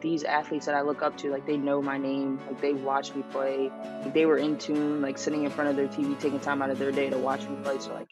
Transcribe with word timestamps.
these 0.00 0.22
athletes 0.22 0.66
that 0.66 0.76
I 0.76 0.82
look 0.82 1.02
up 1.02 1.16
to, 1.18 1.30
like 1.30 1.44
they 1.44 1.56
know 1.56 1.82
my 1.82 1.98
name, 1.98 2.38
like 2.46 2.60
they 2.60 2.72
watch 2.72 3.12
me 3.16 3.22
play, 3.32 3.68
like 4.02 4.14
they 4.14 4.26
were 4.26 4.38
in 4.38 4.56
tune, 4.56 5.02
like 5.02 5.18
sitting 5.18 5.42
in 5.42 5.50
front 5.50 5.70
of 5.70 5.76
their 5.76 5.88
TV, 5.88 6.18
taking 6.20 6.38
time 6.38 6.62
out 6.62 6.70
of 6.70 6.78
their 6.78 6.92
day 6.92 7.10
to 7.10 7.18
watch 7.18 7.42
me 7.48 7.56
play. 7.64 7.78
So 7.80 7.94
like 7.94 8.07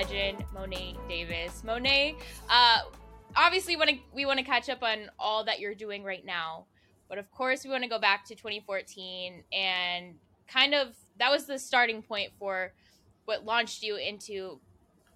legend 0.00 0.44
Mo'ne 0.54 0.96
Davis. 1.08 1.62
Mo'ne, 1.62 2.16
uh, 2.48 2.78
obviously, 3.36 3.76
want 3.76 3.90
to 3.90 3.96
we 4.14 4.24
want 4.24 4.38
to 4.38 4.44
catch 4.44 4.68
up 4.70 4.82
on 4.82 5.10
all 5.18 5.44
that 5.44 5.60
you're 5.60 5.74
doing 5.74 6.04
right 6.04 6.24
now, 6.24 6.64
but 7.08 7.18
of 7.18 7.30
course, 7.30 7.64
we 7.64 7.70
want 7.70 7.82
to 7.82 7.88
go 7.88 7.98
back 7.98 8.24
to 8.26 8.34
2014 8.34 9.44
and 9.52 10.14
kind 10.48 10.74
of 10.74 10.88
that 11.18 11.30
was 11.30 11.46
the 11.46 11.58
starting 11.58 12.02
point 12.02 12.32
for 12.38 12.72
what 13.26 13.44
launched 13.44 13.82
you 13.82 13.96
into 13.96 14.58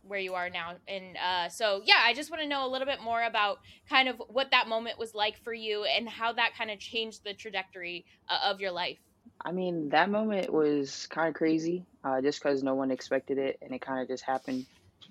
where 0.06 0.20
you 0.20 0.34
are 0.34 0.50
now. 0.50 0.74
And 0.86 1.16
uh, 1.16 1.48
so, 1.48 1.80
yeah, 1.86 2.00
I 2.04 2.12
just 2.12 2.30
want 2.30 2.42
to 2.42 2.48
know 2.48 2.66
a 2.66 2.70
little 2.70 2.86
bit 2.86 3.00
more 3.00 3.22
about 3.22 3.60
kind 3.88 4.06
of 4.06 4.20
what 4.28 4.50
that 4.50 4.68
moment 4.68 4.98
was 4.98 5.14
like 5.14 5.42
for 5.42 5.54
you 5.54 5.84
and 5.84 6.06
how 6.06 6.34
that 6.34 6.50
kind 6.58 6.70
of 6.70 6.78
changed 6.78 7.24
the 7.24 7.32
trajectory 7.32 8.04
uh, 8.28 8.50
of 8.50 8.60
your 8.60 8.70
life. 8.70 8.98
I 9.40 9.52
mean, 9.52 9.88
that 9.90 10.10
moment 10.10 10.52
was 10.52 11.06
kind 11.06 11.28
of 11.28 11.34
crazy, 11.34 11.84
uh, 12.02 12.20
just 12.20 12.42
because 12.42 12.62
no 12.62 12.74
one 12.74 12.90
expected 12.90 13.38
it, 13.38 13.58
and 13.62 13.72
it 13.72 13.80
kind 13.80 14.00
of 14.00 14.08
just 14.08 14.24
happened, 14.24 14.66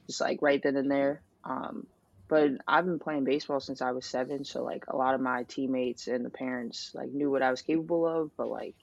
just 0.07 0.21
like 0.21 0.41
right 0.41 0.61
then 0.61 0.75
and 0.75 0.91
there. 0.91 1.21
Um, 1.43 1.87
but 2.29 2.51
I've 2.67 2.85
been 2.85 2.99
playing 2.99 3.25
baseball 3.25 3.59
since 3.59 3.81
I 3.81 3.91
was 3.91 4.05
seven, 4.05 4.45
so 4.45 4.63
like 4.63 4.85
a 4.87 4.95
lot 4.95 5.13
of 5.13 5.21
my 5.21 5.43
teammates 5.43 6.07
and 6.07 6.25
the 6.25 6.29
parents 6.29 6.91
like 6.93 7.11
knew 7.11 7.29
what 7.29 7.43
I 7.43 7.51
was 7.51 7.61
capable 7.61 8.07
of, 8.07 8.31
but 8.37 8.47
like 8.47 8.75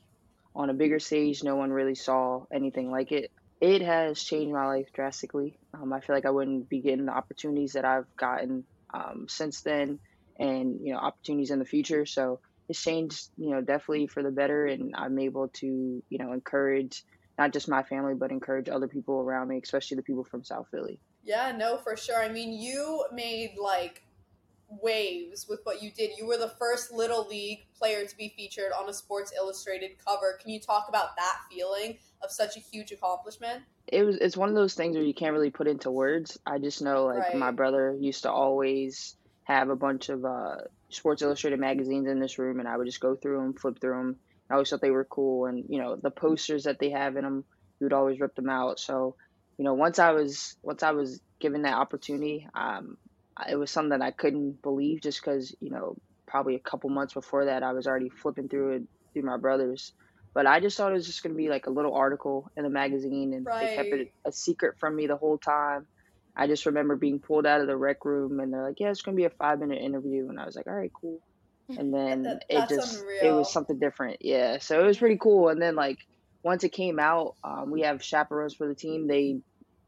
on 0.55 0.71
a 0.71 0.75
bigger 0.75 0.99
stage, 0.99 1.43
no 1.43 1.57
one 1.57 1.71
really 1.71 1.95
saw 1.95 2.45
anything 2.53 2.91
like 2.91 3.13
it. 3.13 3.31
It 3.61 3.83
has 3.83 4.23
changed 4.23 4.53
my 4.53 4.67
life 4.67 4.89
drastically. 4.95 5.59
Um, 5.75 5.93
I 5.93 6.01
feel 6.01 6.17
like 6.17 6.27
I 6.27 6.31
wouldn't 6.31 6.69
be 6.69 6.81
getting 6.81 7.07
the 7.07 7.13
opportunities 7.13 7.73
that 7.73 7.85
I've 7.85 8.07
gotten 8.19 8.65
um, 8.93 9.27
since 9.29 9.63
then, 9.63 9.99
and 10.39 10.79
you 10.83 10.93
know 10.93 10.99
opportunities 10.99 11.51
in 11.51 11.59
the 11.59 11.65
future. 11.65 12.07
So 12.07 12.41
it's 12.71 12.83
changed, 12.83 13.29
you 13.37 13.51
know, 13.51 13.61
definitely 13.61 14.07
for 14.07 14.23
the 14.23 14.31
better. 14.31 14.65
And 14.67 14.95
I'm 14.97 15.19
able 15.19 15.49
to, 15.55 15.67
you 15.67 16.19
know, 16.19 16.33
encourage 16.33 17.03
not 17.37 17.53
just 17.53 17.69
my 17.69 17.83
family, 17.83 18.15
but 18.15 18.31
encourage 18.31 18.69
other 18.69 18.87
people 18.87 19.21
around 19.21 19.49
me, 19.49 19.61
especially 19.63 19.97
the 19.97 20.05
people 20.05 20.25
from 20.25 20.45
South 20.45 20.69
Philly. 20.71 21.01
Yeah, 21.25 21.53
no, 21.57 21.77
for 21.79 21.97
sure. 21.97 22.23
I 22.23 22.29
mean, 22.29 22.53
you 22.53 23.05
made 23.13 23.57
like 23.61 24.03
waves 24.83 25.47
with 25.49 25.61
what 25.65 25.83
you 25.83 25.91
did. 25.91 26.11
You 26.17 26.27
were 26.27 26.39
the 26.39 26.53
first 26.59 26.93
little 26.93 27.27
league 27.29 27.67
player 27.77 28.07
to 28.07 28.17
be 28.17 28.33
featured 28.37 28.73
on 28.79 28.89
a 28.89 28.93
Sports 28.93 29.33
Illustrated 29.37 29.93
cover. 30.05 30.39
Can 30.41 30.51
you 30.51 30.61
talk 30.61 30.87
about 30.89 31.17
that 31.17 31.39
feeling 31.51 31.99
of 32.23 32.31
such 32.31 32.57
a 32.57 32.61
huge 32.61 32.93
accomplishment? 32.93 33.63
It 33.87 34.05
was 34.05 34.17
it's 34.17 34.37
one 34.37 34.49
of 34.49 34.55
those 34.55 34.75
things 34.75 34.97
where 34.97 35.05
you 35.05 35.15
can't 35.15 35.33
really 35.33 35.51
put 35.51 35.67
into 35.67 35.91
words. 35.91 36.39
I 36.47 36.59
just 36.59 36.81
know 36.81 37.07
like 37.07 37.19
right. 37.19 37.37
my 37.37 37.51
brother 37.51 37.97
used 37.99 38.23
to 38.23 38.31
always 38.31 39.17
have 39.45 39.69
a 39.69 39.77
bunch 39.77 40.09
of 40.09 40.25
uh, 40.25 40.57
Sports 40.91 41.23
Illustrated 41.23 41.59
magazines 41.59 42.07
in 42.07 42.21
this 42.21 42.39
room, 42.39 42.61
and 42.61 42.69
I 42.69 42.77
would 42.77 42.87
just 42.87 43.01
go 43.01 43.17
through 43.17 43.39
them, 43.39 43.55
flip 43.55 43.81
through 43.81 43.97
them. 43.97 44.17
I 44.49 44.55
always 44.55 44.71
thought 44.71 44.81
they 44.81 44.91
were 44.91 45.05
cool, 45.05 45.47
and 45.47 45.65
you 45.69 45.81
know 45.81 45.97
the 45.97 46.11
posters 46.11 46.65
that 46.65 46.79
they 46.79 46.91
have 46.91 47.17
in 47.17 47.25
them, 47.25 47.45
we 47.81 47.85
would 47.85 47.93
always 47.93 48.21
rip 48.21 48.35
them 48.37 48.49
out. 48.49 48.79
So, 48.79 49.17
you 49.61 49.65
know, 49.65 49.75
once 49.75 49.99
I 49.99 50.13
was 50.13 50.57
once 50.63 50.83
I 50.83 50.93
was 50.93 51.21
given 51.39 51.63
that 51.63 51.75
opportunity, 51.75 52.49
um, 52.55 52.97
it 53.47 53.57
was 53.57 53.71
something 53.71 53.91
that 53.91 54.01
I 54.01 54.11
couldn't 54.11 54.63
believe, 54.63 55.03
just 55.03 55.23
because 55.23 55.55
you 55.61 55.69
know 55.69 55.97
probably 56.27 56.55
a 56.55 56.61
couple 56.61 56.89
months 56.89 57.13
before 57.13 57.45
that 57.45 57.63
I 57.63 57.75
was 57.75 57.87
already 57.87 58.09
flipping 58.09 58.49
through 58.49 58.77
it 58.77 58.83
through 59.13 59.25
my 59.25 59.37
brothers. 59.37 59.93
But 60.33 60.47
I 60.47 60.61
just 60.61 60.79
thought 60.79 60.93
it 60.93 60.95
was 60.95 61.05
just 61.05 61.23
gonna 61.23 61.35
be 61.35 61.51
like 61.51 61.67
a 61.67 61.71
little 61.71 61.93
article 61.93 62.51
in 62.57 62.65
the 62.65 62.71
magazine, 62.71 63.35
and 63.35 63.45
right. 63.45 63.69
they 63.69 63.77
kept 63.77 63.93
it 63.93 64.09
a 64.27 64.33
secret 64.33 64.77
from 64.81 64.97
me 64.97 65.07
the 65.07 65.19
whole 65.19 65.37
time. 65.37 65.87
I 66.35 66.47
just 66.47 66.65
remember 66.65 66.97
being 66.97 67.21
pulled 67.21 67.45
out 67.45 67.61
of 67.61 67.67
the 67.67 67.77
rec 67.77 68.03
room 68.07 68.41
and 68.41 68.51
they're 68.51 68.67
like, 68.67 68.81
"Yeah, 68.81 68.89
it's 68.89 69.03
gonna 69.03 69.15
be 69.19 69.25
a 69.25 69.31
five 69.31 69.61
minute 69.61 69.83
interview," 69.83 70.31
and 70.31 70.41
I 70.41 70.47
was 70.47 70.57
like, 70.57 70.69
"All 70.69 70.73
right, 70.73 70.93
cool." 70.99 71.21
And 71.69 71.93
then 71.95 72.23
that, 72.23 72.45
it 72.49 72.67
just 72.71 73.03
unreal. 73.03 73.35
it 73.35 73.37
was 73.37 73.53
something 73.53 73.79
different, 73.79 74.23
yeah. 74.23 74.57
So 74.57 74.83
it 74.83 74.87
was 74.87 74.97
pretty 74.97 75.19
cool. 75.19 75.51
And 75.51 75.61
then 75.61 75.75
like 75.75 75.99
once 76.43 76.65
it 76.65 76.71
came 76.71 76.99
out, 76.99 77.35
um, 77.45 77.71
we 77.71 77.83
have 77.83 78.03
chaperones 78.03 78.55
for 78.55 78.67
the 78.67 78.75
team. 78.75 79.07
They 79.07 79.41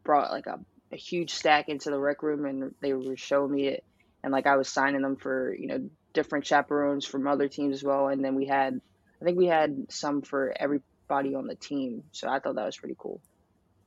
brought 0.05 0.31
like 0.31 0.47
a, 0.47 0.59
a 0.93 0.97
huge 0.97 1.33
stack 1.35 1.69
into 1.69 1.91
the 1.91 1.99
rec 1.99 2.23
room 2.23 2.45
and 2.45 2.75
they 2.81 2.93
were 2.93 3.17
showing 3.17 3.53
me 3.53 3.69
it, 3.69 3.85
and 4.23 4.33
like 4.33 4.47
I 4.47 4.57
was 4.57 4.69
signing 4.69 5.03
them 5.03 5.17
for 5.17 5.55
you 5.55 5.67
know 5.67 5.89
different 6.13 6.47
chaperones 6.47 7.05
from 7.05 7.27
other 7.27 7.49
teams 7.49 7.77
as 7.77 7.85
well. 7.85 8.09
And 8.09 8.25
then 8.25 8.35
we 8.35 8.47
had, 8.47 8.81
I 9.21 9.25
think 9.25 9.39
we 9.39 9.47
had 9.47 9.87
some 9.89 10.23
for 10.23 10.55
everybody 10.59 11.35
on 11.35 11.47
the 11.47 11.55
team. 11.55 12.05
So 12.13 12.29
I 12.29 12.39
thought 12.39 12.57
that 12.57 12.67
was 12.67 12.77
pretty 12.77 12.97
cool. 12.99 13.21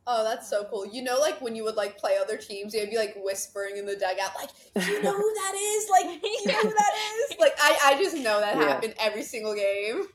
Oh, 0.08 0.24
that's 0.24 0.48
so 0.48 0.66
cool. 0.66 0.86
You 0.86 1.02
know, 1.02 1.18
like 1.20 1.42
when 1.42 1.56
you 1.56 1.64
would 1.64 1.76
like 1.76 1.98
play 1.98 2.18
other 2.22 2.38
teams, 2.38 2.76
you'd 2.76 2.92
be 2.92 2.98
like 2.98 3.16
whispering 3.18 3.78
in 3.78 3.88
the 3.88 3.96
dugout, 3.96 4.34
like, 4.40 4.50
you 4.88 5.02
know 5.02 5.14
who 5.14 5.34
that 5.34 5.56
is? 5.56 5.90
Like, 5.90 6.24
you 6.24 6.46
know 6.46 6.62
who 6.62 6.70
that 6.70 6.94
is? 7.30 7.38
Like, 7.40 7.54
I, 7.60 7.78
I 7.86 8.02
just 8.02 8.16
know 8.16 8.40
that 8.40 8.56
yeah. 8.56 8.68
happened 8.68 8.94
every 9.00 9.24
single 9.24 9.56
game. 9.56 10.06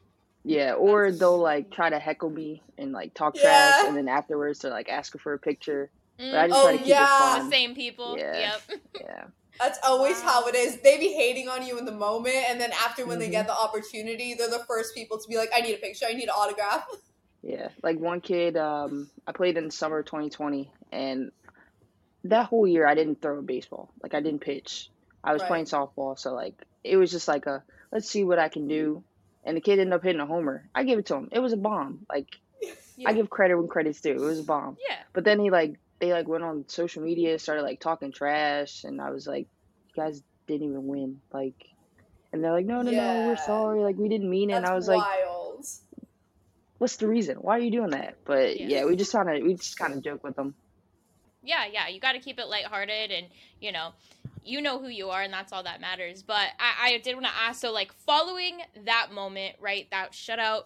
Yeah, 0.44 0.72
or 0.74 1.12
they'll 1.12 1.38
like 1.38 1.70
try 1.70 1.90
to 1.90 1.98
heckle 1.98 2.30
me 2.30 2.62
and 2.78 2.92
like 2.92 3.14
talk 3.14 3.36
yeah. 3.36 3.42
trash, 3.42 3.88
and 3.88 3.96
then 3.96 4.08
afterwards 4.08 4.60
they're 4.60 4.70
like 4.70 4.88
asking 4.88 5.20
for 5.20 5.34
a 5.34 5.38
picture. 5.38 5.90
But 6.16 6.34
I 6.34 6.48
just 6.48 6.60
oh, 6.60 6.64
try 6.64 6.72
to 6.72 6.78
keep 6.78 6.86
yeah. 6.88 7.04
it 7.04 7.38
fun. 7.40 7.50
Same 7.50 7.74
people. 7.74 8.18
Yeah. 8.18 8.38
Yep. 8.38 8.80
Yeah. 9.00 9.24
That's 9.58 9.78
always 9.84 10.16
wow. 10.22 10.28
how 10.28 10.46
it 10.48 10.54
is. 10.54 10.80
They 10.80 10.98
be 10.98 11.12
hating 11.12 11.48
on 11.48 11.66
you 11.66 11.78
in 11.78 11.84
the 11.84 11.92
moment, 11.92 12.36
and 12.48 12.58
then 12.60 12.72
after 12.72 13.04
when 13.04 13.18
mm-hmm. 13.18 13.26
they 13.26 13.30
get 13.30 13.46
the 13.46 13.56
opportunity, 13.56 14.34
they're 14.34 14.48
the 14.48 14.64
first 14.66 14.94
people 14.94 15.18
to 15.18 15.28
be 15.28 15.36
like, 15.36 15.50
"I 15.54 15.60
need 15.60 15.74
a 15.74 15.78
picture. 15.78 16.06
I 16.08 16.14
need 16.14 16.24
an 16.24 16.30
autograph." 16.30 16.86
Yeah, 17.42 17.68
like 17.82 17.98
one 17.98 18.20
kid, 18.20 18.58
um, 18.58 19.08
I 19.26 19.32
played 19.32 19.56
in 19.56 19.70
summer 19.70 20.02
2020, 20.02 20.70
and 20.92 21.32
that 22.24 22.46
whole 22.46 22.66
year 22.66 22.86
I 22.86 22.94
didn't 22.94 23.22
throw 23.22 23.38
a 23.38 23.42
baseball. 23.42 23.90
Like 24.02 24.12
I 24.12 24.20
didn't 24.20 24.40
pitch. 24.40 24.90
I 25.24 25.32
was 25.32 25.40
right. 25.40 25.48
playing 25.48 25.64
softball, 25.64 26.18
so 26.18 26.34
like 26.34 26.54
it 26.84 26.96
was 26.96 27.10
just 27.10 27.28
like 27.28 27.46
a 27.46 27.62
let's 27.92 28.08
see 28.08 28.24
what 28.24 28.38
I 28.38 28.48
can 28.48 28.68
do. 28.68 29.02
And 29.44 29.56
the 29.56 29.60
kid 29.60 29.78
ended 29.78 29.94
up 29.94 30.02
hitting 30.02 30.20
a 30.20 30.26
homer. 30.26 30.68
I 30.74 30.84
gave 30.84 30.98
it 30.98 31.06
to 31.06 31.16
him. 31.16 31.28
It 31.32 31.38
was 31.38 31.52
a 31.52 31.56
bomb. 31.56 32.06
Like 32.08 32.36
yeah. 32.96 33.08
I 33.08 33.12
give 33.12 33.30
credit 33.30 33.56
when 33.56 33.68
credit's 33.68 34.00
due. 34.00 34.12
It 34.12 34.20
was 34.20 34.40
a 34.40 34.44
bomb. 34.44 34.76
Yeah. 34.88 34.96
But 35.12 35.24
then 35.24 35.40
he 35.40 35.50
like 35.50 35.78
they 35.98 36.12
like 36.12 36.28
went 36.28 36.44
on 36.44 36.64
social 36.68 37.02
media, 37.02 37.38
started 37.38 37.62
like 37.62 37.80
talking 37.80 38.12
trash, 38.12 38.84
and 38.84 39.00
I 39.00 39.10
was 39.10 39.26
like, 39.26 39.46
you 39.94 40.02
guys 40.02 40.22
didn't 40.46 40.68
even 40.68 40.86
win. 40.86 41.20
Like, 41.32 41.66
and 42.32 42.42
they're 42.42 42.52
like, 42.52 42.66
no, 42.66 42.82
no, 42.82 42.90
yeah. 42.90 43.22
no, 43.22 43.28
we're 43.28 43.36
sorry. 43.36 43.80
Like 43.82 43.96
we 43.96 44.08
didn't 44.08 44.30
mean 44.30 44.50
it. 44.50 44.54
That's 44.54 44.64
and 44.64 44.72
I 44.72 44.76
was 44.76 44.88
wild. 44.88 45.56
like 45.56 45.66
what's 46.80 46.96
the 46.96 47.06
reason? 47.06 47.36
Why 47.36 47.56
are 47.58 47.60
you 47.60 47.70
doing 47.70 47.90
that? 47.90 48.16
But 48.24 48.58
yeah, 48.58 48.66
yeah 48.68 48.84
we 48.86 48.96
just 48.96 49.12
kind 49.12 49.28
of 49.28 49.42
we 49.42 49.54
just 49.54 49.78
kind 49.78 49.92
of 49.92 50.02
joke 50.02 50.24
with 50.24 50.34
them. 50.34 50.54
Yeah, 51.42 51.64
yeah, 51.70 51.88
you 51.88 52.00
got 52.00 52.12
to 52.12 52.18
keep 52.18 52.38
it 52.38 52.48
lighthearted, 52.48 53.10
and 53.10 53.26
you 53.60 53.70
know, 53.70 53.92
you 54.44 54.60
know 54.60 54.78
who 54.78 54.88
you 54.88 55.10
are, 55.10 55.22
and 55.22 55.32
that's 55.32 55.52
all 55.52 55.62
that 55.62 55.80
matters. 55.80 56.22
But 56.22 56.48
I, 56.58 56.94
I 56.94 56.98
did 56.98 57.14
want 57.14 57.26
to 57.26 57.32
ask, 57.32 57.60
so 57.60 57.72
like 57.72 57.92
following 57.92 58.60
that 58.84 59.08
moment, 59.12 59.56
right, 59.60 59.86
that 59.90 60.12
shutout, 60.12 60.64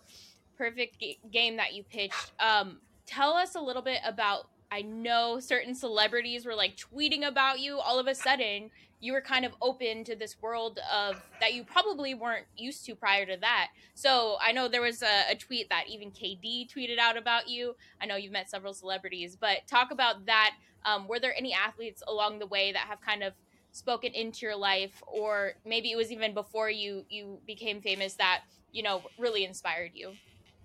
perfect 0.57 1.01
g- 1.01 1.19
game 1.33 1.57
that 1.57 1.75
you 1.75 1.83
pitched. 1.83 2.33
Um, 2.41 2.79
tell 3.07 3.33
us 3.35 3.55
a 3.55 3.61
little 3.61 3.83
bit 3.83 4.01
about. 4.05 4.49
I 4.73 4.83
know 4.83 5.39
certain 5.39 5.75
celebrities 5.75 6.45
were 6.45 6.55
like 6.55 6.77
tweeting 6.77 7.27
about 7.29 7.61
you. 7.61 7.79
All 7.79 8.01
of 8.01 8.09
a 8.09 8.15
sudden, 8.15 8.71
you 9.05 9.13
were 9.13 9.21
kind 9.21 9.45
of 9.45 9.53
open 9.61 10.03
to 10.03 10.17
this 10.17 10.41
world 10.41 10.81
of 10.91 11.23
that 11.39 11.53
you 11.53 11.63
probably 11.63 12.15
weren't 12.15 12.47
used 12.57 12.87
to 12.87 12.95
prior 12.95 13.27
to 13.27 13.37
that. 13.41 13.69
So 13.95 14.37
I 14.41 14.53
know 14.53 14.67
there 14.67 14.81
was 14.81 15.03
a, 15.03 15.33
a, 15.33 15.35
tweet 15.37 15.69
that 15.69 15.85
even 15.89 16.11
KD 16.11 16.73
tweeted 16.75 16.99
out 16.99 17.19
about 17.19 17.47
you. 17.49 17.77
I 18.01 18.07
know 18.07 18.17
you've 18.17 18.33
met 18.33 18.49
several 18.49 18.73
celebrities, 18.73 19.37
but 19.39 19.67
talk 19.67 19.91
about 19.91 20.25
that. 20.25 20.55
Um, 20.87 21.07
were 21.07 21.21
there 21.21 21.35
any 21.37 21.53
athletes 21.53 22.03
along 22.09 22.39
the 22.39 22.47
way 22.47 22.73
that 22.73 22.87
have 22.89 23.01
kind 23.03 23.23
of 23.23 23.35
spoken 23.75 24.13
into 24.13 24.47
your 24.47 24.57
life, 24.57 25.03
or 25.07 25.53
maybe 25.67 25.91
it 25.91 25.97
was 25.97 26.11
even 26.11 26.33
before 26.33 26.71
you 26.71 27.05
you 27.11 27.39
became 27.47 27.83
famous 27.83 28.15
that 28.15 28.43
you 28.73 28.83
know 28.83 29.03
really 29.19 29.45
inspired 29.45 29.91
you? 29.95 30.13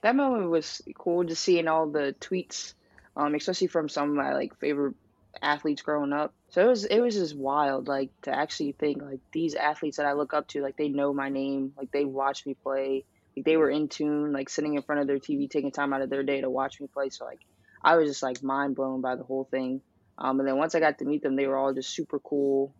That 0.01 0.15
moment 0.15 0.50
was 0.50 0.81
cool, 0.97 1.23
just 1.25 1.44
seeing 1.44 1.67
all 1.67 1.88
the 1.89 2.15
tweets, 2.21 2.73
um, 3.17 3.35
especially 3.35 3.67
from 3.67 3.89
some 3.89 4.11
of 4.11 4.15
my 4.15 4.33
like 4.33 4.57
favorite 4.59 4.95
athletes 5.41 5.81
growing 5.81 6.13
up. 6.13 6.33
So 6.51 6.63
it 6.63 6.67
was 6.67 6.85
it 6.85 7.00
was 7.00 7.15
just 7.15 7.35
wild, 7.35 7.88
like 7.88 8.11
to 8.21 8.35
actually 8.35 8.73
think 8.73 9.01
like 9.01 9.19
these 9.33 9.55
athletes 9.55 9.97
that 9.97 10.05
I 10.05 10.13
look 10.13 10.33
up 10.33 10.47
to, 10.50 10.62
like 10.62 10.77
they 10.77 10.89
know 10.89 11.13
my 11.13 11.29
name, 11.29 11.73
like 11.77 11.91
they 11.91 12.05
watch 12.05 12.45
me 12.45 12.55
play, 12.63 13.05
like 13.35 13.45
they 13.45 13.57
were 13.57 13.69
in 13.69 13.89
tune, 13.89 14.31
like 14.31 14.50
sitting 14.50 14.75
in 14.75 14.83
front 14.83 15.01
of 15.01 15.07
their 15.07 15.19
TV, 15.19 15.50
taking 15.50 15.71
time 15.71 15.94
out 15.94 16.01
of 16.01 16.09
their 16.09 16.23
day 16.23 16.41
to 16.41 16.50
watch 16.50 16.79
me 16.79 16.88
play. 16.88 17.09
So 17.09 17.25
like 17.25 17.41
I 17.83 17.95
was 17.95 18.07
just 18.07 18.23
like 18.23 18.44
mind 18.44 18.75
blown 18.75 19.01
by 19.01 19.15
the 19.15 19.23
whole 19.23 19.47
thing. 19.50 19.81
Um, 20.17 20.39
and 20.39 20.47
then 20.47 20.57
once 20.57 20.75
I 20.75 20.79
got 20.79 21.00
to 21.00 21.05
meet 21.05 21.23
them, 21.23 21.35
they 21.35 21.47
were 21.47 21.57
all 21.57 21.73
just 21.73 21.89
super 21.95 22.19
cool. 22.19 22.75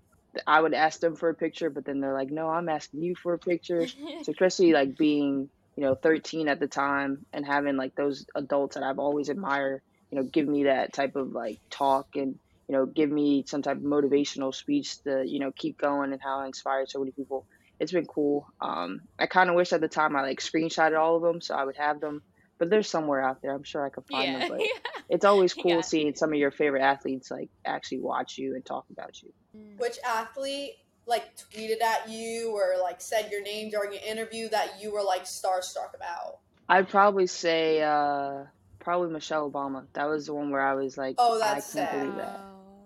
I 0.45 0.61
would 0.61 0.73
ask 0.73 0.99
them 0.99 1.15
for 1.15 1.29
a 1.29 1.35
picture, 1.35 1.69
but 1.69 1.85
then 1.85 1.99
they're 1.99 2.13
like, 2.13 2.29
"No, 2.29 2.49
I'm 2.49 2.69
asking 2.69 3.03
you 3.03 3.15
for 3.15 3.33
a 3.33 3.39
picture." 3.39 3.87
so 4.23 4.31
especially 4.31 4.73
like 4.73 4.97
being, 4.97 5.49
you 5.75 5.85
know 5.85 5.95
13 5.95 6.49
at 6.49 6.59
the 6.59 6.67
time 6.67 7.25
and 7.31 7.45
having 7.45 7.77
like 7.77 7.95
those 7.95 8.25
adults 8.35 8.75
that 8.75 8.83
I've 8.83 8.99
always 8.99 9.29
admired 9.29 9.81
you 10.11 10.17
know 10.17 10.25
give 10.25 10.45
me 10.47 10.63
that 10.63 10.91
type 10.91 11.15
of 11.15 11.31
like 11.31 11.59
talk 11.69 12.07
and 12.15 12.37
you 12.67 12.75
know 12.75 12.85
give 12.85 13.09
me 13.09 13.45
some 13.47 13.61
type 13.61 13.77
of 13.77 13.83
motivational 13.83 14.53
speech 14.53 15.01
to 15.03 15.23
you 15.25 15.39
know 15.39 15.51
keep 15.55 15.77
going 15.77 16.11
and 16.11 16.21
how 16.21 16.39
I 16.39 16.47
inspired 16.47 16.89
so 16.89 16.99
many 16.99 17.11
people. 17.11 17.45
It's 17.79 17.93
been 17.93 18.05
cool. 18.05 18.45
Um, 18.59 18.99
I 19.17 19.25
kind 19.25 19.49
of 19.49 19.55
wish 19.55 19.71
at 19.71 19.79
the 19.79 19.87
time 19.87 20.17
I 20.17 20.21
like 20.21 20.41
screenshotted 20.41 20.99
all 20.99 21.15
of 21.15 21.21
them 21.21 21.39
so 21.39 21.55
I 21.55 21.63
would 21.63 21.77
have 21.77 22.01
them 22.01 22.21
but 22.59 22.69
they're 22.69 22.83
somewhere 22.83 23.21
out 23.21 23.41
there 23.41 23.53
I'm 23.53 23.63
sure 23.63 23.83
I 23.85 23.89
could 23.89 24.06
find 24.06 24.31
yeah. 24.31 24.39
them 24.39 24.50
but 24.50 24.61
it's 25.09 25.25
always 25.25 25.53
cool 25.53 25.71
yeah. 25.71 25.81
seeing 25.81 26.13
some 26.15 26.31
of 26.31 26.38
your 26.38 26.51
favorite 26.51 26.83
athletes 26.83 27.31
like 27.31 27.50
actually 27.65 28.01
watch 28.01 28.38
you 28.38 28.53
and 28.56 28.63
talk 28.63 28.85
about 28.91 29.21
you 29.23 29.31
which 29.77 29.97
athlete 30.06 30.75
like 31.09 31.35
tweeted 31.35 31.81
at 31.81 32.07
you 32.07 32.51
or 32.51 32.81
like 32.81 33.01
said 33.01 33.29
your 33.31 33.41
name 33.41 33.69
during 33.69 33.94
an 33.94 34.03
interview 34.07 34.47
that 34.50 34.81
you 34.81 34.94
were 34.94 35.01
like 35.01 35.25
starstruck 35.25 35.95
about? 35.95 36.38
I'd 36.69 36.88
probably 36.88 37.27
say 37.27 37.81
uh 37.81 38.44
probably 38.77 39.11
Michelle 39.11 39.50
Obama. 39.50 39.85
That 39.94 40.07
was 40.07 40.27
the 40.27 40.33
one 40.33 40.51
where 40.51 40.61
I 40.61 40.75
was 40.75 40.97
like, 40.97 41.15
oh, 41.17 41.39
that's 41.39 41.75
I 41.75 41.79
can't 41.79 41.91
sad. 41.91 42.00
believe 42.00 42.15
that. 42.17 42.39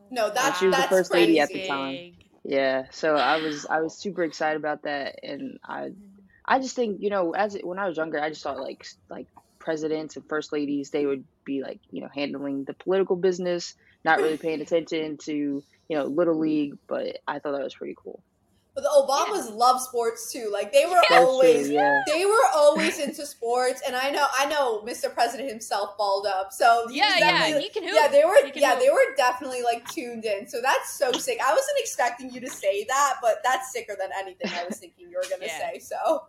No, 0.10 0.30
that, 0.30 0.58
she 0.58 0.68
was 0.68 0.75
the 0.75 0.84
first 0.84 1.12
crazy. 1.12 1.28
lady 1.28 1.40
at 1.40 1.50
the 1.50 1.68
time. 1.68 2.14
Yeah, 2.44 2.86
so 2.92 3.16
I 3.16 3.42
was 3.42 3.66
I 3.70 3.81
was 3.81 3.98
super 3.98 4.24
excited 4.24 4.58
about 4.58 4.84
that, 4.84 5.20
and 5.24 5.60
I 5.64 5.92
I 6.46 6.60
just 6.60 6.75
think 6.75 7.02
you 7.02 7.10
know 7.10 7.31
as 7.31 7.58
when 7.62 7.80
I 7.80 7.88
was 7.88 7.98
younger, 7.98 8.20
I 8.20 8.30
just 8.30 8.44
thought 8.44 8.60
like 8.60 8.86
like 9.10 9.28
presidents 9.63 10.15
and 10.15 10.27
first 10.27 10.51
ladies 10.51 10.89
they 10.89 11.06
would 11.06 11.24
be 11.45 11.63
like 11.63 11.80
you 11.89 12.01
know 12.01 12.10
handling 12.13 12.65
the 12.65 12.74
political 12.74 13.15
business, 13.15 13.75
not 14.04 14.19
really 14.19 14.38
paying 14.38 14.62
attention 14.65 15.18
to 15.18 15.63
you 15.89 15.98
know, 15.98 16.06
little 16.06 16.38
league, 16.38 16.77
but 16.88 17.19
I 17.27 17.39
thought 17.39 17.54
that 17.54 17.63
was 17.63 17.75
pretty 17.75 17.95
cool. 17.98 18.24
But 18.75 18.81
the 18.81 18.89
Obamas 18.89 19.50
yeah. 19.50 19.56
love 19.56 19.80
sports 19.80 20.31
too. 20.31 20.50
Like 20.51 20.74
they 20.74 20.88
were 20.88 21.00
always 21.12 21.68
true, 21.68 21.75
yeah. 21.75 22.01
they 22.07 22.25
were 22.25 22.45
always 22.56 22.98
into 22.98 23.24
sports, 23.27 23.83
and 23.86 23.95
I 23.95 24.10
know 24.10 24.25
I 24.36 24.48
know 24.48 24.81
Mr. 24.81 25.13
President 25.13 25.48
himself 25.48 25.95
balled 25.95 26.25
up. 26.25 26.51
So 26.51 26.88
yeah, 26.89 27.18
yeah, 27.19 27.60
he 27.60 27.69
can 27.69 27.83
hoop. 27.83 27.94
Yeah, 27.94 28.07
they 28.07 28.24
were 28.25 28.36
yeah 28.56 28.71
hoop. 28.71 28.80
they 28.80 28.89
were 28.89 29.15
definitely 29.15 29.62
like 29.62 29.88
tuned 29.89 30.25
in. 30.25 30.48
So 30.48 30.60
that's 30.60 30.98
so 30.98 31.12
sick. 31.12 31.38
I 31.39 31.51
wasn't 31.51 31.77
expecting 31.77 32.33
you 32.33 32.39
to 32.39 32.50
say 32.50 32.83
that, 32.86 33.18
but 33.21 33.42
that's 33.44 33.71
sicker 33.71 33.95
than 34.00 34.10
anything 34.18 34.50
I 34.51 34.65
was 34.68 34.80
thinking 34.80 35.07
you 35.07 35.18
were 35.18 35.30
gonna 35.30 35.45
yeah. 35.45 35.71
say. 35.74 35.80
So 35.80 36.24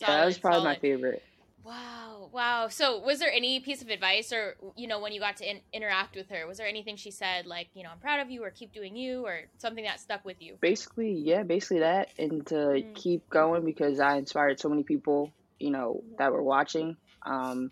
yeah, 0.00 0.16
that 0.16 0.24
was 0.24 0.38
probably 0.38 0.60
solid. 0.60 0.68
my 0.70 0.76
favorite. 0.76 1.22
Wow, 1.64 2.28
wow. 2.32 2.68
So, 2.68 2.98
was 2.98 3.20
there 3.20 3.32
any 3.32 3.60
piece 3.60 3.82
of 3.82 3.88
advice, 3.88 4.32
or 4.32 4.56
you 4.76 4.88
know, 4.88 5.00
when 5.00 5.12
you 5.12 5.20
got 5.20 5.36
to 5.36 5.48
in- 5.48 5.60
interact 5.72 6.16
with 6.16 6.28
her, 6.30 6.46
was 6.46 6.58
there 6.58 6.66
anything 6.66 6.96
she 6.96 7.10
said, 7.10 7.46
like, 7.46 7.68
you 7.74 7.84
know, 7.84 7.90
I'm 7.90 7.98
proud 7.98 8.20
of 8.20 8.30
you, 8.30 8.42
or 8.42 8.50
keep 8.50 8.72
doing 8.72 8.96
you, 8.96 9.24
or 9.24 9.42
something 9.58 9.84
that 9.84 10.00
stuck 10.00 10.24
with 10.24 10.42
you? 10.42 10.56
Basically, 10.60 11.12
yeah, 11.12 11.44
basically 11.44 11.80
that, 11.80 12.08
and 12.18 12.44
to 12.48 12.54
mm. 12.54 12.94
keep 12.94 13.28
going 13.30 13.64
because 13.64 14.00
I 14.00 14.16
inspired 14.16 14.58
so 14.58 14.68
many 14.68 14.82
people, 14.82 15.30
you 15.60 15.70
know, 15.70 16.02
that 16.18 16.32
were 16.32 16.42
watching, 16.42 16.96
um, 17.24 17.70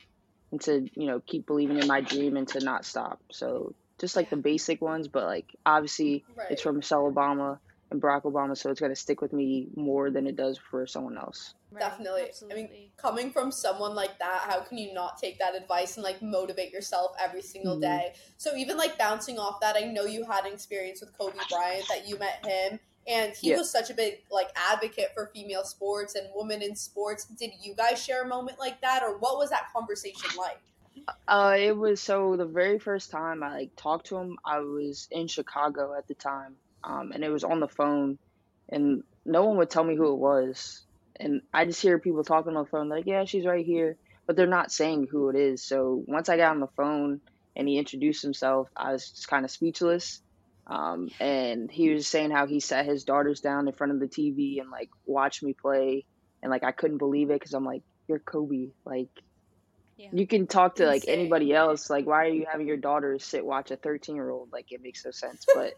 and 0.53 0.61
to 0.63 0.89
you 0.95 1.07
know 1.07 1.21
keep 1.21 1.47
believing 1.47 1.79
in 1.79 1.89
my 1.89 2.01
dream 2.01 2.37
and 2.37 2.47
to 2.49 2.61
not 2.61 2.85
stop. 2.85 3.21
So, 3.33 3.75
just 3.99 4.15
like 4.15 4.31
the 4.31 4.37
basic 4.37 4.81
ones, 4.81 5.09
but 5.09 5.25
like 5.25 5.57
obviously 5.67 6.25
right. 6.37 6.51
it's 6.51 6.63
from 6.63 6.77
Michelle 6.77 7.11
Obama 7.11 7.59
Barack 7.93 8.23
Obama, 8.23 8.57
so 8.57 8.71
it's 8.71 8.81
gonna 8.81 8.95
stick 8.95 9.21
with 9.21 9.33
me 9.33 9.69
more 9.75 10.11
than 10.11 10.27
it 10.27 10.37
does 10.37 10.59
for 10.59 10.87
someone 10.87 11.19
else. 11.19 11.55
Right, 11.73 11.81
Definitely. 11.81 12.23
Absolutely. 12.29 12.63
I 12.63 12.69
mean, 12.69 12.91
coming 12.97 13.31
from 13.31 13.51
someone 13.51 13.95
like 13.95 14.19
that, 14.19 14.43
how 14.47 14.61
can 14.61 14.79
you 14.79 14.93
not 14.93 15.19
take 15.19 15.39
that 15.39 15.55
advice 15.55 15.97
and 15.97 16.05
like 16.05 16.21
motivate 16.23 16.73
yourself 16.73 17.13
every 17.21 17.43
single 17.43 17.75
mm-hmm. 17.75 17.83
day? 17.83 18.13
So 18.37 18.55
even 18.57 18.77
like 18.77 18.99
bouncing 18.99 19.39
off 19.39 19.61
that, 19.61 19.77
I 19.77 19.87
know 19.87 20.05
you 20.05 20.25
had 20.25 20.45
an 20.47 20.53
experience 20.53 21.01
with 21.01 21.17
Kobe 21.17 21.39
Bryant 21.51 21.87
that 21.89 22.09
you 22.09 22.19
met 22.19 22.45
him 22.45 22.81
and 23.09 23.33
he 23.35 23.51
yeah. 23.51 23.57
was 23.57 23.71
such 23.71 23.91
a 23.91 23.95
big 23.95 24.21
like 24.31 24.49
advocate 24.57 25.11
for 25.15 25.31
female 25.35 25.65
sports 25.65 26.15
and 26.15 26.27
women 26.35 26.63
in 26.63 26.77
sports. 26.77 27.25
Did 27.25 27.53
you 27.61 27.75
guys 27.75 28.03
share 28.03 28.23
a 28.23 28.29
moment 28.29 28.59
like 28.59 28.81
that 28.83 29.03
or 29.03 29.19
what 29.19 29.39
was 29.39 29.51
that 29.51 29.73
conversation 29.73 30.31
like? 30.39 30.61
Uh, 31.27 31.57
it 31.59 31.77
was 31.77 32.01
so 32.01 32.37
the 32.37 32.45
very 32.45 32.79
first 32.79 33.11
time 33.11 33.43
I 33.43 33.53
like 33.53 33.77
talked 33.77 34.07
to 34.07 34.17
him, 34.17 34.37
I 34.45 34.61
was 34.61 35.09
in 35.11 35.29
Chicago 35.29 35.95
at 35.97 36.07
the 36.09 36.15
time, 36.15 36.57
um, 36.85 37.13
and 37.13 37.25
it 37.25 37.31
was 37.31 37.45
on 37.45 37.61
the 37.61 37.69
phone, 37.69 38.19
and 38.69 39.03
no 39.25 39.45
one 39.45 39.57
would 39.59 39.71
tell 39.71 39.85
me 39.85 39.97
who 39.97 40.13
it 40.13 40.19
was 40.19 40.83
and 41.21 41.43
I 41.53 41.67
just 41.67 41.83
hear 41.83 41.99
people 41.99 42.25
talking 42.25 42.57
on 42.57 42.65
the 42.65 42.71
phone 42.71 42.89
like, 42.89 43.07
yeah, 43.07 43.25
she's 43.25 43.45
right 43.45 43.65
here, 43.65 43.97
but 44.27 44.37
they're 44.37 44.47
not 44.47 44.73
saying 44.73 45.09
who 45.11 45.29
it 45.29 45.37
is. 45.37 45.63
So 45.63 46.03
once 46.09 46.29
I 46.29 46.39
got 46.39 46.53
on 46.53 46.61
the 46.61 46.69
phone 46.69 47.21
and 47.55 47.69
he 47.69 47.79
introduced 47.79 48.23
himself, 48.23 48.69
I 48.75 48.93
was 48.93 49.11
just 49.11 49.29
kind 49.29 49.45
of 49.45 49.51
speechless. 49.51 50.23
Um, 50.67 51.11
and 51.21 51.71
he 51.71 51.91
was 51.91 52.07
saying 52.07 52.31
how 52.31 52.47
he 52.47 52.61
sat 52.61 52.87
his 52.87 53.05
daughters 53.05 53.41
down 53.41 53.69
in 53.69 53.75
front 53.75 53.93
of 53.93 54.01
the 54.01 54.07
TV 54.07 54.61
and 54.61 54.71
like 54.71 54.89
watched 55.05 55.43
me 55.43 55.53
play, 55.53 56.05
and 56.43 56.51
like 56.51 56.65
I 56.65 56.73
couldn't 56.73 56.99
believe 56.99 57.31
it 57.31 57.41
because 57.41 57.55
I'm 57.55 57.65
like, 57.65 57.83
you're 58.09 58.19
Kobe, 58.19 58.69
like. 58.85 59.09
Yeah. 59.97 60.09
You 60.13 60.27
can 60.27 60.47
talk 60.47 60.77
to 60.77 60.87
like 60.87 61.05
anybody 61.09 61.53
else. 61.53 61.91
Like, 61.91 62.07
why 62.07 62.25
are 62.25 62.31
you 62.31 62.47
having 62.51 62.67
your 62.67 62.79
daughters 62.79 63.23
sit 63.23 63.45
watch 63.45 63.71
a 63.71 63.77
13 63.77 64.15
year 64.15 64.31
old? 64.31 64.51
Like, 64.51 64.73
it 64.73 64.83
makes 64.83 65.05
no 65.05 65.11
sense. 65.11 65.45
But 65.55 65.75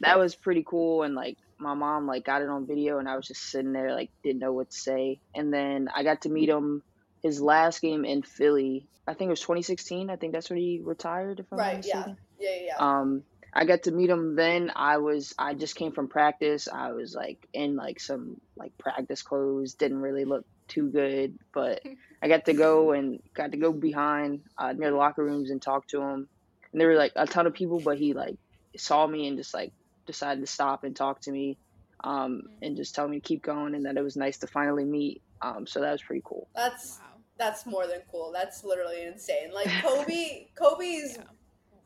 that 0.00 0.18
was 0.18 0.34
pretty 0.34 0.64
cool. 0.66 1.02
And 1.02 1.14
like, 1.14 1.36
my 1.58 1.74
mom 1.74 2.06
like 2.06 2.24
got 2.24 2.42
it 2.42 2.48
on 2.48 2.66
video 2.66 2.98
and 2.98 3.08
I 3.08 3.16
was 3.16 3.26
just 3.26 3.50
sitting 3.50 3.72
there 3.72 3.94
like 3.94 4.10
didn't 4.24 4.40
know 4.40 4.52
what 4.52 4.70
to 4.70 4.76
say. 4.76 5.20
And 5.34 5.52
then 5.52 5.88
I 5.94 6.02
got 6.02 6.22
to 6.22 6.28
meet 6.28 6.48
him 6.48 6.82
his 7.22 7.40
last 7.40 7.80
game 7.80 8.04
in 8.04 8.22
Philly. 8.22 8.88
I 9.06 9.14
think 9.14 9.28
it 9.28 9.32
was 9.32 9.40
2016. 9.40 10.10
I 10.10 10.16
think 10.16 10.32
that's 10.32 10.50
when 10.50 10.58
he 10.58 10.80
retired. 10.84 11.40
If 11.40 11.46
I'm 11.52 11.58
right. 11.58 11.84
Yeah. 11.86 12.06
Yeah. 12.38 12.56
Yeah. 12.66 12.76
Um, 12.78 13.22
I 13.54 13.64
got 13.64 13.82
to 13.84 13.92
meet 13.92 14.10
him 14.10 14.34
then. 14.34 14.72
I 14.74 14.98
was 14.98 15.34
I 15.38 15.54
just 15.54 15.76
came 15.76 15.92
from 15.92 16.08
practice. 16.08 16.68
I 16.72 16.92
was 16.92 17.14
like 17.14 17.38
in 17.52 17.76
like 17.76 18.00
some 18.00 18.36
like 18.56 18.72
practice 18.78 19.22
clothes. 19.22 19.74
Didn't 19.74 20.00
really 20.00 20.24
look 20.24 20.44
too 20.68 20.90
good, 20.90 21.36
but 21.52 21.80
I 22.22 22.28
got 22.28 22.46
to 22.46 22.54
go 22.54 22.92
and 22.92 23.20
got 23.36 23.52
to 23.52 23.58
go 23.58 23.72
behind 23.72 24.40
uh, 24.56 24.72
near 24.72 24.90
the 24.90 24.96
locker 24.96 25.24
rooms 25.24 25.50
and 25.50 25.60
talk 25.60 25.86
to 25.88 26.00
him. 26.00 26.28
And 26.72 26.80
there 26.80 26.88
were 26.88 26.96
like 26.96 27.12
a 27.14 27.26
ton 27.26 27.46
of 27.46 27.54
people, 27.54 27.80
but 27.80 27.98
he 27.98 28.14
like 28.14 28.36
saw 28.76 29.06
me 29.06 29.26
and 29.28 29.36
just 29.36 29.54
like 29.54 29.72
decided 30.06 30.40
to 30.40 30.46
stop 30.46 30.84
and 30.84 30.94
talk 30.94 31.20
to 31.22 31.30
me 31.30 31.58
um, 32.04 32.42
mm-hmm. 32.44 32.64
and 32.64 32.76
just 32.76 32.94
tell 32.94 33.08
me 33.08 33.20
to 33.20 33.26
keep 33.26 33.42
going 33.42 33.74
and 33.74 33.84
that 33.86 33.96
it 33.96 34.02
was 34.02 34.16
nice 34.16 34.38
to 34.38 34.46
finally 34.46 34.84
meet. 34.84 35.22
Um, 35.40 35.66
so 35.66 35.80
that 35.80 35.92
was 35.92 36.02
pretty 36.02 36.22
cool. 36.24 36.48
That's 36.54 36.98
wow. 37.00 37.18
that's 37.38 37.66
more 37.66 37.86
than 37.86 38.00
cool. 38.10 38.32
That's 38.32 38.64
literally 38.64 39.02
insane. 39.02 39.52
Like 39.52 39.68
Kobe, 39.82 40.46
Kobe's 40.54 41.16
yeah. 41.16 41.24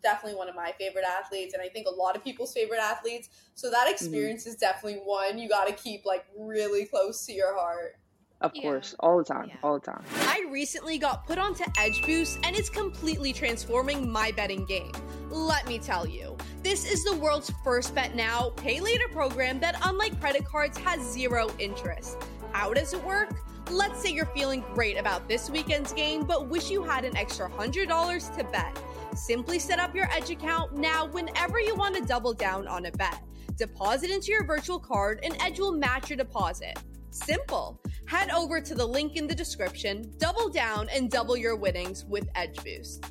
definitely 0.02 0.36
one 0.36 0.48
of 0.48 0.54
my 0.54 0.72
favorite 0.78 1.04
athletes, 1.04 1.54
and 1.54 1.62
I 1.62 1.68
think 1.68 1.86
a 1.86 1.90
lot 1.90 2.16
of 2.16 2.24
people's 2.24 2.52
favorite 2.52 2.80
athletes. 2.80 3.28
So 3.54 3.70
that 3.70 3.84
mm-hmm. 3.84 3.92
experience 3.92 4.42
mm-hmm. 4.42 4.50
is 4.50 4.56
definitely 4.56 5.00
one 5.00 5.38
you 5.38 5.48
got 5.48 5.66
to 5.68 5.72
keep 5.72 6.04
like 6.04 6.26
really 6.38 6.84
close 6.86 7.24
to 7.26 7.32
your 7.32 7.56
heart. 7.56 7.96
Of 8.40 8.52
yeah. 8.54 8.62
course, 8.62 8.94
all 9.00 9.18
the 9.18 9.24
time, 9.24 9.48
yeah. 9.48 9.56
all 9.62 9.78
the 9.78 9.86
time. 9.86 10.04
I 10.20 10.44
recently 10.50 10.98
got 10.98 11.26
put 11.26 11.38
onto 11.38 11.64
Edge 11.78 12.02
Boost 12.04 12.38
and 12.44 12.54
it's 12.54 12.68
completely 12.68 13.32
transforming 13.32 14.10
my 14.10 14.30
betting 14.32 14.66
game. 14.66 14.92
Let 15.30 15.66
me 15.66 15.78
tell 15.78 16.06
you, 16.06 16.36
this 16.62 16.90
is 16.90 17.02
the 17.02 17.16
world's 17.16 17.50
first 17.64 17.94
bet 17.94 18.14
now, 18.14 18.50
pay 18.56 18.80
later 18.80 19.08
program 19.08 19.58
that, 19.60 19.78
unlike 19.84 20.20
credit 20.20 20.44
cards, 20.44 20.76
has 20.78 21.00
zero 21.00 21.48
interest. 21.58 22.18
How 22.52 22.74
does 22.74 22.92
it 22.92 23.02
work? 23.04 23.34
Let's 23.70 24.00
say 24.00 24.12
you're 24.12 24.26
feeling 24.26 24.64
great 24.74 24.98
about 24.98 25.28
this 25.28 25.50
weekend's 25.50 25.92
game, 25.92 26.24
but 26.24 26.48
wish 26.48 26.70
you 26.70 26.84
had 26.84 27.04
an 27.04 27.16
extra 27.16 27.50
$100 27.50 28.36
to 28.36 28.44
bet. 28.44 28.78
Simply 29.14 29.58
set 29.58 29.78
up 29.78 29.94
your 29.94 30.08
Edge 30.12 30.30
account 30.30 30.74
now 30.76 31.06
whenever 31.06 31.58
you 31.58 31.74
want 31.74 31.96
to 31.96 32.04
double 32.04 32.34
down 32.34 32.68
on 32.68 32.86
a 32.86 32.92
bet. 32.92 33.22
Deposit 33.56 34.10
into 34.10 34.30
your 34.30 34.44
virtual 34.44 34.78
card, 34.78 35.20
and 35.22 35.36
Edge 35.40 35.58
will 35.58 35.72
match 35.72 36.10
your 36.10 36.18
deposit. 36.18 36.78
Simple. 37.16 37.80
Head 38.06 38.30
over 38.30 38.60
to 38.60 38.74
the 38.74 38.86
link 38.86 39.16
in 39.16 39.26
the 39.26 39.34
description, 39.34 40.12
double 40.18 40.50
down, 40.50 40.88
and 40.90 41.10
double 41.10 41.36
your 41.36 41.56
winnings 41.56 42.04
with 42.04 42.28
Edge 42.34 42.62
Boost. 42.62 43.04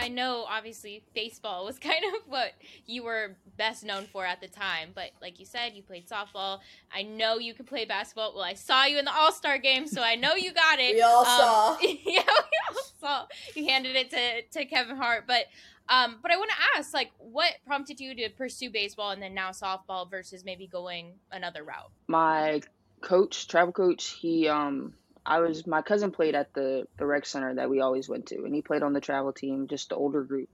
I 0.00 0.08
know, 0.08 0.46
obviously, 0.48 1.04
baseball 1.14 1.66
was 1.66 1.78
kind 1.78 2.02
of 2.06 2.22
what 2.26 2.52
you 2.86 3.04
were 3.04 3.36
best 3.58 3.84
known 3.84 4.06
for 4.06 4.24
at 4.24 4.40
the 4.40 4.48
time, 4.48 4.90
but 4.94 5.10
like 5.20 5.38
you 5.38 5.44
said, 5.44 5.74
you 5.74 5.82
played 5.82 6.08
softball. 6.08 6.60
I 6.92 7.02
know 7.02 7.38
you 7.38 7.52
can 7.52 7.66
play 7.66 7.84
basketball. 7.84 8.32
Well, 8.34 8.44
I 8.44 8.54
saw 8.54 8.86
you 8.86 8.98
in 8.98 9.04
the 9.04 9.14
All 9.14 9.30
Star 9.30 9.58
game, 9.58 9.86
so 9.86 10.02
I 10.02 10.14
know 10.14 10.34
you 10.34 10.54
got 10.54 10.80
it. 10.80 10.94
we 10.94 11.02
all 11.02 11.20
um, 11.20 11.26
saw. 11.26 11.76
yeah, 11.82 11.92
we 12.04 12.74
all 12.74 12.82
saw. 12.98 13.26
You 13.54 13.66
handed 13.66 13.94
it 13.94 14.10
to, 14.10 14.58
to 14.58 14.64
Kevin 14.64 14.96
Hart, 14.96 15.24
but. 15.26 15.44
Um, 15.88 16.20
but 16.22 16.30
I 16.30 16.36
want 16.36 16.50
to 16.50 16.78
ask, 16.78 16.94
like, 16.94 17.10
what 17.18 17.50
prompted 17.66 17.98
you 17.98 18.14
to 18.14 18.28
pursue 18.28 18.70
baseball 18.70 19.10
and 19.10 19.20
then 19.20 19.34
now 19.34 19.50
softball 19.50 20.08
versus 20.08 20.44
maybe 20.44 20.68
going 20.68 21.14
another 21.32 21.64
route? 21.64 21.90
My 22.06 22.60
coach, 23.00 23.48
travel 23.48 23.72
coach, 23.72 24.10
he 24.20 24.48
um 24.48 24.94
I 25.24 25.40
was 25.40 25.66
my 25.66 25.82
cousin 25.82 26.10
played 26.10 26.34
at 26.34 26.54
the 26.54 26.86
the 26.96 27.06
rec 27.06 27.26
center 27.26 27.54
that 27.54 27.70
we 27.70 27.80
always 27.80 28.08
went 28.08 28.26
to, 28.26 28.44
and 28.44 28.54
he 28.54 28.62
played 28.62 28.82
on 28.82 28.92
the 28.92 29.00
travel 29.00 29.32
team, 29.32 29.68
just 29.68 29.90
the 29.90 29.96
older 29.96 30.22
group. 30.22 30.48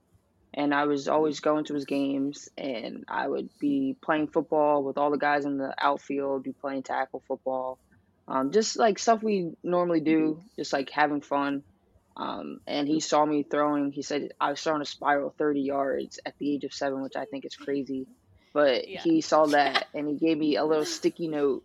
And 0.54 0.74
I 0.74 0.84
was 0.84 1.06
always 1.06 1.40
going 1.40 1.64
to 1.64 1.74
his 1.74 1.84
games, 1.84 2.48
and 2.56 3.04
I 3.08 3.28
would 3.28 3.50
be 3.58 3.96
playing 4.00 4.28
football 4.28 4.82
with 4.82 4.96
all 4.96 5.10
the 5.10 5.18
guys 5.18 5.44
in 5.44 5.58
the 5.58 5.74
outfield, 5.78 6.44
be 6.44 6.52
playing 6.52 6.82
tackle 6.82 7.22
football, 7.28 7.78
um, 8.26 8.52
just 8.52 8.76
like 8.76 8.98
stuff 8.98 9.22
we 9.22 9.52
normally 9.62 10.00
do, 10.00 10.42
just 10.56 10.72
like 10.72 10.88
having 10.90 11.20
fun. 11.20 11.62
Um, 12.16 12.60
and 12.66 12.88
he 12.88 13.00
saw 13.00 13.26
me 13.26 13.42
throwing. 13.42 13.92
He 13.92 14.00
said 14.00 14.32
I 14.40 14.50
was 14.50 14.62
throwing 14.62 14.80
a 14.80 14.86
spiral 14.86 15.34
30 15.36 15.60
yards 15.60 16.18
at 16.24 16.38
the 16.38 16.54
age 16.54 16.64
of 16.64 16.72
seven, 16.72 17.02
which 17.02 17.16
I 17.16 17.26
think 17.26 17.44
is 17.44 17.54
crazy. 17.54 18.06
But 18.54 18.88
yeah. 18.88 19.02
he 19.02 19.20
saw 19.20 19.44
that, 19.46 19.86
and 19.94 20.08
he 20.08 20.14
gave 20.14 20.38
me 20.38 20.56
a 20.56 20.64
little 20.64 20.86
sticky 20.86 21.28
note 21.28 21.62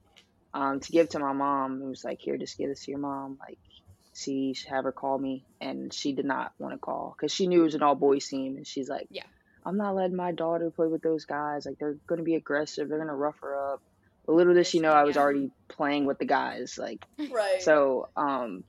um, 0.53 0.79
to 0.79 0.91
give 0.91 1.09
to 1.09 1.19
my 1.19 1.33
mom. 1.33 1.81
It 1.81 1.87
was 1.87 2.03
like, 2.03 2.19
here, 2.21 2.37
just 2.37 2.57
give 2.57 2.69
this 2.69 2.85
to 2.85 2.91
your 2.91 2.99
mom. 2.99 3.37
Like, 3.39 3.59
see 4.13 4.55
have 4.69 4.83
her 4.83 4.91
call 4.91 5.17
me, 5.17 5.45
and 5.59 5.93
she 5.93 6.13
did 6.13 6.25
not 6.25 6.53
want 6.59 6.73
to 6.73 6.79
call 6.79 7.15
because 7.17 7.33
she 7.33 7.47
knew 7.47 7.61
it 7.61 7.65
was 7.65 7.75
an 7.75 7.83
all 7.83 7.95
boys 7.95 8.27
team, 8.27 8.57
and 8.57 8.67
she's 8.67 8.89
like, 8.89 9.07
yeah, 9.09 9.23
I'm 9.65 9.77
not 9.77 9.95
letting 9.95 10.15
my 10.15 10.31
daughter 10.31 10.71
play 10.71 10.87
with 10.87 11.01
those 11.01 11.25
guys. 11.25 11.65
Like 11.65 11.77
they're 11.79 11.97
gonna 12.07 12.23
be 12.23 12.35
aggressive. 12.35 12.89
They're 12.89 12.99
gonna 12.99 13.15
rough 13.15 13.39
her 13.41 13.73
up. 13.73 13.81
But 14.25 14.33
little 14.33 14.53
did 14.53 14.67
she 14.67 14.79
know 14.79 14.91
I 14.91 15.03
was 15.03 15.17
already 15.17 15.51
playing 15.69 16.05
with 16.05 16.19
the 16.19 16.25
guys. 16.25 16.77
Like 16.77 17.05
right. 17.31 17.61
So 17.61 18.09
um, 18.15 18.63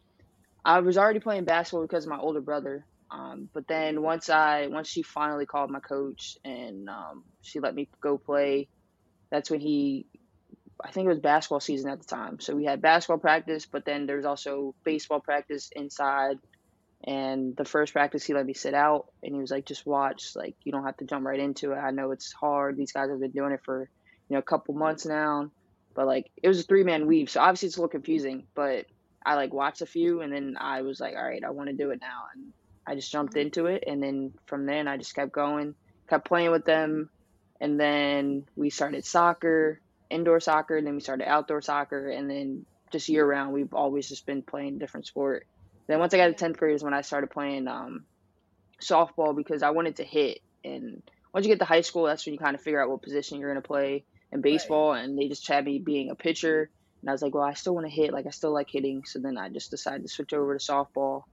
I 0.65 0.81
was 0.81 0.99
already 0.99 1.21
playing 1.21 1.45
basketball 1.45 1.83
because 1.83 2.05
of 2.05 2.11
my 2.11 2.19
older 2.19 2.41
brother. 2.41 2.87
Um, 3.11 3.51
but 3.53 3.69
then 3.69 4.03
once 4.03 4.31
I 4.31 4.69
once 4.69 4.89
she 4.89 5.03
finally 5.03 5.47
called 5.47 5.71
my 5.71 5.81
coach 5.81 6.39
and 6.45 6.89
um, 6.89 7.25
she 7.43 7.61
let 7.61 7.75
me 7.75 7.89
go 8.03 8.17
play, 8.17 8.69
that's 9.31 9.51
when 9.51 9.61
he 9.61 10.07
I 10.85 10.91
think 10.91 11.07
it 11.07 11.11
was 11.11 11.21
basketball 11.21 11.61
season 11.61 11.91
at 11.91 12.01
the 12.01 12.07
time. 12.07 12.41
So 12.41 12.57
we 12.57 12.65
had 12.65 12.83
basketball 12.83 13.19
practice, 13.19 13.67
but 13.67 13.85
then 13.85 14.07
there's 14.07 14.25
also 14.25 14.75
baseball 14.85 15.21
practice 15.21 15.71
inside. 15.75 16.39
And 17.05 17.57
the 17.57 17.65
first 17.65 17.93
practice, 17.93 18.25
he 18.25 18.35
let 18.35 18.47
me 18.47 18.55
sit 18.55 18.75
out, 18.75 19.07
and 19.23 19.35
he 19.35 19.41
was 19.41 19.51
like, 19.51 19.67
"Just 19.67 19.87
watch. 19.87 20.37
Like 20.37 20.55
you 20.63 20.71
don't 20.71 20.85
have 20.85 20.97
to 20.99 21.05
jump 21.05 21.27
right 21.27 21.41
into 21.41 21.73
it. 21.73 21.77
I 21.77 21.91
know 21.91 22.13
it's 22.13 22.33
hard. 22.33 22.77
These 22.77 22.93
guys 22.93 23.11
have 23.11 23.21
been 23.21 23.33
doing 23.33 23.53
it 23.53 23.61
for 23.65 23.89
you 24.29 24.35
know 24.35 24.39
a 24.39 24.43
couple 24.43 24.75
months 24.75 25.05
now, 25.05 25.51
but 25.95 26.07
like 26.07 26.31
it 26.41 26.47
was 26.47 26.61
a 26.61 26.63
three 26.63 26.85
man 26.85 27.07
weave, 27.07 27.29
so 27.29 27.41
obviously 27.41 27.67
it's 27.67 27.77
a 27.77 27.81
little 27.81 27.91
confusing. 27.91 28.47
But 28.55 28.87
I 29.25 29.35
like 29.35 29.53
watched 29.53 29.83
a 29.83 29.87
few, 29.87 30.21
and 30.21 30.33
then 30.33 30.57
I 30.61 30.83
was 30.83 31.01
like, 31.01 31.17
all 31.17 31.25
right, 31.25 31.43
I 31.45 31.51
want 31.51 31.71
to 31.71 31.77
do 31.77 31.91
it 31.91 32.01
now, 32.01 32.25
and 32.35 32.53
I 32.87 32.95
just 32.95 33.11
jumped 33.11 33.37
into 33.37 33.67
it, 33.67 33.83
and 33.87 34.01
then 34.01 34.35
from 34.47 34.67
then 34.67 34.87
I 34.87 34.97
just 34.97 35.15
kept 35.15 35.33
going, 35.33 35.75
kept 36.09 36.27
playing 36.27 36.53
with 36.53 36.65
them, 36.65 37.11
and 37.61 37.81
then 37.81 38.45
we 38.55 38.71
started 38.71 39.05
soccer, 39.05 39.81
indoor 40.13 40.41
soccer, 40.41 40.77
and 40.77 40.87
then 40.87 40.95
we 40.95 41.01
started 41.01 41.29
outdoor 41.29 41.63
soccer, 41.63 42.11
and 42.11 42.31
then 42.31 42.67
just 42.91 43.09
year 43.09 43.27
round, 43.27 43.53
we've 43.53 43.75
always 43.75 44.09
just 44.09 44.27
been 44.27 44.43
playing 44.43 44.79
different 44.79 45.07
sport. 45.07 45.47
Then 45.87 45.99
once 45.99 46.15
I 46.15 46.19
got 46.19 46.27
to 46.27 46.35
tenth 46.35 46.59
grade 46.59 46.75
is 46.75 46.83
when 46.83 46.95
I 46.95 47.01
started 47.01 47.31
playing 47.31 47.67
um, 47.67 48.05
softball 48.81 49.35
because 49.35 49.63
I 49.63 49.71
wanted 49.71 49.97
to 49.97 50.05
hit. 50.05 50.41
And 50.65 51.03
once 51.33 51.45
you 51.45 51.53
get 51.53 51.59
to 51.59 51.65
high 51.65 51.81
school, 51.81 52.05
that's 52.05 52.25
when 52.25 52.35
you 52.35 52.39
kind 52.39 52.55
of 52.55 52.61
figure 52.61 52.83
out 52.83 52.91
what 52.91 53.03
position 53.03 53.41
you're 53.41 53.51
gonna 53.51 53.63
play 53.63 54.05
in 54.31 54.43
baseball. 54.43 54.93
Right. 54.93 55.05
And 55.05 55.19
they 55.19 55.29
just 55.29 55.47
had 55.49 55.65
me 55.65 55.79
being 55.79 56.11
a 56.11 56.15
pitcher, 56.15 56.71
and 57.01 57.11
I 57.11 57.13
was 57.13 57.23
like, 57.23 57.35
well, 57.35 57.43
I 57.43 57.55
still 57.55 57.75
want 57.75 57.87
to 57.87 57.93
hit. 57.93 58.13
Like 58.13 58.27
I 58.27 58.31
still 58.31 58.53
like 58.53 58.71
hitting. 58.71 59.05
So 59.05 59.19
then 59.19 59.37
I 59.37 59.49
just 59.49 59.71
decided 59.71 60.03
to 60.03 60.09
switch 60.09 60.33
over 60.33 60.57
to 60.57 60.65
softball, 60.65 61.25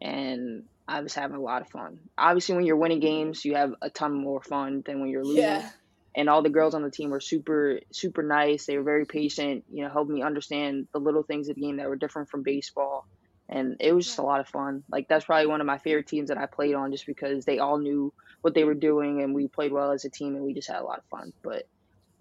and 0.00 0.64
I 0.88 1.00
was 1.00 1.14
having 1.14 1.36
a 1.36 1.40
lot 1.40 1.62
of 1.62 1.68
fun. 1.68 1.98
Obviously, 2.18 2.56
when 2.56 2.64
you're 2.64 2.76
winning 2.76 3.00
games, 3.00 3.44
you 3.44 3.54
have 3.54 3.74
a 3.80 3.90
ton 3.90 4.14
more 4.14 4.42
fun 4.42 4.82
than 4.84 5.00
when 5.00 5.10
you're 5.10 5.24
losing. 5.24 5.44
Yeah 5.44 5.68
and 6.14 6.28
all 6.28 6.42
the 6.42 6.50
girls 6.50 6.74
on 6.74 6.82
the 6.82 6.90
team 6.90 7.10
were 7.10 7.20
super 7.20 7.80
super 7.92 8.22
nice. 8.22 8.66
They 8.66 8.76
were 8.76 8.84
very 8.84 9.06
patient 9.06 9.64
you 9.70 9.84
know 9.84 9.90
helped 9.90 10.10
me 10.10 10.22
understand 10.22 10.88
the 10.92 11.00
little 11.00 11.22
things 11.22 11.48
of 11.48 11.56
the 11.56 11.62
game 11.62 11.76
that 11.76 11.88
were 11.88 11.96
different 11.96 12.28
from 12.28 12.42
baseball. 12.42 13.06
And 13.48 13.76
it 13.80 13.92
was 13.92 14.06
just 14.06 14.18
a 14.18 14.22
lot 14.22 14.40
of 14.40 14.48
fun. 14.48 14.82
Like 14.90 15.08
that's 15.08 15.26
probably 15.26 15.46
one 15.46 15.60
of 15.60 15.66
my 15.66 15.78
favorite 15.78 16.06
teams 16.06 16.28
that 16.28 16.38
i 16.38 16.46
played 16.46 16.74
on 16.74 16.92
just 16.92 17.06
because 17.06 17.44
they 17.44 17.58
all 17.58 17.78
knew 17.78 18.12
what 18.40 18.54
they 18.54 18.64
were 18.64 18.74
doing 18.74 19.22
and 19.22 19.34
we 19.34 19.46
played 19.48 19.72
well 19.72 19.92
as 19.92 20.04
a 20.04 20.10
team 20.10 20.34
and 20.34 20.44
we 20.44 20.54
just 20.54 20.68
had 20.68 20.80
a 20.80 20.84
lot 20.84 20.98
of 20.98 21.04
fun. 21.06 21.32
But 21.42 21.66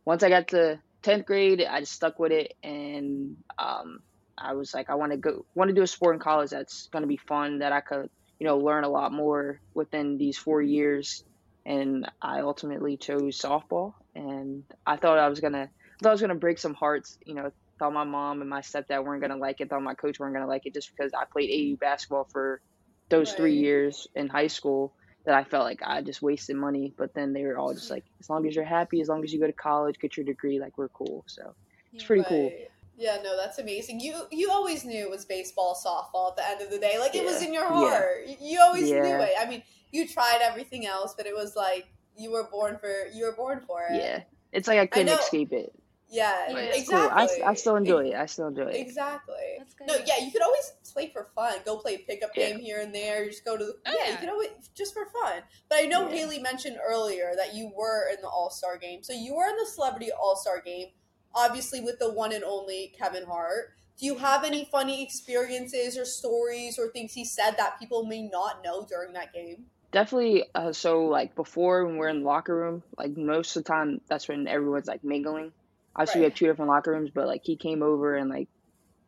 once 0.05 0.23
i 0.23 0.29
got 0.29 0.47
to 0.49 0.79
10th 1.03 1.25
grade 1.25 1.65
i 1.69 1.79
just 1.79 1.93
stuck 1.93 2.19
with 2.19 2.31
it 2.31 2.53
and 2.63 3.37
um, 3.57 3.99
i 4.37 4.53
was 4.53 4.73
like 4.73 4.89
i 4.89 4.95
want 4.95 5.11
to 5.11 5.17
go 5.17 5.45
want 5.55 5.69
to 5.69 5.75
do 5.75 5.81
a 5.81 5.87
sport 5.87 6.15
in 6.15 6.19
college 6.19 6.49
that's 6.49 6.87
going 6.91 7.03
to 7.03 7.07
be 7.07 7.17
fun 7.17 7.59
that 7.59 7.71
i 7.71 7.81
could 7.81 8.09
you 8.39 8.47
know 8.47 8.57
learn 8.57 8.83
a 8.83 8.89
lot 8.89 9.11
more 9.11 9.59
within 9.73 10.17
these 10.17 10.37
four 10.37 10.61
years 10.61 11.23
and 11.65 12.09
I 12.21 12.41
ultimately 12.41 12.97
chose 12.97 13.39
softball. 13.39 13.93
And 14.15 14.63
I 14.85 14.97
thought 14.97 15.17
I 15.17 15.29
was 15.29 15.39
gonna, 15.39 15.69
I 15.69 16.03
thought 16.03 16.09
I 16.09 16.11
was 16.11 16.21
gonna 16.21 16.35
break 16.35 16.57
some 16.57 16.73
hearts. 16.73 17.17
You 17.25 17.35
know, 17.35 17.51
thought 17.79 17.93
my 17.93 18.03
mom 18.03 18.41
and 18.41 18.49
my 18.49 18.61
stepdad 18.61 19.03
weren't 19.03 19.21
gonna 19.21 19.37
like 19.37 19.61
it. 19.61 19.69
Thought 19.69 19.83
my 19.83 19.93
coach 19.93 20.19
weren't 20.19 20.33
gonna 20.33 20.47
like 20.47 20.65
it 20.65 20.73
just 20.73 20.95
because 20.95 21.13
I 21.13 21.25
played 21.25 21.49
AU 21.49 21.77
basketball 21.77 22.27
for 22.31 22.61
those 23.09 23.29
right. 23.29 23.37
three 23.37 23.55
years 23.55 24.07
in 24.15 24.27
high 24.27 24.47
school. 24.47 24.93
That 25.23 25.35
I 25.35 25.43
felt 25.43 25.65
like 25.65 25.81
I 25.85 26.01
just 26.01 26.23
wasted 26.23 26.55
money. 26.55 26.95
But 26.97 27.13
then 27.13 27.31
they 27.31 27.43
were 27.43 27.55
all 27.55 27.75
just 27.75 27.91
like, 27.91 28.03
as 28.19 28.27
long 28.27 28.47
as 28.47 28.55
you're 28.55 28.65
happy, 28.65 29.01
as 29.01 29.07
long 29.07 29.23
as 29.23 29.31
you 29.31 29.39
go 29.39 29.45
to 29.45 29.53
college, 29.53 29.99
get 29.99 30.17
your 30.17 30.25
degree, 30.25 30.59
like 30.59 30.79
we're 30.79 30.89
cool. 30.89 31.23
So 31.27 31.53
it's 31.93 32.03
pretty 32.03 32.21
right. 32.21 32.29
cool. 32.29 32.51
Yeah, 32.97 33.17
no, 33.23 33.35
that's 33.35 33.57
amazing. 33.57 33.99
You 33.99 34.15
you 34.31 34.51
always 34.51 34.85
knew 34.85 35.03
it 35.03 35.09
was 35.09 35.25
baseball, 35.25 35.75
softball 35.75 36.31
at 36.31 36.37
the 36.37 36.47
end 36.47 36.61
of 36.61 36.69
the 36.69 36.77
day. 36.77 36.99
Like 36.99 37.15
it 37.15 37.25
was 37.25 37.41
in 37.41 37.51
your 37.53 37.67
heart. 37.67 38.25
Yeah. 38.27 38.35
You 38.39 38.59
always 38.61 38.89
yeah. 38.89 39.01
knew 39.01 39.23
it. 39.23 39.31
I 39.39 39.49
mean, 39.49 39.63
you 39.91 40.07
tried 40.07 40.39
everything 40.41 40.85
else, 40.85 41.13
but 41.15 41.25
it 41.25 41.35
was 41.35 41.55
like 41.55 41.87
you 42.17 42.31
were 42.31 42.47
born 42.51 42.77
for 42.79 42.93
you 43.13 43.25
were 43.25 43.35
born 43.35 43.61
for 43.65 43.83
it. 43.89 43.95
Yeah, 43.95 44.23
it's 44.51 44.67
like 44.67 44.79
I 44.79 44.85
couldn't 44.85 45.09
I 45.09 45.19
escape 45.19 45.53
it. 45.53 45.73
Yeah, 46.11 46.51
exactly. 46.51 46.83
Cool. 46.97 47.09
I, 47.09 47.51
I 47.51 47.53
still 47.53 47.77
enjoy 47.77 48.09
it. 48.09 48.15
I 48.15 48.25
still 48.25 48.47
enjoy 48.47 48.63
it. 48.63 48.75
Exactly. 48.75 49.63
No, 49.87 49.95
yeah, 50.05 50.19
you 50.21 50.29
could 50.29 50.41
always 50.41 50.73
play 50.91 51.09
for 51.09 51.29
fun. 51.33 51.53
Go 51.63 51.77
play 51.77 51.95
a 51.95 51.99
pickup 51.99 52.31
yeah. 52.35 52.49
game 52.49 52.59
here 52.59 52.81
and 52.81 52.93
there. 52.93 53.25
Just 53.27 53.45
go 53.45 53.57
to 53.57 53.63
the 53.63 53.75
oh, 53.85 53.93
yeah, 53.97 54.07
yeah, 54.07 54.11
You 54.11 54.17
could 54.17 54.29
always 54.29 54.49
just 54.75 54.93
for 54.93 55.05
fun. 55.05 55.41
But 55.69 55.79
I 55.79 55.85
know 55.85 56.09
yeah. 56.09 56.15
Hailey 56.15 56.39
mentioned 56.39 56.77
earlier 56.85 57.31
that 57.37 57.55
you 57.55 57.71
were 57.73 58.09
in 58.09 58.21
the 58.21 58.27
All 58.27 58.49
Star 58.49 58.77
game. 58.77 59.03
So 59.03 59.13
you 59.13 59.35
were 59.35 59.45
in 59.45 59.55
the 59.55 59.65
Celebrity 59.65 60.09
All 60.11 60.35
Star 60.35 60.61
game, 60.61 60.87
obviously 61.33 61.79
with 61.79 61.97
the 61.99 62.11
one 62.11 62.33
and 62.33 62.43
only 62.43 62.93
Kevin 62.97 63.23
Hart. 63.25 63.73
Do 63.97 64.05
you 64.05 64.17
have 64.17 64.43
any 64.43 64.65
funny 64.65 65.03
experiences 65.03 65.97
or 65.97 66.03
stories 66.03 66.77
or 66.77 66.89
things 66.89 67.13
he 67.13 67.23
said 67.23 67.51
that 67.57 67.79
people 67.79 68.05
may 68.05 68.23
not 68.23 68.63
know 68.65 68.85
during 68.85 69.13
that 69.13 69.31
game? 69.31 69.67
Definitely 69.91 70.45
uh, 70.55 70.71
so 70.71 71.05
like 71.05 71.35
before 71.35 71.85
when 71.85 71.97
we're 71.97 72.07
in 72.07 72.21
the 72.21 72.25
locker 72.25 72.55
room 72.55 72.83
like 72.97 73.15
most 73.17 73.55
of 73.55 73.63
the 73.63 73.67
time 73.67 74.01
that's 74.07 74.27
when 74.27 74.47
everyone's 74.47 74.87
like 74.87 75.03
mingling 75.03 75.51
obviously 75.95 76.21
right. 76.21 76.25
we 76.25 76.29
have 76.29 76.35
two 76.35 76.47
different 76.47 76.69
locker 76.69 76.91
rooms 76.91 77.11
but 77.13 77.27
like 77.27 77.41
he 77.43 77.55
came 77.57 77.83
over 77.83 78.15
and 78.15 78.29
like 78.29 78.47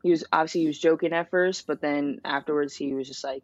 he 0.04 0.12
was 0.12 0.26
obviously 0.32 0.62
he 0.62 0.68
was 0.68 0.80
joking 0.80 1.14
at 1.14 1.30
first 1.30 1.66
but 1.66 1.82
then 1.82 2.20
afterwards 2.26 2.76
he 2.76 2.94
was 2.94 3.08
just 3.08 3.24
like 3.24 3.44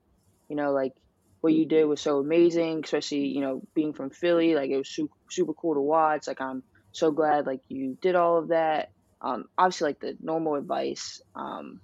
you 0.49 0.55
know 0.55 0.71
like 0.71 0.93
what 1.41 1.53
you 1.53 1.65
did 1.65 1.85
was 1.85 2.01
so 2.01 2.19
amazing 2.19 2.81
especially 2.83 3.27
you 3.27 3.41
know 3.41 3.61
being 3.73 3.93
from 3.93 4.09
philly 4.09 4.55
like 4.55 4.69
it 4.69 4.77
was 4.77 4.89
super, 4.89 5.13
super 5.29 5.53
cool 5.53 5.75
to 5.75 5.81
watch 5.81 6.27
like 6.27 6.41
i'm 6.41 6.63
so 6.91 7.11
glad 7.11 7.45
like 7.45 7.61
you 7.69 7.97
did 8.01 8.15
all 8.15 8.37
of 8.37 8.49
that 8.49 8.91
um 9.21 9.45
obviously 9.57 9.87
like 9.87 9.99
the 9.99 10.17
normal 10.21 10.55
advice 10.55 11.21
um 11.35 11.79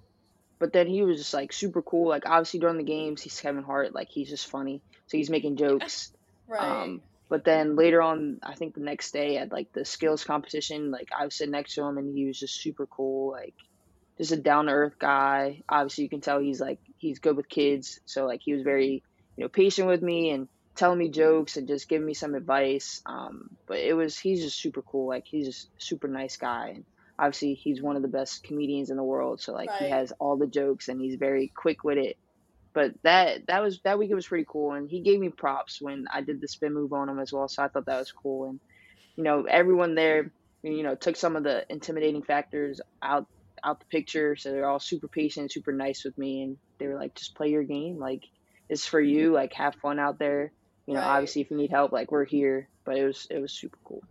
but 0.58 0.72
then 0.72 0.86
he 0.86 1.02
was 1.02 1.18
just 1.18 1.34
like 1.34 1.52
super 1.52 1.82
cool. 1.82 2.08
Like 2.08 2.24
obviously 2.26 2.60
during 2.60 2.78
the 2.78 2.84
games, 2.84 3.22
he's 3.22 3.38
Kevin 3.40 3.62
Hart. 3.62 3.94
Like 3.94 4.08
he's 4.08 4.28
just 4.28 4.48
funny, 4.48 4.80
so 5.06 5.16
he's 5.16 5.30
making 5.30 5.56
jokes. 5.56 6.12
Right. 6.48 6.82
Um, 6.84 7.02
but 7.28 7.44
then 7.44 7.74
later 7.74 8.00
on, 8.00 8.38
I 8.40 8.54
think 8.54 8.74
the 8.74 8.80
next 8.80 9.10
day 9.12 9.36
at 9.38 9.50
like 9.50 9.72
the 9.72 9.84
skills 9.84 10.22
competition, 10.22 10.92
like 10.92 11.08
I 11.18 11.24
was 11.24 11.34
sitting 11.34 11.50
next 11.50 11.74
to 11.74 11.82
him 11.82 11.98
and 11.98 12.16
he 12.16 12.24
was 12.26 12.38
just 12.38 12.60
super 12.60 12.86
cool. 12.86 13.32
Like 13.32 13.54
just 14.16 14.32
a 14.32 14.36
down 14.36 14.66
to 14.66 14.72
earth 14.72 14.98
guy. 14.98 15.62
Obviously, 15.68 16.04
you 16.04 16.10
can 16.10 16.20
tell 16.20 16.38
he's 16.38 16.60
like 16.60 16.78
he's 16.98 17.18
good 17.18 17.36
with 17.36 17.48
kids. 17.48 17.98
So 18.06 18.26
like 18.26 18.42
he 18.44 18.52
was 18.52 18.62
very 18.62 19.02
you 19.36 19.42
know 19.42 19.48
patient 19.48 19.88
with 19.88 20.02
me 20.02 20.30
and 20.30 20.48
telling 20.76 20.98
me 20.98 21.08
jokes 21.08 21.56
and 21.56 21.66
just 21.66 21.88
giving 21.88 22.06
me 22.06 22.14
some 22.14 22.34
advice. 22.34 23.02
Um, 23.06 23.50
but 23.66 23.78
it 23.78 23.94
was 23.94 24.16
he's 24.16 24.42
just 24.42 24.60
super 24.60 24.82
cool. 24.82 25.08
Like 25.08 25.26
he's 25.26 25.46
just 25.46 25.68
super 25.78 26.06
nice 26.06 26.36
guy. 26.36 26.74
And 26.76 26.84
obviously 27.18 27.54
he's 27.54 27.82
one 27.82 27.96
of 27.96 28.02
the 28.02 28.08
best 28.08 28.44
comedians 28.44 28.90
in 28.90 28.96
the 28.96 29.02
world 29.02 29.40
so 29.40 29.52
like 29.52 29.70
right. 29.70 29.82
he 29.82 29.90
has 29.90 30.12
all 30.18 30.36
the 30.36 30.46
jokes 30.46 30.88
and 30.88 31.00
he's 31.00 31.16
very 31.16 31.52
quick 31.54 31.84
with 31.84 31.98
it. 31.98 32.16
But 32.72 32.92
that 33.04 33.46
that 33.46 33.62
was 33.62 33.80
that 33.84 33.98
week 33.98 34.10
it 34.10 34.14
was 34.14 34.26
pretty 34.26 34.46
cool 34.46 34.72
and 34.72 34.88
he 34.88 35.00
gave 35.00 35.18
me 35.18 35.30
props 35.30 35.80
when 35.80 36.04
i 36.12 36.20
did 36.20 36.42
the 36.42 36.48
spin 36.48 36.74
move 36.74 36.92
on 36.92 37.08
him 37.08 37.18
as 37.18 37.32
well 37.32 37.48
so 37.48 37.62
i 37.62 37.68
thought 37.68 37.86
that 37.86 37.98
was 37.98 38.12
cool. 38.12 38.50
And 38.50 38.60
you 39.16 39.24
know 39.24 39.44
everyone 39.44 39.94
there 39.94 40.30
you 40.62 40.82
know 40.82 40.94
took 40.94 41.16
some 41.16 41.36
of 41.36 41.42
the 41.42 41.64
intimidating 41.70 42.22
factors 42.22 42.80
out 43.02 43.26
out 43.64 43.80
the 43.80 43.86
picture 43.86 44.36
so 44.36 44.50
they're 44.50 44.68
all 44.68 44.78
super 44.78 45.08
patient 45.08 45.50
super 45.50 45.72
nice 45.72 46.04
with 46.04 46.16
me 46.18 46.42
and 46.42 46.58
they 46.78 46.86
were 46.86 46.96
like 46.96 47.14
just 47.14 47.34
play 47.34 47.48
your 47.48 47.64
game 47.64 47.98
like 47.98 48.24
it's 48.68 48.84
for 48.84 49.00
you 49.00 49.26
mm-hmm. 49.26 49.34
like 49.36 49.52
have 49.54 49.74
fun 49.76 49.98
out 49.98 50.18
there. 50.18 50.52
You 50.86 50.94
know 50.94 51.00
right. 51.00 51.16
obviously 51.16 51.42
if 51.42 51.50
you 51.50 51.56
need 51.56 51.70
help 51.70 51.92
like 51.92 52.12
we're 52.12 52.24
here 52.24 52.68
but 52.84 52.96
it 52.96 53.04
was 53.04 53.26
it 53.30 53.40
was 53.40 53.52
super 53.52 53.78
cool. 53.84 54.02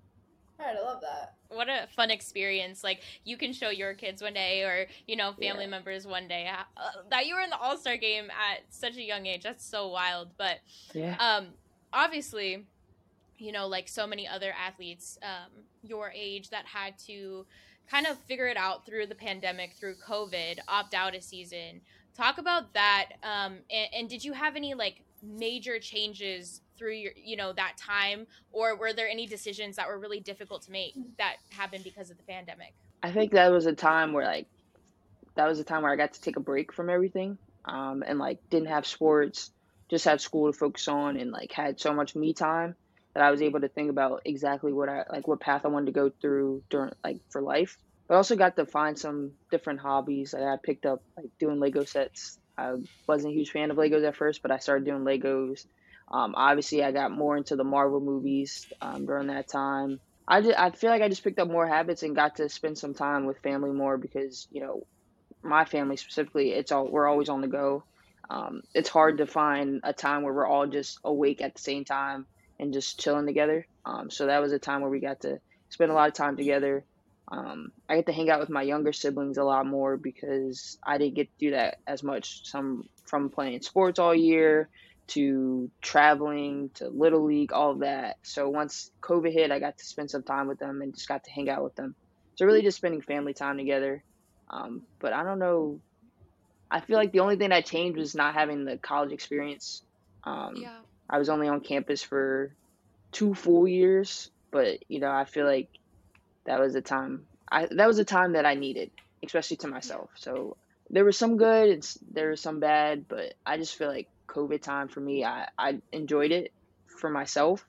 All 0.59 0.65
right 0.65 0.75
i 0.75 0.81
love 0.81 1.01
that 1.01 1.35
what 1.49 1.69
a 1.69 1.87
fun 1.95 2.11
experience 2.11 2.83
like 2.83 3.01
you 3.23 3.37
can 3.37 3.53
show 3.53 3.69
your 3.69 3.93
kids 3.93 4.21
one 4.21 4.33
day 4.33 4.63
or 4.63 4.87
you 5.07 5.15
know 5.15 5.31
family 5.33 5.63
yeah. 5.63 5.69
members 5.69 6.05
one 6.05 6.27
day 6.27 6.49
uh, 6.49 6.83
that 7.09 7.25
you 7.25 7.35
were 7.35 7.41
in 7.41 7.49
the 7.49 7.57
all-star 7.57 7.97
game 7.97 8.25
at 8.25 8.61
such 8.69 8.97
a 8.97 9.01
young 9.01 9.25
age 9.25 9.43
that's 9.43 9.65
so 9.65 9.87
wild 9.87 10.29
but 10.37 10.57
yeah. 10.93 11.15
um 11.19 11.47
obviously 11.93 12.65
you 13.37 13.51
know 13.51 13.67
like 13.67 13.87
so 13.87 14.07
many 14.07 14.27
other 14.27 14.53
athletes 14.59 15.17
um 15.23 15.51
your 15.83 16.11
age 16.15 16.49
that 16.49 16.65
had 16.65 16.97
to 16.97 17.45
kind 17.89 18.07
of 18.07 18.17
figure 18.17 18.47
it 18.47 18.57
out 18.57 18.85
through 18.85 19.05
the 19.05 19.15
pandemic 19.15 19.73
through 19.73 19.95
covid 19.95 20.57
opt 20.67 20.93
out 20.93 21.15
a 21.15 21.21
season 21.21 21.81
talk 22.15 22.37
about 22.37 22.73
that 22.73 23.09
um 23.23 23.57
and, 23.69 23.89
and 23.93 24.09
did 24.09 24.23
you 24.23 24.33
have 24.33 24.55
any 24.55 24.73
like 24.73 25.01
major 25.23 25.79
changes 25.79 26.61
through 26.77 26.94
your 26.94 27.12
you 27.15 27.36
know 27.36 27.53
that 27.53 27.77
time 27.77 28.25
or 28.51 28.75
were 28.75 28.94
there 28.94 29.08
any 29.08 29.25
decisions 29.25 29.75
that 29.75 29.88
were 29.88 30.00
really 30.00 30.20
difficult 30.20 30.62
to 30.62 30.72
make 30.72 30.94
that 31.17 31.36
happened 31.50 31.84
because 31.84 32.10
of 32.10 32.17
the 32.17 32.24
pandemic 32.24 32.74
i 33.03 33.12
think 33.12 33.32
that 33.32 33.51
was 33.51 33.65
a 33.65 33.74
time 33.74 34.13
where 34.13 34.25
like 34.25 34.48
that 35.36 35.48
was 35.48 35.60
a 35.60 35.63
time 35.63 35.84
where 35.84 35.91
i 35.91 35.96
got 35.96 36.13
to 36.13 36.22
take 36.22 36.38
a 36.38 36.41
break 36.41 36.74
from 36.74 36.89
everything 36.89 37.38
um, 37.65 38.03
and 38.05 38.20
like 38.20 38.39
didn't 38.50 38.67
have 38.67 38.86
sports 38.86 39.51
just 39.89 40.05
had 40.05 40.22
school 40.22 40.51
to 40.51 40.58
focus 40.58 40.88
on 40.88 41.17
and 41.17 41.32
like 41.32 41.51
had 41.51 41.79
so 41.79 41.94
much 41.94 42.15
me 42.15 42.34
time 42.34 42.75
that 43.13 43.24
i 43.24 43.32
was 43.32 43.41
able 43.41 43.60
to 43.60 43.67
think 43.67 43.89
about 43.89 44.22
exactly 44.25 44.72
what 44.72 44.89
i 44.89 45.03
like 45.12 45.27
what 45.27 45.39
path 45.39 45.62
i 45.65 45.67
wanted 45.67 45.88
to 45.88 45.91
go 45.91 46.12
through 46.22 46.63
during 46.70 46.91
like 47.03 47.20
for 47.29 47.41
life 47.41 47.77
I 48.08 48.13
also 48.13 48.36
got 48.36 48.55
to 48.58 48.67
find 48.67 49.00
some 49.00 49.32
different 49.50 49.79
hobbies. 49.79 50.36
Like 50.36 50.44
I 50.44 50.58
picked 50.62 50.86
up 50.86 51.01
like 51.17 51.25
doing 51.39 51.60
Lego 51.60 51.86
sets 51.86 52.38
I 52.58 52.75
wasn't 53.08 53.34
a 53.34 53.36
huge 53.36 53.51
fan 53.51 53.72
of 53.72 53.77
Legos 53.77 54.08
at 54.08 54.15
first, 54.15 54.41
but 54.41 54.51
I 54.51 54.60
started 54.60 54.86
doing 54.86 55.03
Legos. 55.03 55.65
Um, 56.12 56.35
obviously, 56.35 56.83
I 56.83 56.91
got 56.91 57.12
more 57.12 57.35
into 57.35 57.55
the 57.55 57.63
Marvel 57.63 58.00
movies 58.00 58.67
um, 58.81 59.05
during 59.05 59.27
that 59.27 59.47
time. 59.47 60.00
I, 60.27 60.41
just, 60.41 60.57
I 60.57 60.71
feel 60.71 60.89
like 60.89 61.01
I 61.01 61.09
just 61.09 61.24
picked 61.24 61.39
up 61.39 61.47
more 61.47 61.67
habits 61.67 62.03
and 62.03 62.15
got 62.15 62.38
to 62.38 62.50
spend 62.50 62.77
some 62.77 62.93
time 62.93 63.25
with 63.25 63.39
family 63.39 63.71
more 63.71 63.97
because 63.97 64.47
you 64.51 64.62
know 64.62 64.85
my 65.43 65.65
family 65.65 65.97
specifically 65.97 66.51
it's 66.51 66.71
all 66.71 66.89
we're 66.89 67.07
always 67.07 67.29
on 67.29 67.41
the 67.41 67.47
go. 67.47 67.83
Um, 68.29 68.63
it's 68.74 68.89
hard 68.89 69.19
to 69.19 69.27
find 69.27 69.81
a 69.83 69.93
time 69.93 70.24
where 70.24 70.33
we're 70.33 70.47
all 70.47 70.65
just 70.65 71.00
awake 71.03 71.41
at 71.41 71.53
the 71.53 71.62
same 71.62 71.85
time 71.85 72.25
and 72.59 72.74
just 72.74 73.00
chilling 73.00 73.27
together. 73.27 73.67
Um, 73.85 74.09
so 74.09 74.25
that 74.25 74.41
was 74.41 74.51
a 74.51 74.59
time 74.59 74.81
where 74.81 74.89
we 74.89 75.00
got 75.00 75.21
to 75.21 75.39
spend 75.69 75.91
a 75.91 75.93
lot 75.93 76.07
of 76.07 76.15
time 76.15 76.35
together. 76.35 76.83
Um, 77.27 77.71
I 77.88 77.95
get 77.95 78.07
to 78.07 78.13
hang 78.13 78.29
out 78.29 78.39
with 78.39 78.50
my 78.50 78.63
younger 78.63 78.93
siblings 78.93 79.38
a 79.38 79.43
lot 79.43 79.65
more 79.65 79.97
because 79.97 80.77
I 80.83 80.97
didn't 80.97 81.15
get 81.15 81.27
to 81.27 81.45
do 81.45 81.51
that 81.51 81.77
as 81.85 82.01
much. 82.01 82.47
Some 82.47 82.88
from 83.05 83.29
playing 83.29 83.62
sports 83.62 84.00
all 84.00 84.15
year 84.15 84.69
to 85.07 85.69
traveling 85.81 86.69
to 86.75 86.89
little 86.89 87.25
league, 87.25 87.53
all 87.53 87.75
that. 87.75 88.17
So 88.24 88.50
once 88.50 88.91
COVID 89.01 89.31
hit, 89.31 89.51
I 89.51 89.59
got 89.59 89.77
to 89.77 89.85
spend 89.85 90.09
some 90.12 90.24
time 90.24 90.47
with 90.47 90.59
them 90.59 90.81
and 90.81 90.93
just 90.93 91.07
got 91.07 91.24
to 91.25 91.31
hang 91.31 91.50
out 91.50 91.63
with 91.63 91.75
them. 91.75 91.95
So 92.35 92.45
really 92.45 92.62
just 92.62 92.77
spending 92.77 93.01
family 93.01 93.33
time 93.33 93.57
together. 93.57 94.03
Um, 94.50 94.83
but 95.00 95.13
I 95.13 95.24
don't 95.24 95.39
know. 95.39 95.79
I 96.69 96.81
feel 96.81 96.97
like 96.97 97.12
the 97.12 97.19
only 97.19 97.38
thing 97.38 97.50
that 97.50 97.65
changed 97.65 97.97
was 97.97 98.15
not 98.15 98.33
having 98.33 98.65
the 98.65 98.77
college 98.77 99.12
experience. 99.12 99.83
Um, 100.24 100.55
yeah. 100.57 100.77
I 101.09 101.19
was 101.19 101.29
only 101.29 101.47
on 101.47 101.62
campus 101.62 102.01
for 102.01 102.51
two 103.12 103.35
full 103.35 103.67
years, 103.67 104.31
but 104.51 104.79
you 104.89 105.00
know, 105.00 105.12
I 105.12 105.25
feel 105.25 105.45
like 105.45 105.69
that 106.45 106.59
was 106.59 106.75
a 106.75 106.81
time 106.81 107.25
I 107.50 107.67
that 107.71 107.88
was 107.88 108.00
a 108.00 108.05
time 108.05 108.33
that 108.33 108.45
I 108.45 108.55
needed, 108.55 108.91
especially 109.24 109.57
to 109.57 109.67
myself. 109.67 110.09
So 110.15 110.57
there 110.89 111.05
was 111.05 111.17
some 111.17 111.38
good, 111.38 111.85
there 112.12 112.29
was 112.29 112.41
some 112.41 112.59
bad, 112.59 113.07
but 113.07 113.33
I 113.45 113.57
just 113.57 113.75
feel 113.75 113.88
like 113.88 114.07
COVID 114.36 114.62
time 114.62 114.88
for 114.88 115.00
me, 115.00 115.24
I, 115.24 115.48
I 115.58 115.80
enjoyed 115.92 116.32
it 116.32 116.51
for 116.88 117.10
myself. 117.10 117.65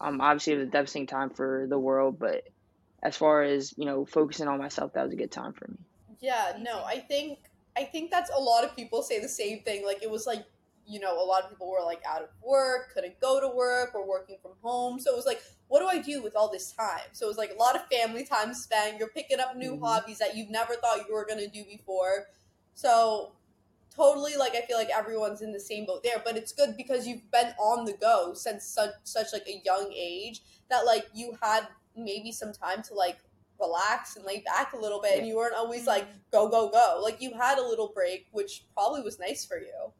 Um, 0.00 0.20
obviously, 0.20 0.54
it 0.54 0.58
was 0.58 0.68
a 0.68 0.70
devastating 0.70 1.06
time 1.06 1.30
for 1.30 1.66
the 1.68 1.78
world, 1.78 2.18
but 2.18 2.48
as 3.02 3.16
far 3.16 3.42
as 3.42 3.74
you 3.76 3.84
know, 3.84 4.04
focusing 4.04 4.48
on 4.48 4.58
myself, 4.58 4.92
that 4.94 5.04
was 5.04 5.12
a 5.12 5.16
good 5.16 5.30
time 5.30 5.52
for 5.52 5.68
me. 5.68 5.78
Yeah, 6.20 6.58
no, 6.60 6.84
I 6.84 6.98
think 6.98 7.38
I 7.76 7.84
think 7.84 8.10
that's 8.10 8.30
a 8.30 8.40
lot 8.40 8.64
of 8.64 8.76
people 8.76 9.02
say 9.02 9.20
the 9.20 9.28
same 9.28 9.60
thing. 9.60 9.84
Like 9.84 10.02
it 10.02 10.10
was 10.10 10.26
like 10.26 10.44
you 10.86 10.98
know, 10.98 11.22
a 11.22 11.24
lot 11.24 11.44
of 11.44 11.50
people 11.50 11.70
were 11.70 11.84
like 11.84 12.02
out 12.08 12.20
of 12.20 12.28
work, 12.42 12.92
couldn't 12.92 13.20
go 13.20 13.40
to 13.40 13.48
work, 13.54 13.94
or 13.94 14.06
working 14.06 14.36
from 14.42 14.52
home. 14.60 14.98
So 14.98 15.12
it 15.12 15.16
was 15.16 15.24
like, 15.26 15.40
what 15.68 15.78
do 15.78 15.86
I 15.86 16.02
do 16.02 16.20
with 16.20 16.34
all 16.34 16.50
this 16.50 16.72
time? 16.72 17.06
So 17.12 17.26
it 17.26 17.28
was 17.28 17.36
like 17.36 17.52
a 17.54 17.58
lot 17.58 17.76
of 17.76 17.82
family 17.86 18.24
time 18.24 18.52
spent. 18.54 18.98
You're 18.98 19.08
picking 19.08 19.38
up 19.38 19.56
new 19.56 19.72
mm-hmm. 19.72 19.84
hobbies 19.84 20.18
that 20.18 20.36
you've 20.36 20.50
never 20.50 20.74
thought 20.74 21.06
you 21.08 21.14
were 21.14 21.24
going 21.24 21.38
to 21.38 21.48
do 21.48 21.64
before. 21.64 22.26
So 22.74 23.32
totally, 24.00 24.36
like, 24.36 24.54
I 24.54 24.62
feel 24.62 24.78
like 24.78 24.90
everyone's 24.90 25.42
in 25.42 25.52
the 25.52 25.60
same 25.60 25.86
boat 25.86 26.02
there. 26.02 26.22
But 26.24 26.36
it's 26.36 26.52
good 26.52 26.76
because 26.76 27.06
you've 27.06 27.30
been 27.30 27.52
on 27.58 27.84
the 27.84 27.92
go 27.94 28.32
since 28.34 28.64
such, 28.64 28.90
such 29.04 29.28
like 29.32 29.46
a 29.48 29.60
young 29.64 29.92
age 29.94 30.42
that 30.70 30.86
like 30.86 31.06
you 31.14 31.36
had 31.42 31.66
maybe 31.96 32.32
some 32.32 32.52
time 32.52 32.82
to 32.82 32.94
like 32.94 33.18
relax 33.60 34.16
and 34.16 34.24
lay 34.24 34.42
back 34.46 34.72
a 34.72 34.78
little 34.78 35.02
bit 35.02 35.18
and 35.18 35.26
you 35.26 35.36
weren't 35.36 35.54
always 35.54 35.86
like 35.86 36.04
mm-hmm. 36.04 36.18
go 36.32 36.48
go 36.48 36.70
go 36.70 36.98
like 37.02 37.20
you 37.20 37.34
had 37.34 37.58
a 37.58 37.62
little 37.62 37.92
break 37.94 38.26
which 38.32 38.64
probably 38.72 39.02
was 39.02 39.18
nice 39.18 39.44
for 39.44 39.58
you 39.58 39.92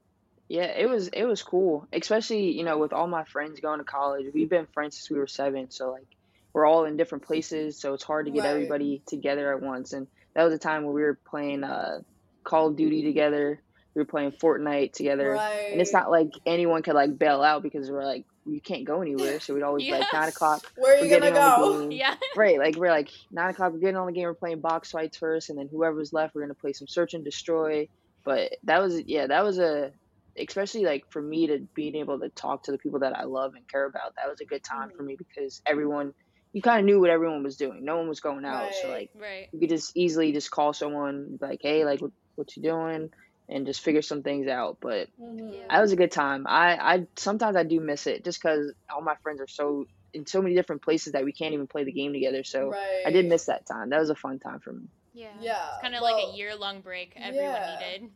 yeah, 0.50 0.64
it 0.64 0.88
was 0.90 1.06
it 1.06 1.26
was 1.26 1.44
cool, 1.44 1.86
especially 1.92 2.50
you 2.50 2.64
know 2.64 2.76
with 2.76 2.92
all 2.92 3.06
my 3.06 3.22
friends 3.22 3.60
going 3.60 3.78
to 3.78 3.84
college. 3.84 4.26
We've 4.34 4.50
been 4.50 4.66
friends 4.66 4.96
since 4.96 5.08
we 5.08 5.16
were 5.16 5.28
seven, 5.28 5.70
so 5.70 5.92
like 5.92 6.08
we're 6.52 6.66
all 6.66 6.86
in 6.86 6.96
different 6.96 7.22
places, 7.22 7.78
so 7.78 7.94
it's 7.94 8.02
hard 8.02 8.26
to 8.26 8.32
get 8.32 8.40
right. 8.40 8.50
everybody 8.50 9.00
together 9.06 9.54
at 9.54 9.62
once. 9.62 9.92
And 9.92 10.08
that 10.34 10.42
was 10.42 10.52
a 10.52 10.58
time 10.58 10.82
where 10.82 10.92
we 10.92 11.02
were 11.02 11.20
playing 11.24 11.62
uh, 11.62 12.00
Call 12.42 12.66
of 12.66 12.76
Duty 12.76 13.04
together. 13.04 13.62
We 13.94 14.02
were 14.02 14.06
playing 14.06 14.32
Fortnite 14.32 14.92
together, 14.92 15.32
right. 15.32 15.70
and 15.72 15.80
it's 15.80 15.92
not 15.92 16.10
like 16.10 16.32
anyone 16.46 16.82
could 16.82 16.94
like 16.94 17.18
bail 17.18 17.42
out 17.42 17.62
because 17.62 17.90
we're 17.90 18.04
like 18.04 18.24
you 18.46 18.60
can't 18.60 18.84
go 18.84 19.02
anywhere. 19.02 19.40
So 19.40 19.54
we'd 19.54 19.62
always 19.62 19.84
yes. 19.84 20.00
like 20.00 20.12
nine 20.12 20.28
o'clock. 20.34 20.62
Where 20.76 20.96
are 20.98 21.04
you 21.04 21.10
gonna 21.10 21.32
go? 21.32 21.88
Yeah, 21.90 22.14
right. 22.36 22.58
Like 22.58 22.76
we're 22.76 22.90
like 22.90 23.10
nine 23.30 23.50
o'clock. 23.50 23.72
We're 23.72 23.80
getting 23.80 23.96
on 23.96 24.06
the 24.06 24.12
game. 24.12 24.24
We're 24.24 24.34
playing 24.34 24.60
box 24.60 24.92
fights 24.92 25.16
first, 25.16 25.50
and 25.50 25.58
then 25.58 25.68
whoever's 25.68 26.12
left, 26.12 26.34
we're 26.34 26.42
gonna 26.42 26.54
play 26.54 26.72
some 26.72 26.86
search 26.86 27.14
and 27.14 27.24
destroy. 27.24 27.88
But 28.24 28.56
that 28.64 28.80
was 28.80 29.02
yeah, 29.06 29.26
that 29.26 29.42
was 29.44 29.58
a 29.58 29.92
especially 30.38 30.84
like 30.84 31.10
for 31.10 31.20
me 31.20 31.48
to 31.48 31.58
being 31.74 31.96
able 31.96 32.20
to 32.20 32.28
talk 32.28 32.64
to 32.64 32.72
the 32.72 32.78
people 32.78 33.00
that 33.00 33.16
I 33.16 33.24
love 33.24 33.54
and 33.54 33.66
care 33.68 33.84
about, 33.84 34.14
that 34.16 34.28
was 34.28 34.40
a 34.40 34.44
good 34.44 34.62
time 34.62 34.88
mm-hmm. 34.88 34.96
for 34.96 35.02
me 35.02 35.16
because 35.16 35.62
everyone 35.66 36.14
you 36.52 36.62
kind 36.62 36.80
of 36.80 36.84
knew 36.84 37.00
what 37.00 37.10
everyone 37.10 37.42
was 37.42 37.56
doing. 37.56 37.84
No 37.84 37.96
one 37.96 38.08
was 38.08 38.20
going 38.20 38.44
out, 38.44 38.64
right, 38.64 38.74
so 38.82 38.88
like 38.88 39.10
right. 39.20 39.48
you 39.52 39.60
could 39.60 39.68
just 39.68 39.96
easily 39.96 40.32
just 40.32 40.50
call 40.50 40.72
someone 40.72 41.38
like, 41.40 41.60
"Hey, 41.62 41.84
like 41.84 42.00
what, 42.00 42.10
what 42.34 42.56
you 42.56 42.62
doing?" 42.62 43.10
And 43.50 43.66
just 43.66 43.80
figure 43.80 44.02
some 44.02 44.22
things 44.22 44.46
out. 44.46 44.78
But 44.80 45.08
mm-hmm. 45.20 45.68
that 45.68 45.80
was 45.80 45.92
a 45.92 45.96
good 45.96 46.12
time. 46.12 46.46
I 46.46 46.76
I 46.76 47.06
sometimes 47.16 47.56
I 47.56 47.64
do 47.64 47.80
miss 47.80 48.06
it 48.06 48.24
just 48.24 48.40
because 48.40 48.72
all 48.88 49.02
my 49.02 49.16
friends 49.22 49.40
are 49.40 49.48
so 49.48 49.86
in 50.12 50.26
so 50.26 50.42
many 50.42 50.54
different 50.54 50.82
places 50.82 51.12
that 51.12 51.24
we 51.24 51.32
can't 51.32 51.54
even 51.54 51.66
play 51.66 51.84
the 51.84 51.92
game 51.92 52.12
together. 52.12 52.44
So 52.44 52.70
right. 52.70 53.02
I 53.06 53.10
did 53.10 53.26
miss 53.26 53.46
that 53.46 53.66
time. 53.66 53.90
That 53.90 54.00
was 54.00 54.10
a 54.10 54.14
fun 54.14 54.38
time 54.38 54.60
for 54.60 54.72
me. 54.72 54.88
Yeah, 55.12 55.28
yeah, 55.40 55.68
it's 55.72 55.82
kind 55.82 55.94
of 55.94 56.02
well, 56.02 56.14
like 56.14 56.34
a 56.34 56.36
year 56.36 56.54
long 56.56 56.80
break 56.80 57.12
everyone 57.16 57.50
yeah. 57.50 57.78
needed. 57.80 58.10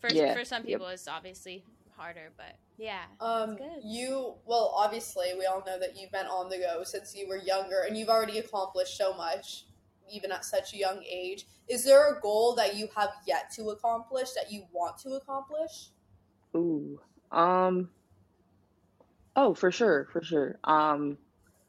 For 0.00 0.10
yeah. 0.10 0.34
for 0.34 0.44
some 0.44 0.62
people, 0.64 0.86
yep. 0.86 0.94
it's 0.94 1.08
obviously 1.08 1.62
harder, 1.96 2.32
but 2.36 2.56
yeah. 2.76 3.02
Um, 3.20 3.58
you 3.84 4.34
well, 4.46 4.72
obviously, 4.76 5.28
we 5.38 5.46
all 5.46 5.62
know 5.66 5.78
that 5.78 5.96
you've 5.96 6.10
been 6.10 6.26
on 6.26 6.48
the 6.48 6.58
go 6.58 6.82
since 6.82 7.14
you 7.14 7.28
were 7.28 7.36
younger, 7.36 7.82
and 7.86 7.96
you've 7.96 8.08
already 8.08 8.38
accomplished 8.38 8.96
so 8.96 9.14
much, 9.14 9.64
even 10.12 10.32
at 10.32 10.44
such 10.44 10.74
a 10.74 10.76
young 10.76 11.02
age. 11.08 11.46
Is 11.68 11.84
there 11.84 12.12
a 12.12 12.20
goal 12.20 12.54
that 12.56 12.76
you 12.76 12.88
have 12.96 13.10
yet 13.26 13.50
to 13.56 13.70
accomplish 13.70 14.32
that 14.32 14.50
you 14.50 14.64
want 14.72 14.98
to 14.98 15.10
accomplish? 15.14 15.90
Ooh, 16.56 17.00
um, 17.30 17.90
oh, 19.36 19.54
for 19.54 19.70
sure, 19.70 20.08
for 20.12 20.22
sure. 20.22 20.58
Um, 20.64 21.18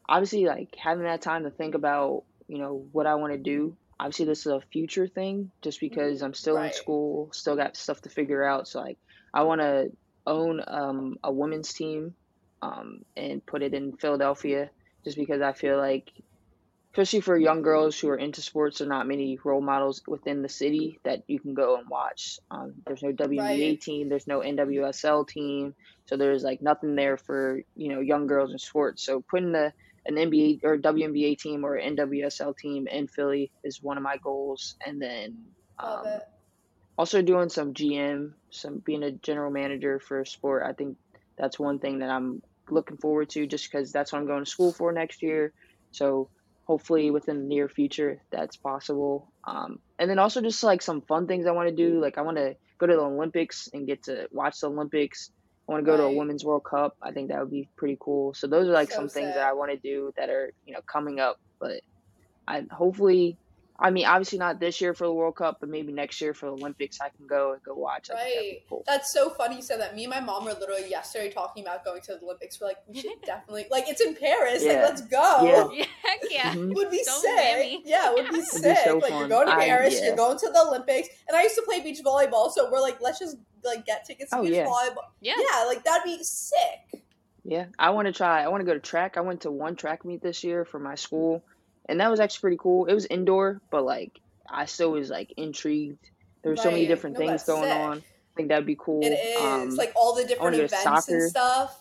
obviously, 0.09 0.45
like 0.45 0.75
having 0.75 1.03
that 1.03 1.21
time 1.21 1.43
to 1.43 1.51
think 1.51 1.75
about, 1.75 2.23
you 2.47 2.57
know, 2.57 2.85
what 2.91 3.05
I 3.05 3.15
want 3.15 3.33
to 3.33 3.39
do 3.39 3.75
obviously 4.01 4.25
this 4.25 4.39
is 4.39 4.47
a 4.47 4.59
future 4.71 5.07
thing 5.07 5.51
just 5.61 5.79
because 5.79 6.17
mm-hmm. 6.17 6.25
I'm 6.25 6.33
still 6.33 6.55
right. 6.55 6.65
in 6.65 6.73
school, 6.73 7.29
still 7.33 7.55
got 7.55 7.77
stuff 7.77 8.01
to 8.01 8.09
figure 8.09 8.43
out. 8.43 8.67
So 8.67 8.81
like 8.81 8.97
I 9.31 9.43
want 9.43 9.61
to 9.61 9.91
own 10.25 10.61
um, 10.67 11.17
a 11.23 11.31
women's 11.31 11.71
team 11.71 12.15
um, 12.63 13.05
and 13.15 13.45
put 13.45 13.61
it 13.61 13.75
in 13.75 13.93
Philadelphia 13.93 14.71
just 15.03 15.17
because 15.17 15.41
I 15.41 15.53
feel 15.53 15.77
like, 15.77 16.11
especially 16.91 17.21
for 17.21 17.37
young 17.37 17.61
girls 17.61 17.97
who 17.97 18.09
are 18.09 18.17
into 18.17 18.41
sports, 18.41 18.79
there 18.79 18.87
are 18.87 18.89
not 18.89 19.07
many 19.07 19.39
role 19.45 19.61
models 19.61 20.01
within 20.07 20.41
the 20.41 20.49
city 20.49 20.99
that 21.03 21.23
you 21.27 21.39
can 21.39 21.53
go 21.53 21.77
and 21.77 21.87
watch. 21.87 22.37
Um, 22.51 22.73
there's 22.85 23.01
no 23.01 23.13
WNBA 23.13 23.69
right. 23.69 23.81
team, 23.81 24.09
there's 24.09 24.27
no 24.27 24.41
NWSL 24.41 25.25
team, 25.25 25.73
so 26.05 26.17
there's 26.17 26.43
like 26.43 26.61
nothing 26.61 26.95
there 26.95 27.15
for 27.15 27.61
you 27.75 27.93
know 27.93 28.01
young 28.01 28.27
girls 28.27 28.51
in 28.51 28.59
sports. 28.59 29.05
So 29.05 29.21
putting 29.21 29.53
the 29.53 29.71
an 30.05 30.15
NBA 30.15 30.63
or 30.63 30.77
WNBA 30.77 31.37
team 31.39 31.65
or 31.65 31.79
NWSL 31.79 32.57
team 32.57 32.87
in 32.87 33.07
Philly 33.07 33.51
is 33.63 33.81
one 33.81 33.95
of 33.95 34.03
my 34.03 34.17
goals, 34.17 34.75
and 34.85 35.01
then 35.01 35.37
um, 35.79 36.03
also 36.97 37.21
doing 37.21 37.47
some 37.47 37.73
GM, 37.73 38.33
some 38.49 38.79
being 38.79 39.03
a 39.03 39.11
general 39.11 39.49
manager 39.49 39.99
for 39.99 40.19
a 40.19 40.25
sport. 40.25 40.63
I 40.65 40.73
think 40.73 40.97
that's 41.37 41.57
one 41.57 41.79
thing 41.79 41.99
that 41.99 42.09
I'm 42.09 42.41
looking 42.69 42.97
forward 42.97 43.29
to, 43.29 43.47
just 43.47 43.71
because 43.71 43.93
that's 43.93 44.11
what 44.11 44.19
I'm 44.19 44.27
going 44.27 44.43
to 44.43 44.51
school 44.51 44.73
for 44.73 44.91
next 44.91 45.21
year. 45.21 45.53
So 45.91 46.29
hopefully 46.71 47.11
within 47.11 47.37
the 47.41 47.47
near 47.53 47.67
future 47.67 48.21
that's 48.31 48.55
possible. 48.55 49.31
Um, 49.43 49.79
and 49.99 50.09
then 50.09 50.19
also 50.19 50.41
just 50.41 50.63
like 50.63 50.81
some 50.81 51.01
fun 51.01 51.27
things 51.27 51.45
I 51.45 51.51
want 51.51 51.67
to 51.69 51.75
do. 51.75 51.99
Like 51.99 52.17
I 52.17 52.21
want 52.21 52.37
to 52.37 52.55
go 52.77 52.87
to 52.87 52.93
the 52.93 53.01
Olympics 53.01 53.69
and 53.73 53.85
get 53.85 54.03
to 54.03 54.27
watch 54.31 54.61
the 54.61 54.69
Olympics 54.69 55.31
I 55.67 55.71
want 55.73 55.85
to 55.85 55.85
go 55.85 55.91
right. 55.91 56.09
to 56.09 56.15
a 56.15 56.17
women's 56.17 56.43
World 56.43 56.63
Cup. 56.69 56.97
I 57.01 57.11
think 57.11 57.29
that 57.29 57.39
would 57.39 57.51
be 57.51 57.69
pretty 57.77 57.97
cool. 57.99 58.33
So 58.33 58.47
those 58.47 58.67
are 58.67 58.73
like 58.73 58.89
so 58.89 58.97
some 58.97 59.09
sad. 59.09 59.13
things 59.13 59.33
that 59.35 59.45
I 59.45 59.53
want 59.53 59.71
to 59.71 59.77
do 59.77 60.11
that 60.17 60.29
are 60.29 60.51
you 60.65 60.73
know 60.73 60.81
coming 60.85 61.19
up. 61.19 61.39
But 61.59 61.81
I 62.47 62.65
hopefully, 62.71 63.37
I 63.79 63.89
mean, 63.89 64.05
obviously 64.05 64.37
not 64.37 64.59
this 64.59 64.79
year 64.79 64.93
for 64.93 65.07
the 65.07 65.13
World 65.13 65.35
Cup, 65.35 65.57
but 65.59 65.69
maybe 65.69 65.91
next 65.91 66.21
year 66.21 66.33
for 66.33 66.47
the 66.47 66.51
Olympics, 66.53 66.99
I 67.01 67.09
can 67.09 67.25
go 67.25 67.53
and 67.53 67.63
go 67.63 67.73
watch. 67.73 68.09
Right. 68.13 68.59
Cool. 68.69 68.83
That's 68.85 69.11
so 69.11 69.31
funny 69.31 69.55
you 69.55 69.61
said 69.61 69.79
that. 69.79 69.95
Me 69.95 70.03
and 70.03 70.11
my 70.11 70.19
mom 70.19 70.45
were 70.45 70.53
literally 70.53 70.89
yesterday 70.89 71.31
talking 71.31 71.63
about 71.63 71.83
going 71.83 72.01
to 72.01 72.13
the 72.13 72.21
Olympics. 72.23 72.61
We're 72.61 72.67
like, 72.67 72.77
we 72.87 73.01
should 73.01 73.21
definitely 73.25 73.65
like 73.71 73.87
it's 73.87 74.01
in 74.01 74.15
Paris. 74.15 74.63
Yeah. 74.63 74.73
Like, 74.73 74.89
let's 74.89 75.01
go. 75.01 75.71
Yeah. 75.73 75.85
Heck 76.03 76.19
yeah. 76.31 76.53
Mm-hmm. 76.53 76.73
Would 76.73 76.91
be 76.91 77.01
Don't 77.03 77.21
sick. 77.21 77.81
Yeah, 77.85 78.13
would 78.13 78.29
be 78.29 78.41
sick. 78.41 78.63
Be 78.63 78.75
so 78.83 78.97
like 78.97 79.09
fun. 79.09 79.19
you're 79.19 79.29
going 79.29 79.47
to 79.47 79.55
Paris, 79.55 79.95
I, 79.95 79.97
yeah. 79.97 80.05
you're 80.07 80.15
going 80.15 80.37
to 80.37 80.49
the 80.51 80.65
Olympics, 80.67 81.09
and 81.27 81.35
I 81.35 81.43
used 81.43 81.55
to 81.55 81.63
play 81.63 81.81
beach 81.81 81.99
volleyball, 82.05 82.51
so 82.51 82.69
we're 82.71 82.81
like, 82.81 83.01
let's 83.01 83.19
just 83.19 83.37
like 83.63 83.85
get 83.85 84.05
tickets 84.05 84.31
to 84.31 84.37
oh, 84.37 84.43
beach 84.43 84.53
yeah. 84.53 84.65
volleyball. 84.65 85.09
Yeah. 85.21 85.33
Yeah, 85.37 85.65
like 85.65 85.83
that'd 85.83 86.03
be 86.03 86.19
sick. 86.23 87.03
Yeah, 87.43 87.65
I 87.79 87.89
want 87.89 88.05
to 88.07 88.11
try. 88.11 88.43
I 88.43 88.47
want 88.49 88.61
to 88.61 88.65
go 88.65 88.73
to 88.73 88.79
track. 88.79 89.17
I 89.17 89.21
went 89.21 89.41
to 89.41 89.51
one 89.51 89.75
track 89.75 90.05
meet 90.05 90.21
this 90.21 90.43
year 90.43 90.65
for 90.65 90.79
my 90.79 90.95
school, 90.95 91.43
and 91.87 91.99
that 91.99 92.09
was 92.09 92.19
actually 92.19 92.41
pretty 92.41 92.57
cool. 92.57 92.85
It 92.85 92.93
was 92.93 93.05
indoor, 93.05 93.61
but 93.69 93.83
like 93.83 94.19
I 94.49 94.65
still 94.65 94.91
was 94.91 95.09
like 95.09 95.33
intrigued. 95.37 96.09
There 96.41 96.51
were 96.51 96.55
right. 96.55 96.63
so 96.63 96.71
many 96.71 96.87
different 96.87 97.19
no, 97.19 97.27
things 97.27 97.43
going 97.43 97.63
sick. 97.63 97.77
on. 97.77 97.97
I 97.97 98.33
think 98.35 98.49
that'd 98.49 98.65
be 98.65 98.77
cool. 98.79 99.03
It 99.03 99.09
is 99.11 99.41
um, 99.41 99.75
like 99.75 99.93
all 99.95 100.15
the 100.15 100.25
different 100.25 100.55
events 100.55 101.09
and 101.09 101.29
stuff. 101.29 101.77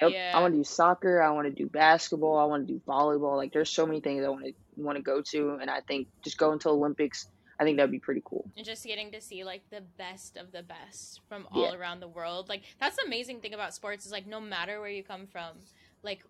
Yep. 0.00 0.10
Yeah. 0.12 0.32
I 0.34 0.40
want 0.40 0.54
to 0.54 0.58
do 0.58 0.64
soccer. 0.64 1.22
I 1.22 1.30
want 1.30 1.46
to 1.46 1.52
do 1.52 1.68
basketball. 1.68 2.38
I 2.38 2.44
want 2.44 2.66
to 2.66 2.72
do 2.72 2.80
volleyball. 2.86 3.36
Like 3.36 3.52
there's 3.52 3.70
so 3.70 3.86
many 3.86 4.00
things 4.00 4.24
I 4.24 4.28
want 4.28 4.44
to 4.44 4.52
want 4.76 4.96
to 4.96 5.02
go 5.02 5.22
to, 5.22 5.58
and 5.60 5.70
I 5.70 5.80
think 5.80 6.08
just 6.22 6.36
going 6.36 6.58
to 6.60 6.70
Olympics 6.70 7.28
I 7.58 7.64
think 7.64 7.76
that'd 7.76 7.90
be 7.90 7.98
pretty 7.98 8.22
cool. 8.24 8.50
And 8.56 8.66
just 8.66 8.84
getting 8.84 9.10
to 9.12 9.20
see 9.20 9.44
like 9.44 9.62
the 9.70 9.82
best 9.96 10.36
of 10.36 10.52
the 10.52 10.62
best 10.62 11.20
from 11.28 11.46
all 11.52 11.70
yeah. 11.70 11.76
around 11.76 12.00
the 12.00 12.08
world. 12.08 12.48
Like 12.48 12.62
that's 12.80 12.96
the 12.96 13.04
amazing 13.06 13.40
thing 13.40 13.54
about 13.54 13.74
sports 13.74 14.06
is 14.06 14.12
like 14.12 14.26
no 14.26 14.40
matter 14.40 14.80
where 14.80 14.90
you 14.90 15.04
come 15.04 15.26
from, 15.26 15.50
like 16.02 16.24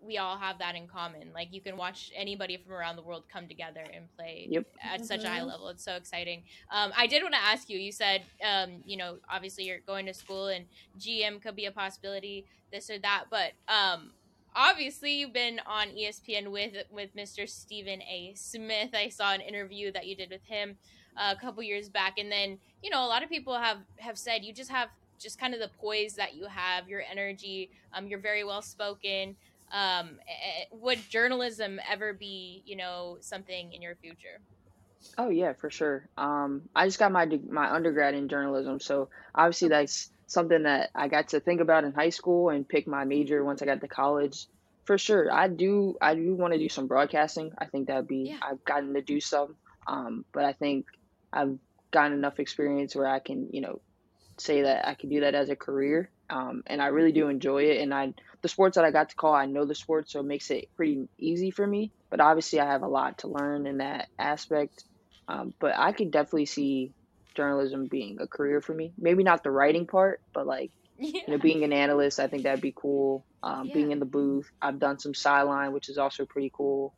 we 0.00 0.18
all 0.18 0.36
have 0.36 0.58
that 0.58 0.74
in 0.74 0.86
common. 0.86 1.30
Like 1.34 1.52
you 1.52 1.60
can 1.60 1.76
watch 1.76 2.10
anybody 2.14 2.56
from 2.56 2.72
around 2.72 2.96
the 2.96 3.02
world 3.02 3.24
come 3.32 3.46
together 3.48 3.84
and 3.94 4.04
play 4.16 4.46
yep. 4.50 4.66
at 4.82 5.00
mm-hmm. 5.00 5.04
such 5.04 5.24
a 5.24 5.28
high 5.28 5.38
mm-hmm. 5.38 5.48
level. 5.48 5.68
It's 5.68 5.84
so 5.84 5.94
exciting. 5.96 6.42
Um, 6.70 6.92
I 6.96 7.06
did 7.06 7.22
want 7.22 7.34
to 7.34 7.40
ask 7.40 7.68
you. 7.68 7.78
You 7.78 7.92
said, 7.92 8.22
um, 8.44 8.82
you 8.84 8.96
know, 8.96 9.18
obviously 9.30 9.64
you're 9.64 9.80
going 9.80 10.06
to 10.06 10.14
school 10.14 10.48
and 10.48 10.66
GM 10.98 11.42
could 11.42 11.56
be 11.56 11.66
a 11.66 11.72
possibility, 11.72 12.46
this 12.72 12.90
or 12.90 12.98
that. 13.00 13.24
But 13.30 13.52
um, 13.68 14.12
obviously 14.54 15.12
you've 15.20 15.34
been 15.34 15.60
on 15.66 15.88
ESPN 15.88 16.50
with 16.50 16.74
with 16.90 17.14
Mr. 17.14 17.48
Stephen 17.48 18.02
A. 18.02 18.32
Smith. 18.34 18.90
I 18.94 19.10
saw 19.10 19.32
an 19.32 19.40
interview 19.40 19.92
that 19.92 20.06
you 20.06 20.16
did 20.16 20.30
with 20.30 20.44
him 20.44 20.76
uh, 21.16 21.34
a 21.36 21.40
couple 21.40 21.62
years 21.62 21.88
back, 21.88 22.18
and 22.18 22.32
then 22.32 22.58
you 22.82 22.90
know 22.90 23.04
a 23.04 23.08
lot 23.08 23.22
of 23.22 23.28
people 23.28 23.54
have 23.54 23.78
have 23.98 24.18
said 24.18 24.44
you 24.44 24.52
just 24.52 24.70
have 24.70 24.88
just 25.18 25.38
kind 25.38 25.54
of 25.54 25.60
the 25.60 25.70
poise 25.80 26.14
that 26.14 26.34
you 26.34 26.46
have, 26.46 26.88
your 26.88 27.02
energy. 27.10 27.70
Um, 27.92 28.06
you're 28.06 28.18
very 28.18 28.44
well 28.44 28.62
spoken. 28.62 29.36
Um, 29.72 30.18
would 30.70 30.98
journalism 31.10 31.80
ever 31.90 32.12
be, 32.12 32.62
you 32.64 32.76
know, 32.76 33.18
something 33.20 33.72
in 33.72 33.82
your 33.82 33.96
future? 33.96 34.40
Oh 35.18 35.28
yeah, 35.28 35.52
for 35.52 35.70
sure. 35.70 36.08
Um, 36.16 36.62
I 36.74 36.86
just 36.86 36.98
got 36.98 37.12
my 37.12 37.26
my 37.48 37.72
undergrad 37.72 38.14
in 38.14 38.28
journalism, 38.28 38.80
so 38.80 39.08
obviously 39.34 39.68
that's 39.68 40.10
something 40.26 40.64
that 40.64 40.90
I 40.94 41.08
got 41.08 41.28
to 41.28 41.40
think 41.40 41.60
about 41.60 41.84
in 41.84 41.92
high 41.92 42.10
school 42.10 42.50
and 42.50 42.68
pick 42.68 42.86
my 42.86 43.04
major 43.04 43.44
once 43.44 43.62
I 43.62 43.66
got 43.66 43.80
to 43.80 43.88
college. 43.88 44.46
For 44.84 44.98
sure, 44.98 45.32
I 45.32 45.48
do. 45.48 45.96
I 46.00 46.14
do 46.14 46.34
want 46.34 46.52
to 46.52 46.58
do 46.58 46.68
some 46.68 46.86
broadcasting. 46.86 47.52
I 47.58 47.66
think 47.66 47.88
that'd 47.88 48.08
be. 48.08 48.30
Yeah. 48.30 48.38
I've 48.42 48.64
gotten 48.64 48.94
to 48.94 49.02
do 49.02 49.20
some, 49.20 49.56
um, 49.86 50.24
but 50.32 50.44
I 50.44 50.52
think 50.52 50.86
I've 51.32 51.58
gotten 51.90 52.12
enough 52.12 52.38
experience 52.38 52.94
where 52.94 53.06
I 53.06 53.18
can, 53.18 53.48
you 53.52 53.60
know, 53.60 53.80
say 54.38 54.62
that 54.62 54.86
I 54.86 54.94
can 54.94 55.08
do 55.08 55.20
that 55.20 55.34
as 55.34 55.48
a 55.48 55.56
career. 55.56 56.10
Um, 56.28 56.62
and 56.66 56.82
I 56.82 56.86
really 56.86 57.12
do 57.12 57.28
enjoy 57.28 57.64
it. 57.64 57.80
And 57.80 57.94
I, 57.94 58.12
the 58.42 58.48
sports 58.48 58.76
that 58.76 58.84
I 58.84 58.90
got 58.90 59.10
to 59.10 59.16
call, 59.16 59.34
I 59.34 59.46
know 59.46 59.64
the 59.64 59.74
sports, 59.74 60.12
so 60.12 60.20
it 60.20 60.26
makes 60.26 60.50
it 60.50 60.68
pretty 60.76 61.08
easy 61.18 61.50
for 61.50 61.66
me. 61.66 61.92
But 62.10 62.20
obviously, 62.20 62.60
I 62.60 62.66
have 62.66 62.82
a 62.82 62.88
lot 62.88 63.18
to 63.18 63.28
learn 63.28 63.66
in 63.66 63.78
that 63.78 64.08
aspect. 64.18 64.84
Um, 65.28 65.54
but 65.58 65.74
I 65.76 65.92
could 65.92 66.10
definitely 66.10 66.46
see 66.46 66.92
journalism 67.34 67.86
being 67.86 68.18
a 68.20 68.26
career 68.26 68.60
for 68.60 68.74
me. 68.74 68.92
Maybe 68.98 69.22
not 69.22 69.42
the 69.42 69.50
writing 69.50 69.86
part, 69.86 70.20
but 70.32 70.46
like 70.46 70.70
yeah. 70.98 71.20
you 71.26 71.34
know, 71.34 71.38
being 71.38 71.64
an 71.64 71.72
analyst, 71.72 72.20
I 72.20 72.26
think 72.26 72.44
that'd 72.44 72.60
be 72.60 72.74
cool. 72.74 73.24
Um, 73.42 73.66
yeah. 73.66 73.74
Being 73.74 73.92
in 73.92 73.98
the 73.98 74.06
booth, 74.06 74.50
I've 74.60 74.78
done 74.78 74.98
some 74.98 75.14
sideline, 75.14 75.72
which 75.72 75.88
is 75.88 75.98
also 75.98 76.24
pretty 76.24 76.50
cool, 76.52 76.94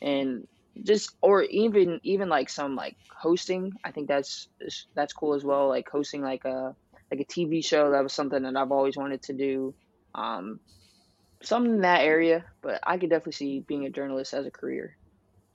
and 0.00 0.46
just 0.82 1.14
or 1.20 1.42
even 1.42 2.00
even 2.02 2.28
like 2.28 2.48
some 2.48 2.76
like 2.76 2.96
hosting. 3.14 3.72
I 3.84 3.90
think 3.90 4.08
that's 4.08 4.48
that's 4.94 5.12
cool 5.12 5.34
as 5.34 5.44
well. 5.44 5.68
Like 5.68 5.88
hosting 5.90 6.22
like 6.22 6.44
a 6.44 6.74
like 7.10 7.20
a 7.20 7.24
TV 7.24 7.64
show. 7.64 7.90
That 7.90 8.02
was 8.02 8.12
something 8.12 8.42
that 8.42 8.56
I've 8.56 8.72
always 8.72 8.96
wanted 8.96 9.22
to 9.24 9.32
do. 9.32 9.74
Um, 10.14 10.60
something 11.42 11.74
in 11.74 11.80
that 11.82 12.02
area, 12.02 12.44
but 12.62 12.80
I 12.86 12.98
could 12.98 13.10
definitely 13.10 13.32
see 13.32 13.60
being 13.60 13.86
a 13.86 13.90
journalist 13.90 14.34
as 14.34 14.46
a 14.46 14.50
career. 14.50 14.96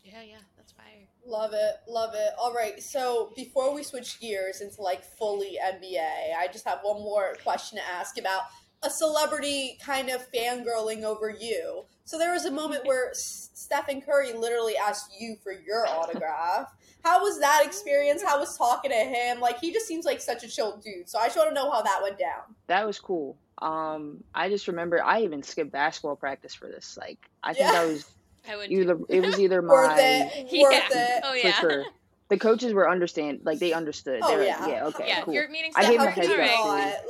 Yeah, 0.04 0.22
yeah, 0.22 0.38
that's 0.58 0.72
fire. 0.72 1.08
Love 1.26 1.52
it, 1.54 1.76
love 1.88 2.14
it. 2.14 2.32
All 2.40 2.54
right, 2.54 2.82
so 2.82 3.32
before 3.36 3.74
we 3.74 3.84
switch 3.84 4.20
gears 4.20 4.62
into 4.62 4.82
like 4.82 5.04
fully 5.04 5.58
NBA, 5.64 6.38
I 6.38 6.48
just 6.52 6.68
have 6.68 6.80
one 6.82 7.02
more 7.02 7.36
question 7.44 7.78
to 7.78 7.84
ask 7.86 8.18
about 8.18 8.44
a 8.84 8.90
celebrity 8.90 9.78
kind 9.84 10.10
of 10.10 10.32
fangirling 10.32 11.04
over 11.04 11.30
you. 11.30 11.86
So 12.04 12.20
there 12.20 12.34
was 12.34 12.46
a 12.46 12.52
moment 12.52 12.86
where 12.86 13.12
Stephen 13.14 14.02
Curry 14.02 14.34
literally 14.34 14.76
asked 14.78 15.12
you 15.20 15.38
for 15.44 15.52
your 15.52 15.88
autograph. 15.90 16.74
How 17.04 17.22
was 17.22 17.40
that 17.40 17.64
experience? 17.66 18.24
How 18.24 18.40
was 18.40 18.56
talking 18.58 18.92
to 18.92 18.98
him? 18.98 19.40
Like 19.40 19.60
he 19.60 19.72
just 19.74 19.88
seems 19.88 20.06
like 20.06 20.22
such 20.22 20.44
a 20.44 20.48
chill 20.48 20.78
dude. 20.78 21.10
So 21.10 21.20
I 21.20 21.26
just 21.26 21.38
want 21.38 21.50
to 21.50 21.56
know 21.56 21.72
how 21.72 21.82
that 21.82 22.00
went 22.02 22.20
down. 22.20 22.56
That 22.68 22.86
was 22.86 23.00
cool. 23.00 23.38
Um, 23.58 24.24
I 24.34 24.50
just 24.50 24.68
remember 24.68 25.04
I 25.04 25.22
even 25.22 25.44
skipped 25.44 25.72
basketball 25.72 26.16
practice 26.16 26.54
for 26.54 26.68
this. 26.68 26.98
Like 27.00 27.20
I 27.44 27.54
think 27.54 27.72
yeah. 27.72 27.82
I 27.82 27.86
was 27.86 28.06
I 28.50 28.56
would 28.58 28.72
either 28.72 29.00
it 29.10 29.22
was 29.22 29.40
either 29.40 29.62
my 29.64 29.74
worth 29.74 29.98
it, 29.98 30.44
worth 30.62 30.74
yeah. 30.74 31.18
it. 31.18 31.24
Oh 31.24 31.34
yeah. 31.34 31.52
For 31.54 31.70
sure 31.70 31.86
the 32.28 32.38
coaches 32.38 32.74
were 32.74 32.90
understand 32.90 33.42
like 33.44 33.60
they 33.60 33.72
understood. 33.74 34.20
Oh, 34.24 34.38
they 34.38 34.48
yeah. 34.48 34.68
yeah, 34.68 34.86
okay, 34.86 35.08
yeah, 35.08 35.22
cool. 35.22 35.36
Your 35.36 35.48
meeting 35.48 35.72
I 35.76 35.84
gave 35.84 36.02
him 36.02 36.08
a 36.08 36.12
heads 36.12 36.28
up. 36.28 36.38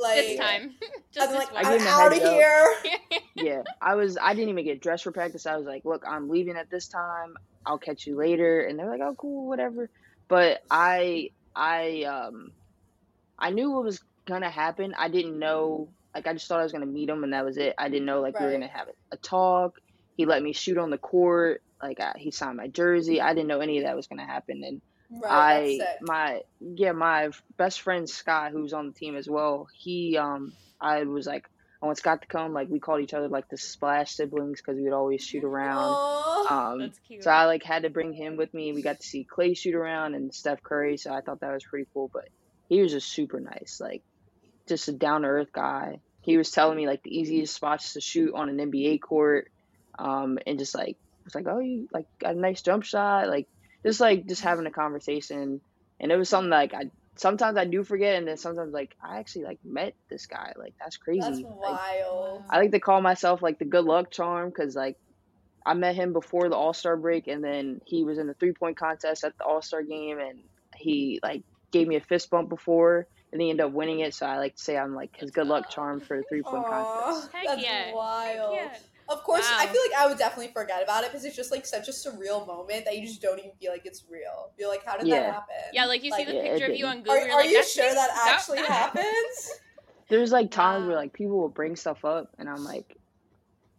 Like, 0.02 0.14
this 0.16 0.38
time, 0.38 0.74
just 1.10 1.30
I'm 1.30 1.34
like, 1.34 1.54
I 1.54 1.74
am 1.74 1.86
out 1.86 2.12
of 2.12 2.22
here. 2.22 2.74
yeah, 3.34 3.62
I 3.80 3.94
was. 3.94 4.18
I 4.20 4.34
didn't 4.34 4.50
even 4.50 4.64
get 4.66 4.82
dressed 4.82 5.04
for 5.04 5.12
practice. 5.12 5.46
I 5.46 5.56
was 5.56 5.64
like, 5.64 5.86
look, 5.86 6.04
I'm 6.06 6.28
leaving 6.28 6.56
at 6.56 6.68
this 6.68 6.88
time. 6.88 7.34
I'll 7.64 7.78
catch 7.78 8.06
you 8.06 8.16
later. 8.16 8.60
And 8.60 8.78
they're 8.78 8.88
like, 8.88 9.00
oh, 9.00 9.14
cool, 9.14 9.48
whatever. 9.48 9.90
But 10.28 10.62
I, 10.70 11.30
I, 11.54 12.02
um, 12.02 12.52
I 13.38 13.50
knew 13.50 13.72
what 13.72 13.84
was 13.84 14.00
gonna 14.26 14.50
happen. 14.50 14.94
I 14.96 15.08
didn't 15.08 15.38
know. 15.38 15.88
Like, 16.16 16.26
I 16.26 16.32
just 16.32 16.48
thought 16.48 16.60
I 16.60 16.64
was 16.64 16.72
gonna 16.72 16.86
meet 16.86 17.08
him, 17.08 17.24
and 17.24 17.32
that 17.32 17.44
was 17.44 17.56
it. 17.56 17.74
I 17.78 17.88
didn't 17.88 18.06
know 18.06 18.20
like 18.20 18.34
right. 18.34 18.42
we 18.42 18.46
were 18.46 18.52
gonna 18.52 18.68
have 18.68 18.88
a 19.12 19.16
talk. 19.16 19.78
He 20.16 20.26
let 20.26 20.42
me 20.42 20.52
shoot 20.52 20.78
on 20.78 20.90
the 20.90 20.98
court. 20.98 21.62
Like, 21.82 22.00
I, 22.00 22.14
he 22.16 22.30
signed 22.30 22.56
my 22.56 22.68
jersey. 22.68 23.20
I 23.20 23.34
didn't 23.34 23.48
know 23.48 23.60
any 23.60 23.78
of 23.78 23.84
that 23.84 23.96
was 23.96 24.06
gonna 24.06 24.26
happen, 24.26 24.62
and 24.64 24.80
Right, 25.10 25.80
I 25.80 25.96
my 26.00 26.40
yeah 26.60 26.92
my 26.92 27.30
best 27.56 27.82
friend 27.82 28.08
Scott 28.08 28.50
who's 28.50 28.72
on 28.72 28.88
the 28.88 28.92
team 28.92 29.14
as 29.14 29.28
well. 29.28 29.68
He 29.72 30.16
um 30.16 30.52
I 30.80 31.04
was 31.04 31.26
like 31.26 31.48
I 31.80 31.86
want 31.86 31.98
Scott 31.98 32.22
to 32.22 32.26
come. 32.26 32.52
Like 32.52 32.68
we 32.68 32.80
called 32.80 33.02
each 33.02 33.14
other 33.14 33.28
like 33.28 33.48
the 33.48 33.56
Splash 33.56 34.12
siblings 34.12 34.60
because 34.60 34.76
we 34.76 34.84
would 34.84 34.92
always 34.92 35.22
shoot 35.22 35.44
around. 35.44 35.94
Aww. 35.94 36.50
Um, 36.50 36.78
That's 36.80 36.98
cute. 37.06 37.22
So 37.22 37.30
I 37.30 37.44
like 37.44 37.62
had 37.62 37.82
to 37.82 37.90
bring 37.90 38.12
him 38.12 38.36
with 38.36 38.52
me. 38.54 38.72
We 38.72 38.82
got 38.82 39.00
to 39.00 39.06
see 39.06 39.24
Clay 39.24 39.54
shoot 39.54 39.74
around 39.74 40.14
and 40.14 40.34
Steph 40.34 40.62
Curry. 40.62 40.96
So 40.96 41.12
I 41.12 41.20
thought 41.20 41.40
that 41.40 41.52
was 41.52 41.64
pretty 41.64 41.86
cool. 41.92 42.10
But 42.12 42.28
he 42.68 42.80
was 42.80 42.92
just 42.92 43.08
super 43.08 43.40
nice, 43.40 43.78
like 43.80 44.02
just 44.66 44.88
a 44.88 44.92
down 44.92 45.22
to 45.22 45.28
earth 45.28 45.52
guy. 45.52 46.00
He 46.26 46.36
was 46.36 46.50
telling 46.50 46.76
me 46.76 46.88
like 46.88 47.04
the 47.04 47.16
easiest 47.16 47.54
spots 47.54 47.92
to 47.92 48.00
shoot 48.00 48.34
on 48.34 48.48
an 48.48 48.58
NBA 48.58 49.00
court, 49.00 49.48
um, 49.98 50.38
and 50.44 50.58
just 50.58 50.74
like 50.74 50.96
was 51.24 51.36
like, 51.36 51.46
oh, 51.46 51.60
you 51.60 51.88
like 51.92 52.06
got 52.18 52.34
a 52.34 52.38
nice 52.38 52.62
jump 52.62 52.82
shot, 52.82 53.28
like 53.28 53.46
just 53.84 54.00
like 54.00 54.26
just 54.26 54.42
having 54.42 54.66
a 54.66 54.72
conversation, 54.72 55.60
and 56.00 56.12
it 56.12 56.16
was 56.16 56.28
something 56.28 56.50
like 56.50 56.74
I 56.74 56.90
sometimes 57.14 57.56
I 57.56 57.64
do 57.64 57.84
forget, 57.84 58.16
and 58.16 58.26
then 58.26 58.36
sometimes 58.36 58.74
like 58.74 58.96
I 59.00 59.20
actually 59.20 59.44
like 59.44 59.60
met 59.64 59.94
this 60.10 60.26
guy. 60.26 60.52
Like 60.56 60.74
that's 60.80 60.96
crazy. 60.96 61.20
That's 61.20 61.42
wild. 61.42 62.40
Like, 62.40 62.44
I 62.50 62.58
like 62.58 62.72
to 62.72 62.80
call 62.80 63.00
myself 63.00 63.40
like 63.40 63.60
the 63.60 63.64
good 63.64 63.84
luck 63.84 64.10
charm 64.10 64.48
because 64.48 64.74
like 64.74 64.96
I 65.64 65.74
met 65.74 65.94
him 65.94 66.12
before 66.12 66.48
the 66.48 66.56
All 66.56 66.72
Star 66.72 66.96
break, 66.96 67.28
and 67.28 67.42
then 67.42 67.80
he 67.84 68.02
was 68.02 68.18
in 68.18 68.26
the 68.26 68.34
three 68.34 68.52
point 68.52 68.76
contest 68.76 69.22
at 69.22 69.38
the 69.38 69.44
All 69.44 69.62
Star 69.62 69.82
game, 69.82 70.18
and 70.18 70.40
he 70.74 71.20
like 71.22 71.42
gave 71.70 71.86
me 71.86 71.96
a 71.96 72.00
fist 72.00 72.30
bump 72.30 72.48
before, 72.48 73.06
and 73.36 73.42
he 73.42 73.50
ended 73.50 73.66
up 73.66 73.72
winning 73.72 74.00
it. 74.00 74.14
So 74.14 74.24
I 74.24 74.38
like 74.38 74.56
to 74.56 74.62
say 74.62 74.78
I'm 74.78 74.94
like 74.94 75.14
his 75.14 75.30
good 75.30 75.46
luck 75.46 75.68
charm 75.68 76.00
for 76.00 76.16
the 76.16 76.22
three 76.22 76.42
point 76.42 76.64
contest. 76.64 77.30
Heck 77.32 77.46
that's 77.46 77.62
yeah. 77.62 77.94
wild. 77.94 78.56
Heck 78.56 78.72
yeah. 78.72 78.78
Of 79.08 79.22
course, 79.22 79.48
wow. 79.48 79.58
I 79.60 79.66
feel 79.66 79.80
like 79.82 80.00
I 80.00 80.06
would 80.08 80.16
definitely 80.16 80.52
forget 80.54 80.82
about 80.82 81.04
it 81.04 81.10
because 81.10 81.26
it's 81.26 81.36
just 81.36 81.52
like 81.52 81.66
such 81.66 81.86
a 81.88 81.92
surreal 81.92 82.46
moment 82.46 82.86
that 82.86 82.96
you 82.96 83.06
just 83.06 83.20
don't 83.20 83.38
even 83.38 83.52
feel 83.60 83.70
like 83.70 83.84
it's 83.84 84.04
real. 84.10 84.50
You're 84.58 84.70
like, 84.70 84.84
how 84.84 84.96
did 84.96 85.06
yeah. 85.06 85.20
that 85.20 85.32
happen? 85.34 85.54
Yeah, 85.74 85.84
like 85.84 86.02
you 86.02 86.10
like, 86.10 86.26
see 86.26 86.32
the 86.32 86.38
yeah, 86.38 86.42
picture 86.42 86.72
of 86.72 86.76
you 86.76 86.86
on 86.86 86.98
Google. 86.98 87.12
Are, 87.12 87.30
are 87.30 87.36
like, 87.42 87.50
you 87.50 87.62
sure 87.62 87.92
that 87.92 88.10
actually 88.26 88.58
that 88.58 88.68
happens? 88.68 89.60
There's 90.08 90.32
like 90.32 90.50
times 90.50 90.84
wow. 90.84 90.88
where 90.88 90.96
um, 90.96 91.02
like 91.02 91.12
people 91.12 91.36
will 91.36 91.50
bring 91.50 91.76
stuff 91.76 92.06
up, 92.06 92.30
and 92.38 92.48
I'm 92.48 92.64
like, 92.64 92.96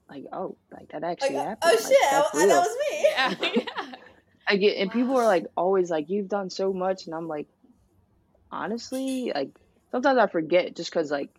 like 0.08 0.26
oh, 0.32 0.56
like 0.72 0.90
that 0.90 1.04
actually 1.04 1.36
like, 1.36 1.46
uh, 1.46 1.50
happened. 1.50 1.60
Oh 1.64 1.70
like, 1.72 1.80
shit, 1.80 2.42
I, 2.44 2.46
that 2.46 2.60
was 2.60 2.78
me. 2.92 3.52
Yeah. 3.56 3.64
yeah. 3.66 3.96
I 4.48 4.56
get, 4.56 4.78
and 4.78 4.90
wow. 4.90 4.94
people 4.94 5.18
are 5.18 5.26
like 5.26 5.48
always 5.58 5.90
like, 5.90 6.10
you've 6.10 6.30
done 6.30 6.50
so 6.50 6.72
much, 6.72 7.06
and 7.06 7.16
I'm 7.16 7.28
like, 7.28 7.48
honestly, 8.52 9.32
like 9.34 9.50
sometimes 9.92 10.18
I 10.18 10.28
forget 10.28 10.76
just 10.76 10.92
because 10.92 11.12
like 11.12 11.30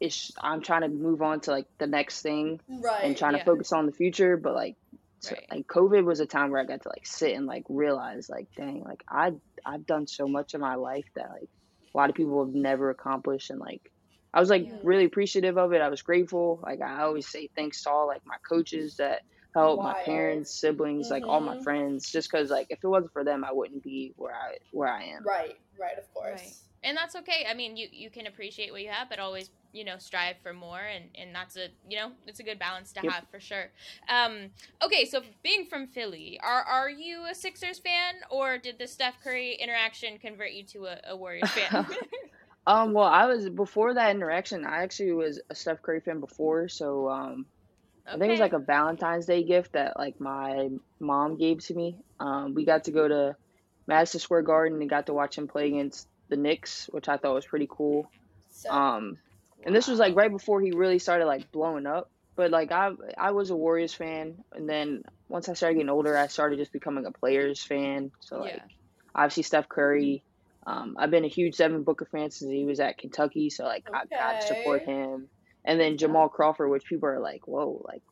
it's 0.00 0.32
I'm 0.40 0.62
trying 0.62 0.82
to 0.82 0.88
move 0.88 1.22
on 1.22 1.40
to 1.42 1.52
like 1.52 1.66
the 1.78 1.86
next 1.86 2.22
thing 2.22 2.60
right, 2.68 3.04
and 3.04 3.16
trying 3.16 3.34
yeah. 3.34 3.40
to 3.40 3.44
focus 3.44 3.72
on 3.72 3.86
the 3.86 3.92
future. 3.92 4.36
But 4.36 4.54
like, 4.54 4.76
so, 5.20 5.34
right. 5.34 5.46
like 5.50 5.66
COVID 5.66 6.04
was 6.04 6.20
a 6.20 6.26
time 6.26 6.50
where 6.50 6.60
I 6.60 6.64
got 6.64 6.82
to 6.82 6.88
like 6.88 7.06
sit 7.06 7.36
and 7.36 7.46
like 7.46 7.64
realize 7.68 8.28
like, 8.28 8.48
dang, 8.56 8.82
like 8.82 9.04
I 9.08 9.32
I've 9.64 9.86
done 9.86 10.06
so 10.06 10.26
much 10.26 10.54
in 10.54 10.60
my 10.60 10.74
life 10.74 11.06
that 11.14 11.30
like 11.30 11.48
a 11.94 11.96
lot 11.96 12.10
of 12.10 12.16
people 12.16 12.44
have 12.44 12.54
never 12.54 12.90
accomplished, 12.90 13.50
and 13.50 13.60
like 13.60 13.92
I 14.34 14.40
was 14.40 14.50
like 14.50 14.66
yeah. 14.66 14.74
really 14.82 15.04
appreciative 15.04 15.56
of 15.56 15.72
it. 15.72 15.80
I 15.80 15.88
was 15.88 16.02
grateful. 16.02 16.60
Like 16.62 16.80
I 16.80 17.02
always 17.02 17.28
say 17.28 17.48
thanks 17.54 17.82
to 17.84 17.90
all 17.90 18.06
like 18.06 18.26
my 18.26 18.36
coaches 18.48 18.96
that 18.96 19.22
helped, 19.54 19.82
my 19.82 20.02
parents, 20.04 20.50
siblings, 20.50 21.06
mm-hmm. 21.06 21.14
like 21.14 21.24
all 21.24 21.40
my 21.40 21.54
mm-hmm. 21.54 21.62
friends. 21.62 22.10
Just 22.10 22.30
because 22.30 22.50
like 22.50 22.68
if 22.70 22.78
it 22.82 22.86
wasn't 22.86 23.12
for 23.12 23.24
them, 23.24 23.44
I 23.44 23.52
wouldn't 23.52 23.82
be 23.82 24.12
where 24.16 24.34
I 24.34 24.58
where 24.72 24.88
I 24.88 25.04
am. 25.04 25.24
Right, 25.24 25.58
right, 25.78 25.98
of 25.98 26.12
course. 26.14 26.40
Right. 26.40 26.54
And 26.84 26.96
that's 26.96 27.14
okay. 27.16 27.46
I 27.48 27.54
mean, 27.54 27.76
you 27.76 27.88
you 27.90 28.10
can 28.10 28.26
appreciate 28.26 28.72
what 28.72 28.82
you 28.82 28.90
have, 28.90 29.08
but 29.08 29.18
always 29.18 29.50
you 29.72 29.84
know 29.84 29.96
strive 29.98 30.36
for 30.42 30.52
more 30.52 30.80
and 30.80 31.06
and 31.14 31.34
that's 31.34 31.56
a 31.56 31.68
you 31.88 31.96
know 31.96 32.12
it's 32.26 32.40
a 32.40 32.42
good 32.42 32.58
balance 32.58 32.92
to 32.92 33.00
yep. 33.02 33.12
have 33.12 33.24
for 33.30 33.40
sure 33.40 33.70
um 34.08 34.50
okay 34.84 35.04
so 35.04 35.22
being 35.42 35.64
from 35.64 35.86
philly 35.86 36.38
are 36.42 36.62
are 36.62 36.90
you 36.90 37.24
a 37.30 37.34
sixers 37.34 37.78
fan 37.78 38.14
or 38.30 38.58
did 38.58 38.78
the 38.78 38.86
steph 38.86 39.14
curry 39.24 39.54
interaction 39.54 40.18
convert 40.18 40.52
you 40.52 40.62
to 40.62 40.84
a, 40.84 40.98
a 41.08 41.16
warriors 41.16 41.50
fan 41.50 41.86
um 42.66 42.92
well 42.92 43.06
i 43.06 43.26
was 43.26 43.48
before 43.48 43.94
that 43.94 44.10
interaction 44.14 44.64
i 44.66 44.82
actually 44.82 45.12
was 45.12 45.40
a 45.50 45.54
steph 45.54 45.80
curry 45.82 46.00
fan 46.00 46.20
before 46.20 46.68
so 46.68 47.08
um 47.08 47.46
okay. 48.06 48.14
i 48.14 48.18
think 48.18 48.28
it 48.28 48.30
was 48.30 48.40
like 48.40 48.52
a 48.52 48.58
valentine's 48.58 49.26
day 49.26 49.42
gift 49.44 49.72
that 49.72 49.98
like 49.98 50.20
my 50.20 50.68
mom 51.00 51.36
gave 51.36 51.58
to 51.64 51.74
me 51.74 51.96
um 52.20 52.54
we 52.54 52.64
got 52.64 52.84
to 52.84 52.90
go 52.92 53.08
to 53.08 53.36
Madison 53.86 54.20
Square 54.20 54.42
Garden 54.42 54.80
and 54.80 54.90
got 54.90 55.06
to 55.06 55.12
watch 55.12 55.36
him 55.36 55.48
play 55.48 55.66
against 55.66 56.06
the 56.28 56.36
Knicks, 56.36 56.88
which 56.92 57.08
I 57.08 57.16
thought 57.16 57.34
was 57.34 57.46
pretty 57.46 57.68
cool. 57.70 58.10
So, 58.50 58.70
Um, 58.70 59.18
and 59.64 59.74
this 59.74 59.88
was 59.88 59.98
like 59.98 60.16
right 60.16 60.30
before 60.30 60.60
he 60.60 60.72
really 60.72 60.98
started 60.98 61.26
like 61.26 61.50
blowing 61.52 61.86
up. 61.86 62.10
But 62.36 62.50
like 62.50 62.72
I 62.72 62.90
I 63.18 63.32
was 63.32 63.50
a 63.50 63.56
Warriors 63.56 63.92
fan, 63.92 64.38
and 64.52 64.68
then 64.68 65.02
once 65.28 65.48
I 65.48 65.54
started 65.54 65.74
getting 65.74 65.90
older, 65.90 66.16
I 66.16 66.28
started 66.28 66.58
just 66.58 66.72
becoming 66.72 67.06
a 67.06 67.12
players 67.12 67.62
fan. 67.62 68.10
So 68.20 68.38
like 68.38 68.54
Yeah. 68.54 68.64
obviously 69.14 69.42
Steph 69.42 69.68
Curry. 69.68 70.24
Um, 70.66 70.96
I've 70.98 71.10
been 71.10 71.24
a 71.24 71.28
huge 71.28 71.56
Devin 71.56 71.82
Booker 71.82 72.06
fan 72.06 72.30
since 72.30 72.50
he 72.50 72.64
was 72.64 72.80
at 72.80 72.96
Kentucky, 72.96 73.50
so 73.50 73.64
like 73.64 73.84
I 73.92 74.04
got 74.16 74.40
to 74.40 74.46
support 74.46 74.84
him. 74.84 75.28
And 75.64 75.80
then 75.80 75.96
Jamal 75.96 76.28
Crawford, 76.28 76.70
which 76.70 76.84
people 76.84 77.08
are 77.08 77.20
like, 77.20 77.46
whoa, 77.46 77.84
like 77.86 78.02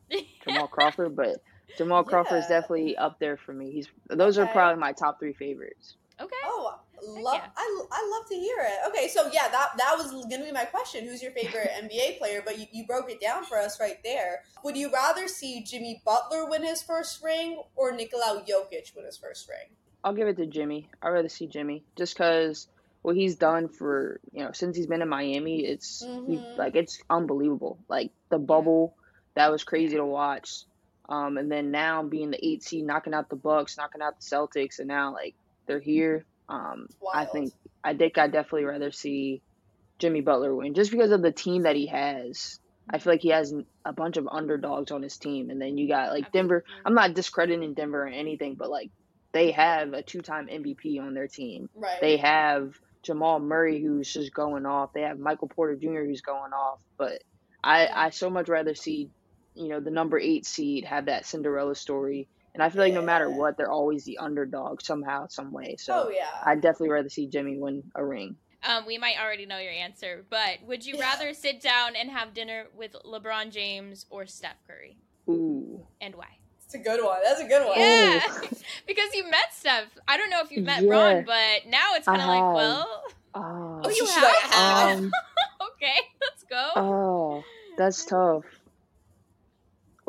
Jamal 0.45 0.67
Crawford, 0.71 1.15
but 1.15 1.37
Jamal 1.77 2.03
Crawford 2.03 2.39
is 2.39 2.47
definitely 2.47 2.95
up 2.97 3.19
there 3.19 3.37
for 3.37 3.53
me. 3.53 3.71
He's 3.71 3.87
those 4.09 4.37
are 4.37 4.47
probably 4.47 4.79
my 4.79 4.93
top 4.93 5.19
three 5.19 5.33
favorites. 5.33 5.95
okay. 6.19 6.35
Oh, 6.45 6.79
love 7.03 7.35
yeah. 7.35 7.49
I, 7.57 7.83
I 7.91 8.09
love 8.19 8.29
to 8.29 8.35
hear 8.35 8.57
it. 8.59 8.89
Okay, 8.89 9.07
so 9.07 9.29
yeah, 9.33 9.47
that 9.49 9.69
that 9.77 9.95
was 9.97 10.11
gonna 10.29 10.45
be 10.45 10.51
my 10.51 10.65
question. 10.65 11.05
Who's 11.05 11.21
your 11.21 11.31
favorite 11.31 11.69
NBA 11.83 12.19
player? 12.19 12.41
But 12.45 12.59
you, 12.59 12.67
you 12.71 12.85
broke 12.85 13.09
it 13.09 13.19
down 13.19 13.43
for 13.43 13.57
us 13.57 13.79
right 13.79 13.97
there. 14.03 14.43
Would 14.63 14.77
you 14.77 14.91
rather 14.91 15.27
see 15.27 15.63
Jimmy 15.63 16.01
Butler 16.05 16.49
win 16.49 16.63
his 16.63 16.81
first 16.81 17.23
ring 17.23 17.61
or 17.75 17.91
Nikola 17.91 18.43
Jokic 18.47 18.95
win 18.95 19.05
his 19.05 19.17
first 19.17 19.49
ring? 19.49 19.75
I'll 20.03 20.13
give 20.13 20.27
it 20.27 20.37
to 20.37 20.45
Jimmy. 20.45 20.89
I'd 21.01 21.09
rather 21.09 21.29
see 21.29 21.47
Jimmy 21.47 21.83
just 21.95 22.15
because 22.15 22.67
what 23.01 23.15
he's 23.15 23.35
done 23.35 23.67
for 23.67 24.19
you 24.31 24.43
know 24.43 24.51
since 24.53 24.77
he's 24.77 24.87
been 24.87 25.01
in 25.01 25.09
Miami, 25.09 25.65
it's 25.65 26.07
he, 26.27 26.37
Mhm. 26.37 26.57
like 26.57 26.75
it's 26.75 26.99
unbelievable. 27.09 27.79
Like 27.89 28.11
the 28.29 28.39
bubble, 28.39 28.95
that 29.35 29.51
was 29.51 29.63
crazy 29.63 29.97
to 29.97 30.05
watch. 30.05 30.49
Um, 31.09 31.37
and 31.37 31.51
then 31.51 31.71
now 31.71 32.03
being 32.03 32.29
the 32.31 32.45
eight 32.45 32.63
seed, 32.63 32.85
knocking 32.85 33.13
out 33.13 33.29
the 33.29 33.35
Bucks, 33.35 33.77
knocking 33.77 34.01
out 34.01 34.13
the 34.19 34.35
Celtics, 34.35 34.79
and 34.79 34.87
now 34.87 35.13
like 35.13 35.35
they're 35.67 35.79
here. 35.79 36.25
Um, 36.47 36.87
I 37.13 37.25
think 37.25 37.53
I 37.83 37.93
think 37.95 38.17
I'd 38.17 38.31
definitely 38.31 38.65
rather 38.65 38.91
see 38.91 39.41
Jimmy 39.99 40.21
Butler 40.21 40.55
win 40.55 40.73
just 40.73 40.91
because 40.91 41.11
of 41.11 41.21
the 41.21 41.31
team 41.31 41.63
that 41.63 41.75
he 41.75 41.87
has. 41.87 42.59
I 42.89 42.97
feel 42.97 43.13
like 43.13 43.21
he 43.21 43.29
has 43.29 43.53
a 43.85 43.93
bunch 43.93 44.17
of 44.17 44.27
underdogs 44.27 44.91
on 44.91 45.01
his 45.01 45.17
team, 45.17 45.49
and 45.49 45.61
then 45.61 45.77
you 45.77 45.87
got 45.87 46.11
like 46.11 46.31
Denver. 46.31 46.63
I'm 46.85 46.93
not 46.93 47.13
discrediting 47.13 47.73
Denver 47.73 48.03
or 48.03 48.07
anything, 48.07 48.55
but 48.55 48.69
like 48.69 48.91
they 49.33 49.51
have 49.51 49.93
a 49.93 50.03
two-time 50.03 50.47
MVP 50.47 50.99
on 50.99 51.13
their 51.13 51.27
team. 51.27 51.69
right. 51.75 51.99
They 52.01 52.17
have 52.17 52.73
Jamal 53.03 53.39
Murray 53.39 53.81
who's 53.81 54.11
just 54.11 54.33
going 54.33 54.65
off. 54.65 54.93
They 54.93 55.01
have 55.01 55.19
Michael 55.19 55.47
Porter 55.47 55.75
Jr. 55.75 56.03
who's 56.05 56.21
going 56.21 56.53
off. 56.53 56.79
But 56.97 57.23
I 57.63 57.87
I 57.87 58.09
so 58.09 58.29
much 58.29 58.49
rather 58.49 58.75
see 58.75 59.09
you 59.55 59.69
know 59.69 59.79
the 59.79 59.91
number 59.91 60.19
eight 60.19 60.45
seed 60.45 60.85
have 60.85 61.05
that 61.05 61.25
Cinderella 61.25 61.75
story. 61.75 62.27
And 62.53 62.61
I 62.61 62.69
feel 62.69 62.81
like 62.81 62.93
no 62.93 63.01
matter 63.01 63.29
what, 63.29 63.55
they're 63.55 63.71
always 63.71 64.03
the 64.03 64.17
underdog 64.17 64.81
somehow, 64.81 65.27
some 65.27 65.53
way. 65.53 65.77
So 65.77 66.07
oh 66.07 66.09
yeah. 66.09 66.27
I'd 66.43 66.61
definitely 66.61 66.89
rather 66.89 67.09
see 67.09 67.27
Jimmy 67.27 67.57
win 67.57 67.83
a 67.95 68.03
ring. 68.03 68.35
Um, 68.63 68.85
we 68.85 68.97
might 68.97 69.15
already 69.19 69.45
know 69.45 69.57
your 69.57 69.71
answer, 69.71 70.23
but 70.29 70.59
would 70.67 70.85
you 70.85 70.99
rather 70.99 71.33
sit 71.33 71.61
down 71.61 71.95
and 71.95 72.11
have 72.11 72.33
dinner 72.33 72.65
with 72.75 72.95
LeBron 73.05 73.51
James 73.51 74.05
or 74.11 74.27
Steph 74.27 74.57
Curry, 74.67 74.97
Ooh. 75.27 75.87
and 75.99 76.13
why? 76.13 76.37
It's 76.73 76.87
a 76.87 76.89
good 76.89 77.03
one. 77.03 77.17
That's 77.21 77.41
a 77.41 77.47
good 77.47 77.67
one. 77.67 77.77
Yeah, 77.77 78.21
Oh. 78.29 78.47
because 78.87 79.13
you 79.13 79.29
met 79.29 79.51
Steph. 79.51 79.97
I 80.07 80.15
don't 80.15 80.29
know 80.29 80.39
if 80.41 80.51
you've 80.51 80.63
met 80.65 80.83
Yeah. 80.83 80.89
Ron, 81.17 81.25
but 81.25 81.67
now 81.69 81.95
it's 81.95 82.05
kind 82.07 82.21
of 82.21 82.27
like, 82.27 82.43
have. 82.43 82.53
well, 82.55 83.03
Oh, 83.33 83.81
oh, 83.83 83.89
you 83.89 84.07
Should 84.07 84.23
I 84.23 84.33
have. 84.51 84.97
um, 84.99 85.11
okay, 85.73 85.95
let's 86.21 86.43
go. 86.49 86.69
oh, 86.77 87.43
that's 87.77 88.05
tough. 88.05 88.43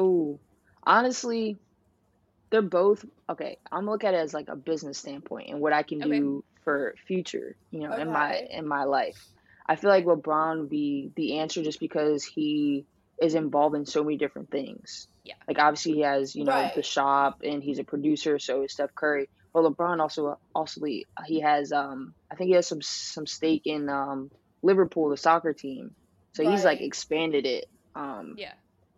Ooh, 0.01 0.38
honestly, 0.85 1.57
they're 2.51 2.62
both 2.62 3.05
okay. 3.29 3.59
I'm 3.70 3.81
gonna 3.81 3.90
look 3.92 4.05
at 4.05 4.14
it 4.14 4.18
as 4.18 4.33
like 4.35 4.48
a 4.48 4.57
business 4.57 4.98
standpoint 4.98 5.51
and 5.51 5.61
what 5.61 5.72
I 5.72 5.83
can 5.83 6.03
Okay. 6.03 6.11
do 6.18 6.44
for 6.64 6.94
future, 7.07 7.57
you 7.72 7.81
know, 7.81 7.92
in 7.96 8.09
my 8.09 8.37
in 8.51 8.66
my 8.68 8.85
life. 8.85 9.20
I 9.66 9.77
feel 9.77 9.90
like 9.90 10.05
LeBron 10.05 10.61
would 10.61 10.70
be 10.70 11.11
the 11.16 11.38
answer 11.38 11.62
just 11.62 11.79
because 11.81 12.25
he 12.25 12.85
is 13.20 13.35
involved 13.35 13.77
in 13.77 13.87
so 13.87 14.03
many 14.03 14.16
different 14.16 14.51
things. 14.51 15.07
Yeah. 15.24 15.35
Like 15.46 15.58
obviously 15.58 15.92
he 15.92 16.00
has, 16.00 16.35
you 16.35 16.44
know, 16.44 16.52
Right. 16.52 16.74
the 16.74 16.82
shop 16.82 17.42
and 17.44 17.62
he's 17.62 17.78
a 17.78 17.85
producer, 17.85 18.38
so 18.38 18.62
is 18.62 18.72
Steph 18.72 18.94
Curry. 18.94 19.28
But 19.54 19.64
LeBron 19.64 20.00
also 20.00 20.37
also 20.54 20.80
he 20.85 21.40
has 21.40 21.72
um 21.72 22.14
I 22.30 22.35
think 22.37 22.48
he 22.48 22.54
has 22.54 22.66
some 22.66 22.80
some 22.82 23.26
stake 23.26 23.62
in 23.66 23.88
um 23.88 24.30
Liverpool, 24.62 25.11
the 25.11 25.16
soccer 25.16 25.52
team. 25.52 25.94
So 26.35 26.48
he's 26.48 26.64
like 26.64 26.80
expanded 26.80 27.46
it. 27.46 27.66
Um 27.94 28.35
Yeah. 28.38 28.52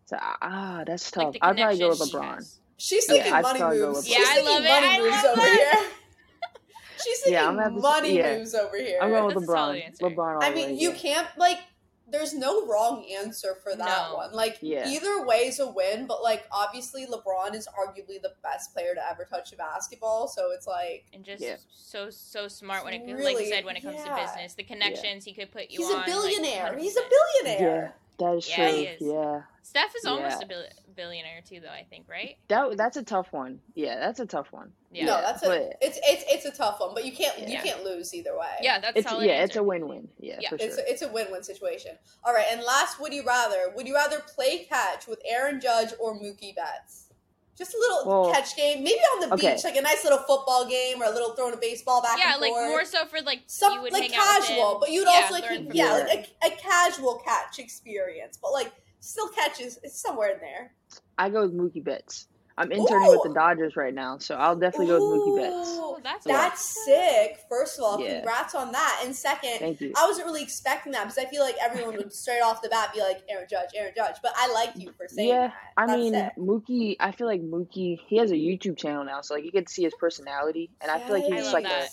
so 0.07 0.17
ah 0.21 0.85
that's 0.87 1.11
tough. 1.11 1.33
the 1.33 1.41
I'd 1.45 1.57
probably 1.57 1.79
go 1.79 1.89
with 1.91 1.99
LeBron. 1.99 2.59
She's 2.77 3.07
Yeah, 3.09 3.15
thinking 3.15 3.33
I'd 3.33 3.43
money 3.43 3.61
moves. 3.79 4.09
Yeah, 4.09 4.17
She's 4.19 4.29
I 4.29 4.35
thinking 4.35 4.53
love 4.53 4.63
it. 4.65 4.69
money 4.69 4.87
I 4.87 5.01
moves 5.01 5.25
over 5.25 5.41
that. 5.41 5.75
here. 5.81 5.91
She's 7.05 7.19
thinking 7.21 7.33
Yeah, 7.35 7.49
I'm 7.49 7.57
gonna 7.57 7.71
money 7.81 8.17
yeah. 8.17 8.37
moves 8.39 8.55
over 8.55 8.77
here. 8.77 8.99
I'm 9.03 9.11
going 9.11 9.25
with 9.27 9.35
That's 9.35 9.49
a 9.49 9.53
solid 9.53 9.83
LeBron. 10.01 10.15
LeBron 10.15 10.43
I 10.45 10.55
mean, 10.55 10.67
way, 10.71 10.75
you 10.75 10.91
yeah. 10.91 10.97
can't 10.97 11.29
like. 11.37 11.59
There's 12.07 12.35
no 12.35 12.67
wrong 12.67 13.05
answer 13.07 13.55
for 13.63 13.75
that 13.75 14.09
No. 14.11 14.17
one. 14.17 14.33
Like 14.33 14.59
Yeah. 14.61 14.87
either 14.89 15.25
is 15.45 15.59
a 15.59 15.71
win, 15.71 16.07
but 16.07 16.23
like 16.23 16.47
obviously 16.53 17.07
LeBron 17.07 17.55
is 17.55 17.67
arguably 17.69 18.21
the 18.21 18.35
best 18.43 18.73
player 18.73 18.95
to 18.95 19.11
ever 19.11 19.25
touch 19.25 19.53
a 19.53 19.57
basketball. 19.57 20.29
So 20.29 20.51
it's 20.53 20.67
like 20.67 21.07
and 21.13 21.25
just 21.25 21.43
Yeah. 21.43 21.57
so 21.75 22.11
so 22.11 22.49
smart 22.49 22.85
when 22.85 22.95
it 22.95 23.07
like 23.21 23.39
you 23.39 23.47
said 23.47 23.65
when 23.65 23.77
it 23.77 23.83
comes 23.83 23.97
yeah. 23.97 24.17
to 24.17 24.23
business, 24.23 24.55
the 24.55 24.65
connections 24.65 25.25
he 25.25 25.33
could 25.33 25.51
put 25.51 25.71
you 25.71 25.81
on. 25.85 25.87
he's 25.87 25.91
on. 25.91 25.95
a 25.95 25.97
like, 25.99 26.07
billionaire. 26.07 26.79
he's 26.79 26.97
a 26.97 27.01
100%. 27.01 27.11
billionaire. 27.45 27.97
That 28.19 28.35
is 28.37 28.49
Yeah, 28.49 28.57
true. 28.57 28.79
he 28.79 28.85
is. 28.87 29.01
Yeah. 29.01 29.43
Steph 29.63 29.95
is 29.97 30.05
almost 30.05 30.37
Yeah. 30.41 30.45
a 30.45 30.47
bill- 30.47 30.69
billionaire 30.95 31.41
too, 31.49 31.59
though. 31.61 31.69
I 31.71 31.85
think, 31.89 32.09
right? 32.09 32.37
That 32.49 32.77
that's 32.77 32.97
a 32.97 33.03
tough 33.03 33.33
one. 33.33 33.61
Yeah, 33.75 33.99
that's 33.99 34.21
a 34.21 34.27
tough 34.27 34.53
one. 34.53 34.73
Yeah. 34.93 35.07
No, 35.07 35.21
that's 35.21 35.43
a 35.43 35.47
but 35.47 35.77
it's 35.81 35.99
it's 36.05 36.25
it's 36.29 36.45
a 36.45 36.53
tough 36.53 36.79
one, 36.81 36.95
but 36.95 37.05
you 37.05 37.13
can't 37.13 37.37
you 37.49 37.59
can't 37.59 37.83
lose 37.83 38.15
either 38.15 38.37
way. 38.39 38.47
Yeah, 38.61 38.79
that's 38.79 38.97
it's 38.99 39.09
solid 39.09 39.25
yeah, 39.27 39.33
answer. 39.33 39.45
it's 39.45 39.57
a 39.57 39.63
win-win. 39.63 40.09
Yeah, 40.21 40.39
Yeah. 40.41 40.51
for 40.51 40.55
It's 40.57 40.77
sure. 40.77 40.85
a, 40.85 40.91
it's 40.91 41.03
a 41.03 41.09
win-win 41.09 41.43
situation. 41.43 41.99
All 42.23 42.33
right, 42.35 42.47
and 42.51 42.63
last, 42.63 43.01
would 43.01 43.13
you 43.13 43.25
rather? 43.25 43.73
Would 43.75 43.89
you 43.89 43.95
rather 43.95 44.21
play 44.21 44.65
catch 44.65 45.07
with 45.09 45.21
Aaron 45.25 45.61
Judge 45.61 45.93
or 45.99 46.15
Mookie 46.15 46.55
Betts? 46.55 47.09
Just 47.57 47.73
a 47.75 47.79
little 47.79 48.03
Well, 48.25 48.33
catch 48.33 48.57
game, 48.57 48.83
maybe 48.83 48.99
on 49.15 49.29
the 49.29 49.35
okay. 49.35 49.55
beach, 49.55 49.65
like 49.65 49.77
a 49.77 49.81
nice 49.83 50.03
little 50.03 50.19
football 50.19 50.67
game, 50.69 51.01
or 51.01 51.05
a 51.07 51.11
little 51.11 51.35
throwing 51.35 51.55
a 51.55 51.57
baseball 51.57 52.03
back 52.03 52.19
and 52.19 52.21
forth. 52.23 52.27
yeah, 52.29 52.33
and 52.35 52.41
like 52.43 52.51
forth. 52.51 52.69
more 52.69 52.85
so 52.85 53.07
for 53.07 53.21
like 53.23 53.43
Some 53.47 53.75
you 53.75 53.83
would 53.83 53.93
like 53.93 54.11
hang 54.11 54.11
casual, 54.13 54.73
him. 54.75 54.81
but 54.81 54.91
you'd 54.91 55.05
Yeah, 55.07 55.11
also 55.23 55.35
like 55.35 55.45
learn 55.45 55.69
yeah, 55.73 55.93
like 56.09 56.31
a, 56.43 56.47
a 56.49 56.51
casual 56.57 57.23
catch 57.25 57.59
experience, 57.61 58.39
but 58.43 58.53
like 58.53 58.73
still 59.01 59.29
catches 59.29 59.79
it's 59.83 60.01
somewhere 60.01 60.33
in 60.33 60.41
there. 60.41 60.73
I 61.19 61.29
go 61.31 61.43
with 61.43 61.55
Mookie 61.55 61.85
Betts. 61.85 62.27
I'm 62.57 62.71
interning 62.71 63.09
with 63.09 63.23
the 63.25 63.33
Dodgers 63.35 63.75
right 63.77 63.93
now, 63.93 64.19
so 64.19 64.37
I'll 64.37 64.55
definitely 64.55 64.87
go 64.87 64.95
with 65.11 65.21
Mookie 65.21 65.37
Betts. 65.41 65.69
Ooh, 65.71 65.81
Oh, 65.95 66.01
that's 66.03 66.25
That's 66.25 66.85
sick. 66.85 67.39
First 67.49 67.79
of 67.79 67.85
all, 67.85 68.01
Yeah. 68.01 68.17
congrats 68.17 68.55
on 68.55 68.73
that. 68.73 69.03
And 69.05 69.15
second, 69.15 69.59
Thank 69.59 69.81
you. 69.81 69.93
I 69.97 70.07
wasn't 70.07 70.27
really 70.27 70.43
expecting 70.43 70.93
that 70.93 71.03
because 71.05 71.19
I 71.19 71.25
feel 71.27 71.43
like 71.43 71.57
everyone 71.63 71.97
would 71.97 72.13
straight 72.13 72.41
off 72.43 72.63
the 72.63 72.69
bat 72.69 72.93
be 72.95 73.01
like 73.01 73.23
Aaron 73.29 73.47
Judge, 73.51 73.71
Aaron 73.75 73.93
Judge. 73.97 74.17
But 74.23 74.33
I 74.37 74.53
like 74.53 74.71
you 74.77 74.93
for 74.97 75.07
saying 75.09 75.29
Yeah, 75.29 75.47
that. 75.49 75.55
I 75.77 75.87
That's 75.87 75.99
mean, 75.99 76.13
sick. 76.15 76.33
Mookie. 76.39 76.97
I 77.01 77.13
feel 77.13 77.27
like 77.27 77.41
Mookie. 77.43 77.99
He 78.07 78.19
has 78.19 78.31
a 78.31 78.35
YouTube 78.37 78.77
channel 78.77 79.05
now, 79.05 79.21
so 79.23 79.35
like 79.35 79.45
you 79.45 79.51
get 79.53 79.67
to 79.67 79.73
see 79.73 79.85
his 79.85 79.95
personality, 79.95 80.71
and 80.81 80.91
I 80.91 80.99
feel 81.01 81.13
like 81.15 81.25
he's 81.25 81.43
just 81.43 81.53
like 81.55 81.65
a, 81.67 81.87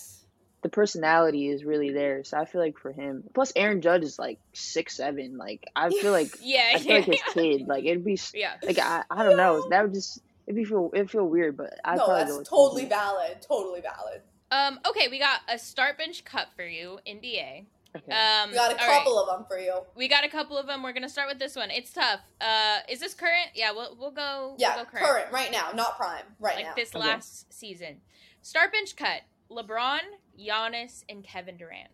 the 0.62 0.68
personality 0.68 1.48
is 1.48 1.64
really 1.64 1.90
there. 1.92 2.22
So 2.24 2.38
I 2.38 2.44
feel 2.44 2.60
like 2.60 2.78
for 2.78 2.92
him, 2.92 3.24
plus 3.34 3.52
Aaron 3.56 3.80
Judge 3.80 4.02
is 4.04 4.18
like 4.18 4.38
six 4.52 4.96
seven. 4.96 5.36
Like 5.38 5.64
I 5.74 5.90
feel 5.90 6.12
like 6.12 6.28
Yeah, 6.42 6.70
I 6.74 6.78
feel 6.78 6.96
like 6.96 7.06
yeah, 7.06 7.12
his 7.14 7.22
kid. 7.34 7.68
Like 7.68 7.84
it'd 7.84 8.04
be 8.04 8.14
s- 8.14 8.32
yeah. 8.34 8.54
like 8.62 8.78
I, 8.78 9.02
I 9.10 9.24
don't 9.24 9.36
know. 9.36 9.68
That 9.70 9.84
would 9.84 9.94
just 9.94 10.20
it'd 10.46 10.56
be 10.56 10.64
feel 10.64 10.90
it'd 10.94 11.10
feel 11.10 11.26
weird, 11.26 11.56
but 11.56 11.78
I'd 11.84 11.98
no, 11.98 12.04
probably 12.06 12.24
that's 12.36 12.48
totally 12.48 12.84
Mookie. 12.84 12.88
valid. 12.90 13.42
Totally 13.42 13.80
valid. 13.80 14.22
Um, 14.50 14.80
okay, 14.86 15.08
we 15.08 15.18
got 15.18 15.40
a 15.48 15.58
start 15.58 15.96
bench 15.98 16.24
cut 16.24 16.48
for 16.56 16.64
you, 16.64 16.98
NBA. 17.06 17.66
Okay. 17.94 18.10
Um, 18.12 18.50
We 18.50 18.54
got 18.56 18.72
a 18.72 18.80
all 18.82 18.88
right. 18.88 18.98
couple 18.98 19.18
of 19.18 19.28
them 19.36 19.46
for 19.48 19.58
you. 19.58 19.74
We 19.94 20.08
got 20.08 20.24
a 20.24 20.28
couple 20.28 20.56
of 20.56 20.66
them. 20.66 20.82
We're 20.82 20.92
gonna 20.94 21.08
start 21.08 21.28
with 21.28 21.38
this 21.38 21.56
one. 21.56 21.70
It's 21.70 21.92
tough. 21.92 22.20
Uh, 22.40 22.78
is 22.88 23.00
this 23.00 23.12
current? 23.14 23.50
Yeah, 23.54 23.72
we'll 23.72 23.96
we'll 23.98 24.10
go. 24.10 24.54
Yeah, 24.58 24.76
we'll 24.76 24.84
go 24.86 24.90
current. 24.98 25.30
right 25.32 25.50
now, 25.52 25.70
not 25.74 25.96
prime, 25.98 26.24
right 26.40 26.56
like 26.56 26.64
now. 26.66 26.72
this 26.74 26.94
Okay. 26.94 27.06
last 27.06 27.52
season. 27.52 28.00
Start 28.40 28.72
bench 28.72 28.96
cut: 28.96 29.22
LeBron, 29.50 29.98
Giannis, 30.40 31.04
and 31.08 31.22
Kevin 31.22 31.56
Durant. 31.58 31.90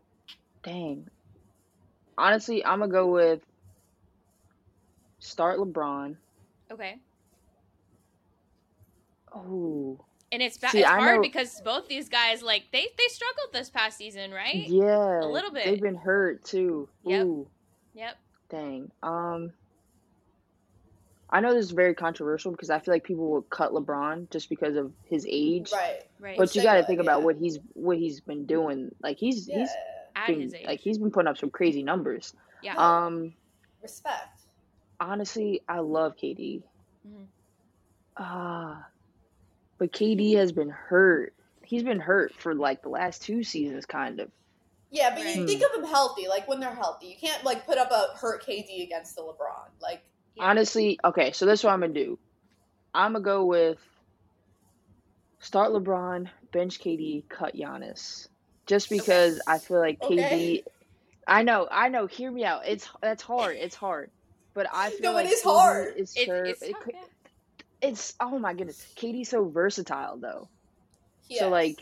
Dang. 0.62 1.08
Honestly, 2.16 2.64
I'm 2.64 2.78
gonna 2.80 2.92
go 2.92 3.06
with 3.08 3.40
start 5.18 5.58
LeBron. 5.58 6.16
Okay, 6.70 6.98
And 10.30 10.42
it's 10.42 10.58
ba- 10.58 10.68
See, 10.70 10.80
it's 10.80 10.88
hard 10.88 11.16
know- 11.16 11.22
because 11.22 11.60
both 11.62 11.88
these 11.88 12.08
guys 12.08 12.42
like 12.42 12.64
they 12.72 12.86
they 12.98 13.06
struggled 13.08 13.52
this 13.52 13.70
past 13.70 13.96
season, 13.98 14.30
right? 14.32 14.66
yeah, 14.68 15.20
A 15.20 15.26
little 15.26 15.50
bit. 15.50 15.64
They've 15.64 15.80
been 15.80 15.94
hurt 15.96 16.44
too. 16.44 16.88
Yep. 17.04 17.26
Ooh, 17.26 17.48
Yep. 17.94 18.16
dang. 18.50 18.90
Um, 19.02 19.52
I 21.30 21.40
know 21.40 21.52
this 21.54 21.66
is 21.66 21.70
very 21.72 21.94
controversial 21.94 22.52
because 22.52 22.70
I 22.70 22.78
feel 22.78 22.94
like 22.94 23.04
people 23.04 23.28
will 23.30 23.42
cut 23.42 23.72
LeBron 23.72 24.30
just 24.30 24.48
because 24.48 24.76
of 24.76 24.92
his 25.04 25.26
age. 25.28 25.70
right. 25.72 26.00
Right. 26.20 26.38
But 26.38 26.54
you 26.56 26.62
got 26.62 26.74
to 26.76 26.84
think 26.84 27.00
about 27.00 27.20
yeah. 27.20 27.24
what 27.26 27.36
he's 27.36 27.58
what 27.74 27.96
he's 27.98 28.20
been 28.20 28.44
doing. 28.46 28.94
Like 29.02 29.18
he's 29.18 29.46
Yeah. 29.48 29.58
he's 29.60 29.70
At 30.16 30.26
been 30.28 30.40
his 30.40 30.54
age. 30.54 30.66
like 30.66 30.80
he's 30.80 30.98
been 30.98 31.10
putting 31.10 31.28
up 31.28 31.38
some 31.38 31.50
crazy 31.50 31.82
numbers. 31.82 32.34
yeah. 32.62 32.74
Um, 32.76 33.34
Respect. 33.82 34.40
honestly, 35.00 35.62
I 35.68 35.78
love 35.80 36.16
KD. 36.16 36.62
Mhm. 37.06 37.26
Ah, 38.16 38.86
but 39.78 39.92
KD 39.92 40.36
has 40.36 40.52
been 40.52 40.70
hurt. 40.70 41.34
he's 41.62 41.82
been 41.82 42.00
hurt 42.00 42.34
for 42.34 42.54
like 42.54 42.82
the 42.82 42.88
last 42.88 43.22
two 43.22 43.44
seasons, 43.44 43.84
kind 43.86 44.20
of. 44.20 44.30
Yeah, 44.90 45.10
but 45.14 45.20
you 45.20 45.40
Right. 45.40 45.46
think 45.48 45.62
of 45.62 45.72
them 45.72 45.84
healthy, 45.84 46.26
like 46.28 46.48
when 46.48 46.60
they're 46.60 46.74
healthy. 46.74 47.06
You 47.08 47.16
can't 47.20 47.44
like 47.44 47.66
put 47.66 47.76
up 47.78 47.90
a 47.90 48.16
hurt 48.16 48.42
KD 48.46 48.82
against 48.84 49.14
the 49.16 49.22
LeBron. 49.22 49.68
Like 49.80 50.02
Yeah. 50.34 50.44
Honestly, 50.44 50.98
okay, 51.04 51.32
so 51.32 51.44
this 51.46 51.60
is 51.60 51.64
what 51.64 51.72
I'm 51.74 51.80
gonna 51.80 51.92
do. 51.92 52.18
I'm 52.94 53.12
gonna 53.12 53.22
go 53.24 53.44
with 53.44 53.78
start 55.40 55.72
LeBron, 55.72 56.28
bench 56.52 56.80
KD, 56.80 57.28
cut 57.28 57.54
Giannis, 57.54 58.28
just 58.66 58.88
because 58.90 59.40
I 59.46 59.58
feel 59.58 59.78
like 59.78 60.00
KD. 60.00 60.18
Okay. 60.24 60.64
I 61.26 61.42
know, 61.42 61.68
I 61.70 61.88
know. 61.90 62.06
Hear 62.06 62.30
me 62.30 62.44
out. 62.44 62.66
It's 62.66 62.88
that's 63.02 63.22
hard. 63.22 63.56
It's 63.56 63.74
hard, 63.76 64.10
but 64.54 64.66
I 64.72 64.90
feel 64.90 65.12
No, 65.12 65.18
it 65.18 65.24
like 65.24 65.32
is 65.32 65.40
KD 65.42 65.44
hard. 65.44 65.96
Is 65.96 66.14
It's, 66.16 66.26
hurt. 66.30 66.48
it's 66.48 66.62
It 66.62 66.72
tough, 66.72 66.82
could- 66.84 66.94
yeah. 66.94 67.00
It's 67.80 68.14
oh 68.20 68.38
my 68.38 68.54
goodness. 68.54 68.84
KD's 68.96 69.28
so 69.28 69.48
versatile 69.48 70.16
though. 70.18 70.48
he 71.28 71.36
So 71.36 71.48
like 71.48 71.78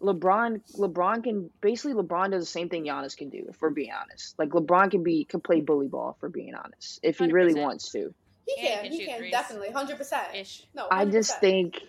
LeBron 0.00 0.60
LeBron 0.76 1.22
can 1.22 1.50
basically 1.60 1.94
LeBron 1.94 2.30
does 2.30 2.44
the 2.44 2.50
same 2.50 2.68
thing 2.68 2.84
Giannis 2.84 3.16
can 3.16 3.28
do, 3.28 3.46
if 3.48 3.60
we're 3.60 3.70
being 3.70 3.92
honest. 3.92 4.38
Like 4.38 4.50
LeBron 4.50 4.90
can 4.90 5.02
be 5.02 5.24
can 5.24 5.40
play 5.40 5.60
bully 5.60 5.88
ball 5.88 6.14
if 6.16 6.22
we're 6.22 6.28
being 6.28 6.54
honest. 6.54 7.00
If 7.02 7.18
he 7.18 7.30
really 7.30 7.54
100%. 7.54 7.62
wants 7.62 7.90
to. 7.92 8.14
he 8.46 8.54
Yeah, 8.56 8.62
he 8.62 8.68
can, 8.68 8.82
can 8.82 8.92
he 8.92 9.06
can, 9.06 9.18
threes. 9.18 9.32
definitely, 9.32 9.70
hundred 9.70 9.98
percent. 9.98 10.34
Ish. 10.34 10.64
No, 10.74 10.86
I 10.90 11.04
just 11.04 11.38
think 11.40 11.80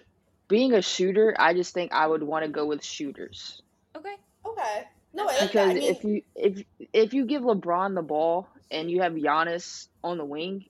being 0.47 0.73
a 0.73 0.81
shooter, 0.81 1.33
I 1.39 1.53
just 1.53 1.73
think 1.73 1.93
I 1.93 2.05
would 2.05 2.23
want 2.23 2.43
to 2.43 2.51
go 2.51 2.65
with 2.65 2.83
shooters. 2.83 3.61
Okay. 3.95 4.15
okay. 4.45 4.83
No, 5.13 5.23
I 5.23 5.25
like 5.27 5.39
Because 5.39 5.53
that. 5.53 5.69
I 5.69 5.73
mean, 5.73 5.83
if 5.83 6.03
you 6.03 6.21
if 6.35 6.63
if 6.93 7.13
you 7.13 7.25
give 7.25 7.43
LeBron 7.43 7.95
the 7.95 8.01
ball 8.01 8.49
and 8.69 8.91
you 8.91 9.01
have 9.01 9.13
Giannis 9.13 9.87
on 10.03 10.17
the 10.17 10.25
wing, 10.25 10.65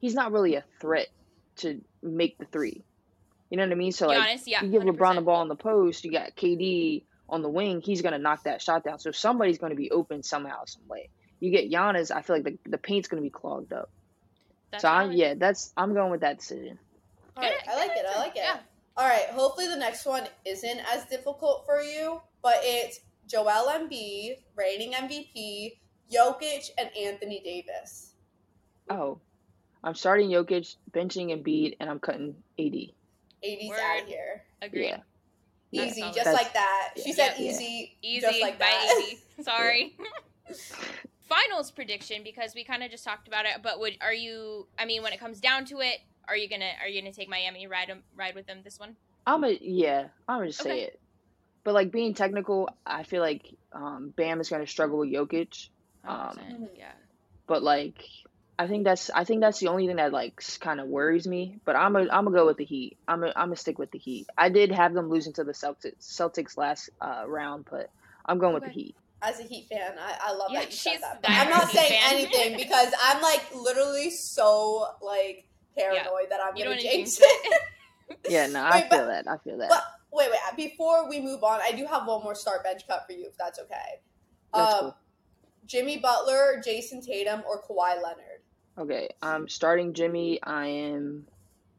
he's 0.00 0.14
not 0.14 0.32
really 0.32 0.54
a 0.54 0.64
threat 0.80 1.08
to 1.56 1.80
make 2.02 2.38
the 2.38 2.44
three. 2.46 2.84
You 3.50 3.56
know 3.56 3.64
what 3.64 3.72
I 3.72 3.76
mean? 3.76 3.92
So 3.92 4.08
like 4.08 4.18
Giannis, 4.18 4.42
yeah. 4.46 4.62
you 4.62 4.70
give 4.70 4.82
LeBron 4.82 5.14
the 5.16 5.20
ball 5.20 5.40
on 5.40 5.48
the 5.48 5.56
post, 5.56 6.04
you 6.04 6.10
got 6.10 6.34
KD 6.34 7.04
on 7.28 7.42
the 7.42 7.48
wing, 7.48 7.80
he's 7.80 8.02
gonna 8.02 8.18
knock 8.18 8.44
that 8.44 8.60
shot 8.60 8.84
down. 8.84 8.98
So 8.98 9.12
somebody's 9.12 9.58
gonna 9.58 9.74
be 9.74 9.90
open 9.90 10.22
somehow, 10.22 10.64
some 10.64 10.86
way. 10.88 11.10
You 11.38 11.50
get 11.50 11.70
Giannis, 11.70 12.10
I 12.10 12.22
feel 12.22 12.36
like 12.36 12.44
the, 12.44 12.58
the 12.70 12.78
paint's 12.78 13.08
gonna 13.08 13.22
be 13.22 13.30
clogged 13.30 13.72
up. 13.72 13.90
That's 14.70 14.82
so 14.82 14.88
I, 14.88 15.02
valid. 15.04 15.18
yeah, 15.18 15.34
that's 15.34 15.72
I'm 15.76 15.94
going 15.94 16.10
with 16.10 16.22
that 16.22 16.38
decision. 16.38 16.78
all 17.36 17.42
right, 17.42 17.54
I 17.68 17.76
like 17.76 17.92
it. 17.96 18.06
I 18.08 18.18
like 18.18 18.36
it. 18.36 18.42
Yeah. 18.42 18.58
All 18.96 19.06
right. 19.06 19.26
Hopefully, 19.30 19.68
the 19.68 19.76
next 19.76 20.06
one 20.06 20.24
isn't 20.44 20.80
as 20.92 21.04
difficult 21.06 21.64
for 21.66 21.82
you, 21.82 22.20
but 22.42 22.54
it's 22.60 23.00
Joel 23.26 23.68
Embiid, 23.68 24.38
reigning 24.56 24.92
MVP, 24.92 25.78
Jokic, 26.12 26.70
and 26.78 26.90
Anthony 26.96 27.40
Davis. 27.44 28.14
Oh, 28.88 29.18
I'm 29.86 29.94
starting 29.94 30.28
Jokic, 30.30 30.76
benching 30.90 31.28
Embiid, 31.30 31.76
and 31.80 31.88
I'm 31.88 32.00
cutting 32.00 32.34
AD. 32.58 32.64
80s 33.44 33.68
Word. 33.68 33.78
out 33.80 34.02
of 34.02 34.08
here. 34.08 34.42
Agreed. 34.60 34.86
Yeah. 35.70 35.84
Easy, 35.86 36.00
solid. 36.00 36.14
just 36.14 36.24
That's- 36.24 36.42
like 36.44 36.52
that. 36.54 36.92
She 36.96 37.10
yeah. 37.10 37.14
said 37.14 37.34
Yeah. 37.38 37.50
easy, 37.52 37.96
Easy. 38.02 38.20
just 38.20 38.40
like 38.42 38.58
by 38.58 38.64
that. 38.66 39.02
easy. 39.08 39.18
Sorry. 39.42 39.96
Finals 41.28 41.70
prediction 41.72 42.22
because 42.24 42.54
we 42.54 42.62
kind 42.64 42.82
of 42.82 42.90
just 42.90 43.04
talked 43.04 43.26
about 43.28 43.46
it, 43.46 43.52
but 43.62 43.80
would 43.80 43.96
are 44.00 44.14
you? 44.14 44.66
I 44.78 44.84
mean, 44.84 45.02
when 45.02 45.12
it 45.12 45.18
comes 45.20 45.40
down 45.40 45.64
to 45.66 45.80
it, 45.80 45.98
are 46.28 46.36
you 46.36 46.48
gonna 46.48 46.70
are 46.80 46.88
you 46.88 47.00
gonna 47.00 47.12
take 47.12 47.28
Miami 47.28 47.66
ride 47.66 47.90
'em- 47.90 48.04
ride 48.16 48.34
with 48.36 48.46
them 48.46 48.60
this 48.62 48.78
one? 48.78 48.94
I'm 49.26 49.42
a 49.42 49.58
yeah. 49.60 50.08
I'm 50.28 50.38
gonna 50.38 50.46
just 50.50 50.62
say 50.62 50.70
Okay. 50.70 50.80
it. 50.82 51.00
But 51.64 51.74
like 51.74 51.90
being 51.90 52.14
technical, 52.14 52.68
I 52.86 53.02
feel 53.02 53.20
like 53.22 53.54
um, 53.72 54.12
Bam 54.16 54.40
is 54.40 54.48
gonna 54.48 54.68
struggle 54.68 54.98
with 54.98 55.10
Jokic. 55.10 55.68
Um, 56.04 56.38
100%, 56.38 56.68
yeah. 56.78 56.92
But 57.48 57.64
like, 57.64 58.04
I 58.58 58.66
think 58.68 58.84
that's 58.84 59.10
I 59.10 59.24
think 59.24 59.40
that's 59.42 59.58
the 59.60 59.68
only 59.68 59.86
thing 59.86 59.96
that 59.96 60.12
like 60.12 60.40
kind 60.60 60.80
of 60.80 60.86
worries 60.88 61.26
me. 61.26 61.58
But 61.64 61.76
I'm 61.76 61.94
a 61.96 62.00
I'm 62.00 62.24
gonna 62.24 62.30
go 62.32 62.46
with 62.46 62.56
the 62.56 62.64
Heat. 62.64 62.96
I'm 63.06 63.22
a, 63.22 63.26
I'm 63.28 63.48
gonna 63.48 63.56
stick 63.56 63.78
with 63.78 63.90
the 63.90 63.98
Heat. 63.98 64.26
I 64.36 64.48
did 64.48 64.72
have 64.72 64.94
them 64.94 65.10
losing 65.10 65.34
to 65.34 65.44
the 65.44 65.52
Celtics 65.52 66.00
Celtics 66.00 66.56
last 66.56 66.88
uh, 67.00 67.24
round, 67.26 67.66
but 67.70 67.90
I'm 68.24 68.38
going 68.38 68.54
with 68.54 68.64
the 68.64 68.70
Heat. 68.70 68.96
As 69.20 69.40
a 69.40 69.42
Heat 69.42 69.66
fan, 69.68 69.92
I, 69.98 70.16
I 70.28 70.32
love 70.32 70.50
Yeah, 70.50 70.60
that 70.60 70.70
you 70.70 70.76
said 70.76 70.98
that. 71.00 71.20
I'm 71.24 71.50
not 71.50 71.70
saying 71.70 72.00
fan. 72.00 72.12
anything 72.14 72.56
because 72.56 72.92
I'm 73.02 73.20
like 73.22 73.42
literally 73.54 74.10
so 74.10 74.86
like 75.02 75.46
paranoid 75.76 76.30
that 76.30 76.40
I'm 76.42 76.56
You 76.56 76.64
gonna 76.64 76.76
don't 76.76 76.82
jinx 76.82 77.16
jinx 77.18 77.20
it. 77.20 77.52
it. 77.52 77.60
Yeah, 78.30 78.46
no, 78.46 78.62
I 78.62 78.70
Wait, 78.70 78.86
but- 78.88 78.96
feel 78.98 79.06
that. 79.08 79.28
I 79.28 79.36
feel 79.38 79.58
that. 79.58 79.68
But 79.68 79.82
wait, 80.12 80.30
wait. 80.30 80.38
Before 80.56 81.08
we 81.08 81.20
move 81.20 81.42
on, 81.44 81.60
I 81.60 81.72
do 81.72 81.84
have 81.86 82.06
one 82.06 82.22
more 82.22 82.34
start 82.36 82.62
bench 82.62 82.82
cut 82.88 83.04
for 83.06 83.12
you, 83.12 83.26
if 83.26 83.36
that's 83.36 83.58
okay. 83.58 84.00
That's 84.54 84.74
um, 84.74 84.80
cool. 84.80 84.96
Jimmy 85.66 85.98
Butler, 85.98 86.62
Jayson 86.64 87.04
Tatum, 87.04 87.42
or 87.48 87.60
Kawhi 87.62 88.00
Leonard. 88.02 88.25
Okay, 88.78 89.08
I'm 89.22 89.48
starting 89.48 89.94
Jimmy. 89.94 90.40
I 90.42 90.66
am 90.66 91.26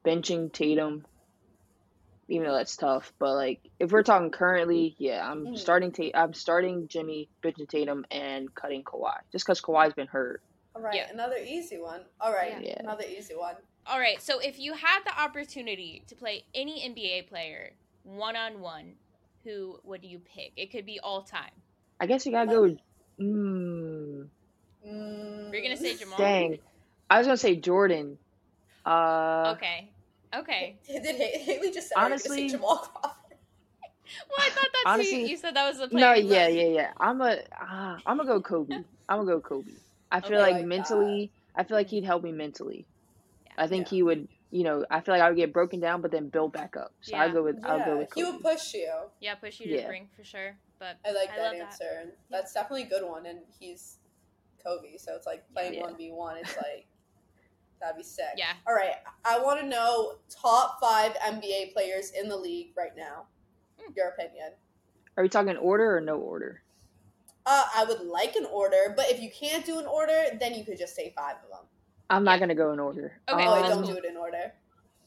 benching 0.05 0.51
Tatum. 0.51 1.05
Even 2.29 2.47
though 2.47 2.55
that's 2.55 2.75
tough, 2.75 3.13
but 3.19 3.35
like 3.35 3.61
if 3.79 3.91
we're 3.91 4.03
talking 4.03 4.31
currently, 4.31 4.95
yeah, 4.97 5.29
I'm 5.29 5.45
Mhm. 5.47 5.57
starting 5.57 5.91
Tate. 5.93 6.15
I'm 6.15 6.33
starting 6.33 6.87
Jimmy, 6.89 7.29
benching 7.41 7.69
Tatum, 7.69 8.05
and 8.11 8.53
cutting 8.53 8.83
Kawhi. 8.83 9.13
Just 9.31 9.45
because 9.45 9.61
Kawhi's 9.61 9.93
been 9.93 10.07
hurt. 10.07 10.41
All 10.75 10.81
right, 10.81 10.95
Yeah. 10.95 11.09
another 11.09 11.37
easy 11.37 11.77
one. 11.77 12.03
All 12.19 12.33
right, 12.33 12.61
Yeah. 12.61 12.79
another 12.79 13.05
easy 13.05 13.33
one. 13.35 13.55
All 13.85 13.99
right. 13.99 14.21
So 14.21 14.39
if 14.39 14.59
you 14.59 14.73
had 14.73 14.99
the 15.05 15.17
opportunity 15.17 16.03
to 16.07 16.15
play 16.15 16.43
any 16.53 16.81
NBA 16.83 17.21
player 17.21 17.71
one 18.03 18.35
on 18.35 18.59
one, 18.59 18.97
who 19.45 19.79
would 19.85 20.03
you 20.03 20.19
pick? 20.19 20.51
It 20.57 20.69
could 20.71 20.85
be 20.85 20.99
all 20.99 21.21
time. 21.23 21.53
I 22.01 22.07
guess 22.07 22.25
you 22.25 22.33
gotta 22.33 22.49
go. 22.51 22.61
with- 22.63 22.79
Mm, 23.19 24.29
Mm, 24.85 25.51
You're 25.53 25.61
gonna 25.63 25.75
say 25.77 25.95
Jamal. 25.95 26.17
dang, 26.17 26.59
I 27.09 27.17
was 27.17 27.27
gonna 27.27 27.37
say 27.37 27.55
Jordan. 27.55 28.17
Uh, 28.85 29.53
Okay. 29.55 29.89
Okay. 30.35 30.77
Did 30.87 31.05
Ha- 31.05 31.39
Hailey 31.43 31.71
just 31.71 31.87
say 31.89 31.93
Honestly- 31.95 32.29
honestly, 32.43 32.49
Jamal 32.49 32.77
Crawford? 32.77 33.11
Well, 34.29 34.37
I 34.39 34.49
thought 34.51 34.67
that's 34.71 34.83
who 34.85 34.89
Honestly- 34.89 35.21
you, 35.23 35.27
you 35.27 35.37
said 35.37 35.55
that 35.55 35.67
was 35.67 35.79
the 35.79 35.87
player. 35.89 35.99
no, 36.05 36.13
you 36.13 36.33
yeah, 36.33 36.47
yeah, 36.47 36.67
yeah. 36.67 36.91
I'm 36.97 37.19
a. 37.21 37.39
Uh, 37.59 37.97
I'm 38.05 38.17
gonna 38.17 38.25
go 38.25 38.41
Kobe. 38.41 38.73
I'm 39.09 39.17
gonna 39.19 39.25
go 39.25 39.41
Kobe. 39.41 39.71
I 40.11 40.21
feel 40.21 40.33
Okay, 40.37 40.41
like 40.41 40.51
like 40.53 40.61
that. 40.61 40.67
mentally, 40.67 41.31
I 41.55 41.63
feel 41.65 41.75
like 41.75 41.89
he'd 41.89 42.05
help 42.05 42.23
me 42.23 42.31
mentally. 42.31 42.85
I 43.57 43.67
think 43.67 43.87
Yeah. 43.87 43.89
he 43.97 44.03
would. 44.03 44.27
You 44.49 44.63
know, 44.63 44.85
I 44.89 45.01
feel 45.01 45.13
like 45.13 45.21
I 45.21 45.27
would 45.27 45.35
get 45.35 45.51
broken 45.51 45.81
down, 45.81 45.99
but 46.01 46.11
then 46.11 46.29
build 46.29 46.53
back 46.53 46.77
up. 46.77 46.93
So 47.01 47.17
I 47.17 47.25
Yeah. 47.25 47.33
go 47.33 47.43
with. 47.43 47.57
I'll 47.65 47.79
go 47.79 47.85
Yeah, 47.85 47.93
with 47.95 48.13
he 48.15 48.23
would 48.23 48.41
push 48.41 48.73
you. 48.75 48.93
Yeah, 49.19 49.35
push 49.35 49.59
you 49.59 49.65
to 49.67 49.71
the 49.73 49.79
Yeah. 49.81 49.87
brink 49.87 50.07
for 50.15 50.23
sure. 50.23 50.55
But 50.79 50.95
I 51.05 51.11
like 51.11 51.29
I 51.31 51.35
that 51.35 51.43
love 51.43 51.53
that. 51.57 51.61
answer. 51.71 51.97
and 52.01 52.11
That's 52.29 52.53
definitely 52.53 52.83
a 52.83 52.87
good 52.89 53.03
one, 53.05 53.25
and 53.25 53.39
he's 53.59 53.97
Kobe, 54.63 54.95
so 54.95 55.15
it's 55.15 55.25
like 55.27 55.43
playing 55.51 55.81
one 55.81 55.97
v 55.97 56.11
one. 56.13 56.37
It's 56.37 56.55
like 56.55 56.87
that'd 57.79 57.97
be 57.97 58.03
sick. 58.03 58.25
yeah, 58.37 58.53
All 58.67 58.73
right, 58.73 58.95
I 59.25 59.39
want 59.39 59.59
to 59.61 59.65
know 59.67 60.13
top 60.29 60.79
five 60.81 61.13
NBA 61.15 61.73
players 61.73 62.11
in 62.19 62.27
the 62.29 62.37
league 62.37 62.69
right 62.77 62.95
now. 62.95 63.25
Hmm. 63.79 63.91
Your 63.95 64.09
opinion. 64.09 64.51
Are 65.15 65.23
we 65.23 65.29
talking 65.29 65.55
order 65.57 65.97
or 65.97 66.01
no 66.01 66.17
order? 66.17 66.61
Uh, 67.45 67.63
I 67.75 67.85
would 67.85 68.01
like 68.01 68.35
an 68.35 68.45
order, 68.51 68.93
but 68.95 69.05
if 69.09 69.21
you 69.21 69.29
can't 69.31 69.65
do 69.65 69.79
an 69.79 69.85
order, 69.85 70.25
then 70.39 70.53
you 70.53 70.63
could 70.65 70.77
just 70.77 70.95
say 70.95 71.13
five 71.15 71.35
of 71.43 71.49
them. 71.49 71.65
I'm 72.09 72.23
Yeah. 72.25 72.31
not 72.31 72.39
gonna 72.39 72.55
go 72.55 72.71
in 72.73 72.79
order. 72.79 73.19
Okay, 73.29 73.45
oh, 73.47 73.61
don't 73.63 73.79
Um, 73.79 73.85
do 73.85 73.95
it 73.97 74.05
in 74.05 74.17
order. 74.17 74.53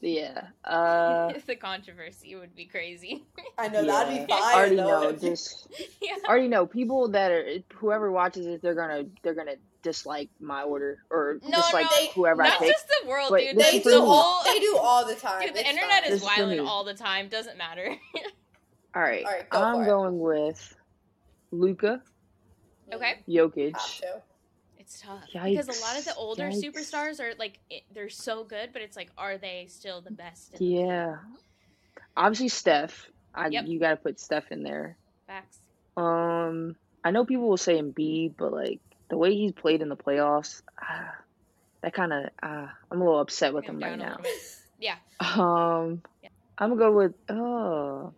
Yeah. 0.01 0.47
Uh, 0.63 1.31
the 1.45 1.55
controversy 1.55 2.35
would 2.35 2.55
be 2.55 2.65
crazy. 2.65 3.23
I 3.57 3.67
know 3.67 3.81
yeah. 3.81 3.91
that'd 4.05 4.27
be 4.27 4.33
I 4.33 4.53
already 4.55 4.75
though. 4.75 5.01
know. 5.03 5.11
Just 5.27 5.67
yeah. 6.01 6.15
already 6.27 6.47
know 6.47 6.65
people 6.65 7.07
that 7.09 7.31
are 7.31 7.45
whoever 7.75 8.11
watches 8.11 8.47
it, 8.47 8.61
they're 8.63 8.73
gonna 8.75 9.03
they're 9.21 9.35
gonna 9.35 9.55
dislike 9.83 10.29
my 10.39 10.63
order 10.63 10.99
or 11.09 11.39
No, 11.43 11.57
dislike 11.57 11.85
no, 11.91 12.07
whoever 12.13 12.43
I 12.43 12.49
Not 12.49 12.59
pick. 12.59 12.71
just 12.71 12.87
the 13.01 13.07
world, 13.07 13.31
Wait, 13.31 13.51
dude. 13.51 13.59
they 13.63 13.79
do 13.79 14.01
all. 14.01 14.43
They 14.43 14.59
do 14.59 14.77
all 14.77 15.05
the 15.05 15.15
time. 15.15 15.41
Dude, 15.45 15.55
the 15.55 15.59
It's 15.61 15.69
internet 15.69 16.03
fine. 16.03 16.11
is 16.13 16.21
This 16.21 16.31
is 16.31 16.37
wild 16.37 16.59
all 16.67 16.83
the 16.83 16.93
time. 16.93 17.27
Doesn't 17.29 17.57
matter. 17.57 17.95
All 18.93 19.01
right. 19.01 19.23
All 19.25 19.31
right, 19.31 19.49
go 19.49 19.57
I'm 19.61 19.75
for 19.77 19.83
it. 19.83 19.85
going 19.85 20.19
with 20.19 20.75
Luka 21.51 22.01
okay, 22.93 23.19
Jokic. 23.27 23.71
Have 23.73 24.21
it's 24.77 24.99
tough 25.01 25.23
Yikes. 25.33 25.49
because 25.51 25.79
a 25.79 25.81
lot 25.81 25.97
of 25.97 26.03
the 26.03 26.13
older 26.15 26.43
yikes. 26.49 26.61
superstars 26.61 27.21
are 27.21 27.33
like 27.39 27.59
they're 27.93 28.09
so 28.09 28.43
good, 28.43 28.71
but 28.73 28.81
it's 28.81 28.97
like, 28.97 29.09
are 29.17 29.37
they 29.37 29.67
still 29.69 30.01
the 30.01 30.11
best? 30.11 30.53
in 30.53 30.59
the? 30.59 30.65
Yeah. 30.81 31.15
Obviously 32.17 32.49
Steph. 32.49 33.09
I 33.33 33.47
Yep. 33.47 33.65
you 33.67 33.79
gotta 33.79 33.95
put 33.95 34.19
Steph 34.19 34.51
in 34.51 34.63
there. 34.63 34.97
Facts. 35.25 35.59
Um, 35.95 36.75
I 37.03 37.11
know 37.11 37.23
people 37.23 37.47
will 37.47 37.55
say 37.55 37.81
Embiid, 37.81 38.33
but 38.37 38.51
like 38.51 38.81
the 39.11 39.17
way 39.17 39.35
he's 39.35 39.51
played 39.51 39.81
in 39.81 39.89
the 39.89 39.95
playoffs, 39.97 40.61
ah, 40.81 41.13
that 41.81 41.93
kind 41.93 42.13
of 42.13 42.23
uh, 42.41 42.67
I'm 42.89 43.01
a 43.01 43.03
little 43.03 43.19
upset 43.19 43.53
with 43.53 43.65
him 43.65 43.79
right 43.79 43.99
now. 43.99 44.17
Yeah. 44.79 44.95
Um, 45.19 46.01
Yeah. 46.23 46.29
I'm 46.57 46.69
gonna 46.75 46.79
go 46.89 46.91
with 46.91 47.13
oh 47.29 48.13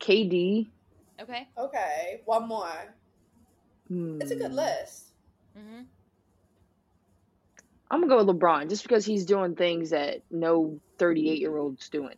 KD. 0.00 0.68
Okay. 1.20 1.46
Okay, 1.58 2.22
one 2.24 2.48
more. 2.48 2.94
Hmm. 3.88 4.18
It's 4.22 4.30
a 4.30 4.36
good 4.36 4.54
list. 4.54 5.08
Mm-hmm. 5.58 5.82
I'm 7.90 8.00
gonna 8.00 8.08
go 8.08 8.24
with 8.24 8.34
LeBron 8.40 8.70
just 8.70 8.84
because 8.84 9.04
he's 9.04 9.26
doing 9.26 9.54
things 9.54 9.90
that 9.90 10.22
no 10.30 10.80
38 10.98 11.38
year 11.38 11.54
old's 11.56 11.88
doing. 11.90 12.16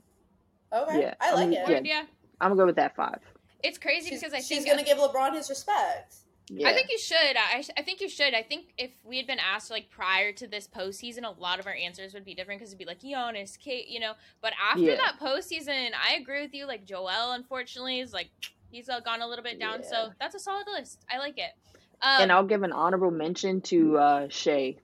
Okay, 0.72 1.00
Yeah, 1.00 1.14
I 1.20 1.32
like 1.34 1.40
I'm- 1.48 1.52
it. 1.52 1.68
yeah. 1.68 1.80
Yeah. 1.82 2.02
I'm 2.40 2.50
gonna 2.50 2.60
go 2.60 2.66
with 2.66 2.76
that 2.76 2.94
five. 2.94 3.18
It's 3.62 3.78
crazy 3.78 4.10
She's, 4.10 4.20
because 4.20 4.32
I 4.32 4.40
think 4.40 4.62
she's 4.62 4.64
gonna 4.64 4.84
give 4.84 4.98
LeBron 4.98 5.34
his 5.34 5.48
respect. 5.48 6.14
Yeah. 6.50 6.68
I 6.68 6.72
think 6.72 6.90
you 6.90 6.98
should. 6.98 7.36
I, 7.36 7.62
I 7.76 7.82
think 7.82 8.00
you 8.00 8.08
should. 8.08 8.34
I 8.34 8.42
think 8.42 8.72
if 8.78 8.90
we 9.04 9.18
had 9.18 9.26
been 9.26 9.38
asked 9.38 9.70
like 9.70 9.90
prior 9.90 10.32
to 10.32 10.46
this 10.46 10.66
postseason, 10.66 11.24
a 11.24 11.38
lot 11.38 11.58
of 11.58 11.66
our 11.66 11.74
answers 11.74 12.14
would 12.14 12.24
be 12.24 12.34
different 12.34 12.60
because 12.60 12.72
it'd 12.72 12.78
be 12.78 12.86
like 12.86 13.00
Giannis, 13.00 13.58
Kate, 13.58 13.88
you 13.88 14.00
know. 14.00 14.12
But 14.40 14.54
after 14.62 14.80
yeah. 14.80 14.96
that 14.96 15.18
postseason, 15.20 15.90
I 15.92 16.14
agree 16.14 16.42
with 16.42 16.54
you. 16.54 16.66
Like 16.66 16.84
Joel, 16.84 17.32
unfortunately, 17.32 18.00
is 18.00 18.12
like 18.12 18.30
he's 18.70 18.88
uh, 18.88 19.00
gone 19.00 19.20
a 19.20 19.26
little 19.26 19.44
bit 19.44 19.58
down. 19.60 19.80
Yeah. 19.82 19.88
So 19.88 20.10
that's 20.18 20.34
a 20.34 20.38
solid 20.40 20.66
list. 20.72 21.04
I 21.12 21.18
like 21.18 21.38
it. 21.38 21.50
Um, 22.00 22.22
and 22.22 22.32
I'll 22.32 22.46
give 22.46 22.62
an 22.62 22.72
honorable 22.72 23.10
mention 23.10 23.60
to 23.62 23.98
uh, 23.98 24.28
Shai. 24.28 24.76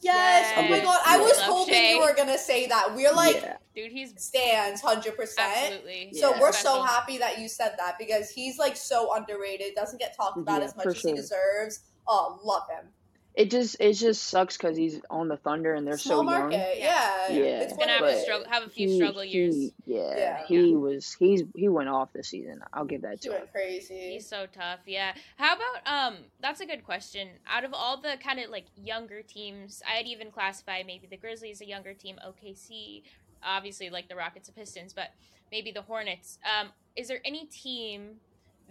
Yes. 0.00 0.52
Oh 0.56 0.62
my 0.68 0.80
god. 0.80 1.00
I 1.06 1.18
was 1.18 1.38
hoping 1.40 1.74
Shai. 1.74 1.90
you 1.90 2.00
were 2.00 2.14
gonna 2.14 2.38
say 2.38 2.66
that. 2.66 2.94
We're 2.94 3.12
like, 3.12 3.36
yeah. 3.36 3.56
Dude, 3.76 3.92
he's 3.92 4.12
stands 4.20 4.80
hundred 4.80 5.16
percent. 5.16 5.52
Absolutely. 5.56 6.10
So 6.14 6.30
yeah. 6.30 6.40
we're 6.40 6.52
Special. 6.52 6.76
so 6.76 6.82
happy 6.82 7.18
that 7.18 7.38
you 7.38 7.48
said 7.48 7.74
that 7.78 7.96
because 7.98 8.30
he's 8.30 8.58
like 8.58 8.76
so 8.76 9.14
underrated. 9.14 9.74
Doesn't 9.76 10.00
get 10.00 10.16
talked 10.16 10.38
about 10.38 10.60
yeah, 10.60 10.66
as 10.66 10.76
much 10.76 10.86
as 10.86 10.96
sure. 10.96 11.10
he 11.10 11.16
deserves. 11.16 11.80
Oh, 12.08 12.40
love 12.42 12.62
him 12.68 12.88
it 13.36 13.50
just 13.50 13.76
it 13.80 13.92
just 13.92 14.24
sucks 14.24 14.56
because 14.56 14.78
he's 14.78 14.98
on 15.10 15.28
the 15.28 15.36
Thunder 15.36 15.74
and 15.74 15.86
they're 15.86 15.98
Small 15.98 16.20
so 16.20 16.22
market, 16.24 16.56
young. 16.56 16.78
Yeah, 16.78 17.28
yeah. 17.28 17.60
It's 17.60 17.76
gonna 17.76 17.92
have 17.92 18.00
to 18.00 18.20
struggle, 18.22 18.48
have 18.48 18.62
a 18.62 18.70
few 18.70 18.88
he, 18.88 18.96
struggle 18.96 19.22
years. 19.22 19.54
He, 19.54 19.74
yeah, 19.84 20.14
yeah, 20.16 20.46
he 20.46 20.70
yeah. 20.70 20.76
was 20.76 21.14
he's 21.18 21.42
he 21.54 21.68
went 21.68 21.90
off 21.90 22.14
this 22.14 22.28
season. 22.28 22.62
I'll 22.72 22.86
give 22.86 23.02
that 23.02 23.20
to 23.20 23.32
he 23.32 23.36
him. 23.36 23.42
Crazy. 23.52 24.12
He's 24.12 24.26
so 24.26 24.46
tough. 24.50 24.80
Yeah. 24.86 25.12
How 25.36 25.54
about 25.54 25.86
um? 25.86 26.16
That's 26.40 26.60
a 26.60 26.66
good 26.66 26.82
question. 26.84 27.28
Out 27.46 27.64
of 27.64 27.74
all 27.74 28.00
the 28.00 28.16
kind 28.24 28.40
of 28.40 28.48
like 28.48 28.64
younger 28.74 29.20
teams, 29.20 29.82
I'd 29.86 30.06
even 30.06 30.30
classify 30.30 30.82
maybe 30.86 31.06
the 31.06 31.18
Grizzlies 31.18 31.60
a 31.60 31.66
younger 31.66 31.92
team. 31.92 32.16
OKC, 32.26 33.02
obviously 33.42 33.90
like 33.90 34.08
the 34.08 34.16
Rockets 34.16 34.48
and 34.48 34.56
Pistons, 34.56 34.92
but 34.92 35.10
maybe 35.50 35.72
the 35.72 35.82
Hornets. 35.82 36.38
Um, 36.44 36.68
is 36.96 37.08
there 37.08 37.20
any 37.24 37.46
team 37.46 38.16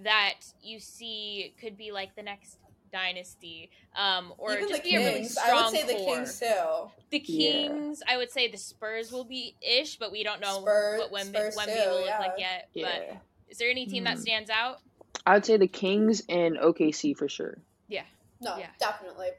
that 0.03 0.35
you 0.61 0.79
see 0.79 1.53
could 1.59 1.77
be 1.77 1.91
like 1.91 2.15
the 2.15 2.23
next 2.23 2.57
dynasty, 2.91 3.69
um, 3.97 4.33
or 4.37 4.53
Even 4.53 4.69
just 4.69 4.83
be 4.83 4.91
Kings. 4.91 5.03
a 5.03 5.05
really 5.05 5.25
strong 5.25 5.49
I 5.49 5.63
would 5.63 5.71
say 5.71 5.81
core. 5.81 5.87
the 5.87 6.15
Kings 6.15 6.39
too. 6.39 6.91
The 7.09 7.19
Kings, 7.19 8.03
yeah. 8.05 8.13
I 8.13 8.17
would 8.17 8.31
say 8.31 8.49
the 8.49 8.57
Spurs 8.57 9.11
will 9.11 9.25
be 9.25 9.55
ish, 9.61 9.97
but 9.97 10.11
we 10.11 10.23
don't 10.23 10.39
know 10.39 10.61
Spurs, 10.61 10.99
what 10.99 11.11
Wemby, 11.11 11.55
Wemby 11.55 11.87
will 11.87 12.01
look 12.01 12.19
like 12.19 12.35
yet. 12.37 12.69
Yeah. 12.73 12.85
But 12.85 13.21
is 13.49 13.57
there 13.57 13.69
any 13.69 13.85
team 13.85 14.03
mm. 14.03 14.07
that 14.07 14.15
hmm. 14.15 14.21
stands 14.21 14.49
out? 14.49 14.79
I 15.25 15.33
would 15.33 15.45
say 15.45 15.57
the 15.57 15.67
Kings 15.67 16.23
and 16.29 16.57
OKC 16.57 17.17
for 17.17 17.27
sure. 17.27 17.57
Yeah. 17.87 18.03
No, 18.41 18.57
yeah. 18.57 18.67
definitely. 18.79 19.29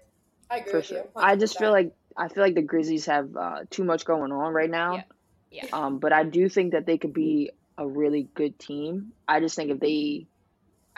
I 0.50 0.58
agree 0.58 0.70
for 0.70 0.78
with 0.78 0.86
sure. 0.86 0.98
you. 0.98 1.04
100%. 1.16 1.22
I 1.22 1.36
just 1.36 1.58
feel 1.58 1.70
like 1.70 1.92
I 2.16 2.28
feel 2.28 2.42
like 2.42 2.54
the 2.54 2.62
Grizzlies 2.62 3.06
have 3.06 3.36
uh, 3.36 3.60
too 3.70 3.84
much 3.84 4.04
going 4.04 4.32
on 4.32 4.52
right 4.52 4.70
now. 4.70 5.04
Yeah. 5.50 5.66
yeah. 5.66 5.76
Um, 5.76 5.98
but 5.98 6.12
I 6.12 6.24
do 6.24 6.48
think 6.48 6.72
that 6.72 6.86
they 6.86 6.98
could 6.98 7.12
be 7.12 7.50
a 7.78 7.86
really 7.86 8.28
good 8.34 8.58
team. 8.58 9.12
I 9.28 9.40
just 9.40 9.56
think 9.56 9.70
if 9.70 9.80
they 9.80 10.26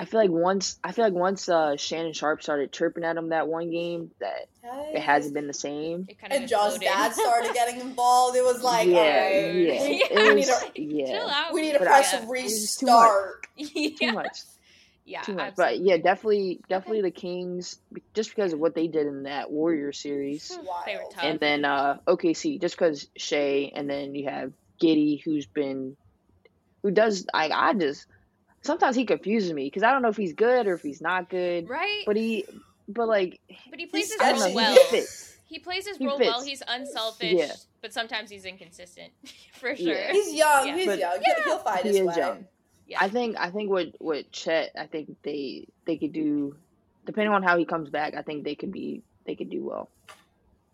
I 0.01 0.05
feel 0.05 0.20
like 0.20 0.30
once 0.30 0.78
I 0.84 0.92
feel 0.92 1.05
like 1.05 1.12
once 1.12 1.49
uh, 1.49 1.76
Shannon 1.76 2.12
Sharpe 2.12 2.40
started 2.40 2.70
chirping 2.70 3.03
at 3.03 3.16
him 3.16 3.30
that 3.30 3.49
one 3.49 3.70
game, 3.70 4.12
that 4.20 4.46
yes. 4.62 4.86
it 4.94 5.01
hasn't 5.01 5.34
been 5.34 5.49
the 5.49 5.53
same. 5.53 6.07
and 6.22 6.49
John's 6.49 6.78
dad 6.78 7.12
started 7.12 7.53
getting 7.53 7.80
involved. 7.88 8.36
It 8.36 8.44
was 8.44 8.62
like, 8.62 8.86
yeah, 8.86 9.24
right. 9.24 9.55
yeah, 9.55 10.09
we, 10.14 10.34
need 10.34 10.44
to, 10.44 10.70
yeah. 10.76 11.53
we 11.53 11.62
need 11.62 11.72
to 11.72 11.80
press 11.80 12.12
yeah. 12.12 12.24
restart. 12.28 13.49
Too 13.59 13.64
much. 13.64 13.72
yeah. 13.74 13.90
Too 13.99 14.12
much. 14.12 14.38
Yeah, 15.09 15.22
too 15.22 15.34
much. 15.34 15.54
But 15.56 15.80
yeah, 15.80 15.96
definitely, 15.96 16.61
definitely 16.68 16.98
okay. 16.98 17.09
the 17.09 17.12
Kings, 17.12 17.78
just 18.12 18.28
because 18.28 18.52
of 18.52 18.59
what 18.59 18.74
they 18.74 18.88
did 18.88 19.06
in 19.06 19.22
that 19.22 19.50
Warrior 19.50 19.92
series. 19.92 20.56
Wild. 20.62 21.14
And 21.22 21.40
then 21.40 21.64
uh, 21.64 21.98
OKC, 22.06 22.61
just 22.61 22.76
because 22.76 23.09
Shai, 23.16 23.72
and 23.74 23.88
then 23.88 24.14
you 24.14 24.28
have 24.28 24.52
Giddey, 24.80 25.22
who's 25.22 25.46
been, 25.46 25.96
who 26.82 26.90
does 26.90 27.26
I 27.32 27.48
I 27.48 27.72
just 27.72 28.06
sometimes 28.61 28.96
he 28.96 29.06
confuses 29.06 29.52
me 29.52 29.64
because 29.64 29.82
I 29.82 29.92
don't 29.92 30.02
know 30.02 30.09
if 30.09 30.16
he's 30.16 30.34
good 30.34 30.66
or 30.66 30.74
if 30.74 30.82
he's 30.82 31.00
not 31.00 31.30
good. 31.30 31.68
Right. 31.68 32.02
But 32.04 32.16
he, 32.16 32.44
but 32.86 33.09
like, 33.09 33.40
but 33.70 33.78
he 33.78 33.86
plays 33.86 34.12
his 34.12 34.20
role 34.20 34.54
well. 34.54 34.78
He, 34.90 35.04
he, 35.46 35.59
plays 35.59 35.86
his 35.86 35.96
he 35.96 36.06
role 36.06 36.18
fits. 36.18 36.30
well. 36.30 36.44
He's 36.44 36.62
unselfish, 36.68 37.32
yeah. 37.32 37.52
but 37.80 37.94
sometimes 37.94 38.28
he's 38.30 38.44
inconsistent 38.44 39.12
for 39.54 39.74
sure. 39.74 39.86
Yeah. 39.94 40.12
He's 40.12 40.34
young. 40.34 40.68
Yeah. 40.68 40.76
He's 40.76 40.86
but 40.86 40.98
young. 40.98 41.18
Yeah. 41.26 41.44
He'll 41.44 41.59
find 41.59 41.80
he 41.80 41.96
his 41.96 42.06
way. 42.06 42.14
Young. 42.16 42.44
Yeah. 42.89 42.99
I 43.01 43.09
think 43.09 43.36
I 43.39 43.51
think 43.51 43.70
with 43.70 43.95
with 44.01 44.30
Chet, 44.32 44.72
I 44.76 44.86
think 44.86 45.14
they 45.22 45.68
they 45.84 45.97
could 45.97 46.12
do, 46.12 46.57
depending 47.07 47.32
on 47.32 47.43
how 47.43 47.57
he 47.57 47.64
comes 47.64 47.91
back. 47.91 48.14
I 48.14 48.22
think 48.22 48.45
they 48.45 48.55
could 48.55 48.72
be 48.72 49.03
they 49.26 49.34
could 49.34 49.51
do 49.51 49.64
well. 49.64 49.91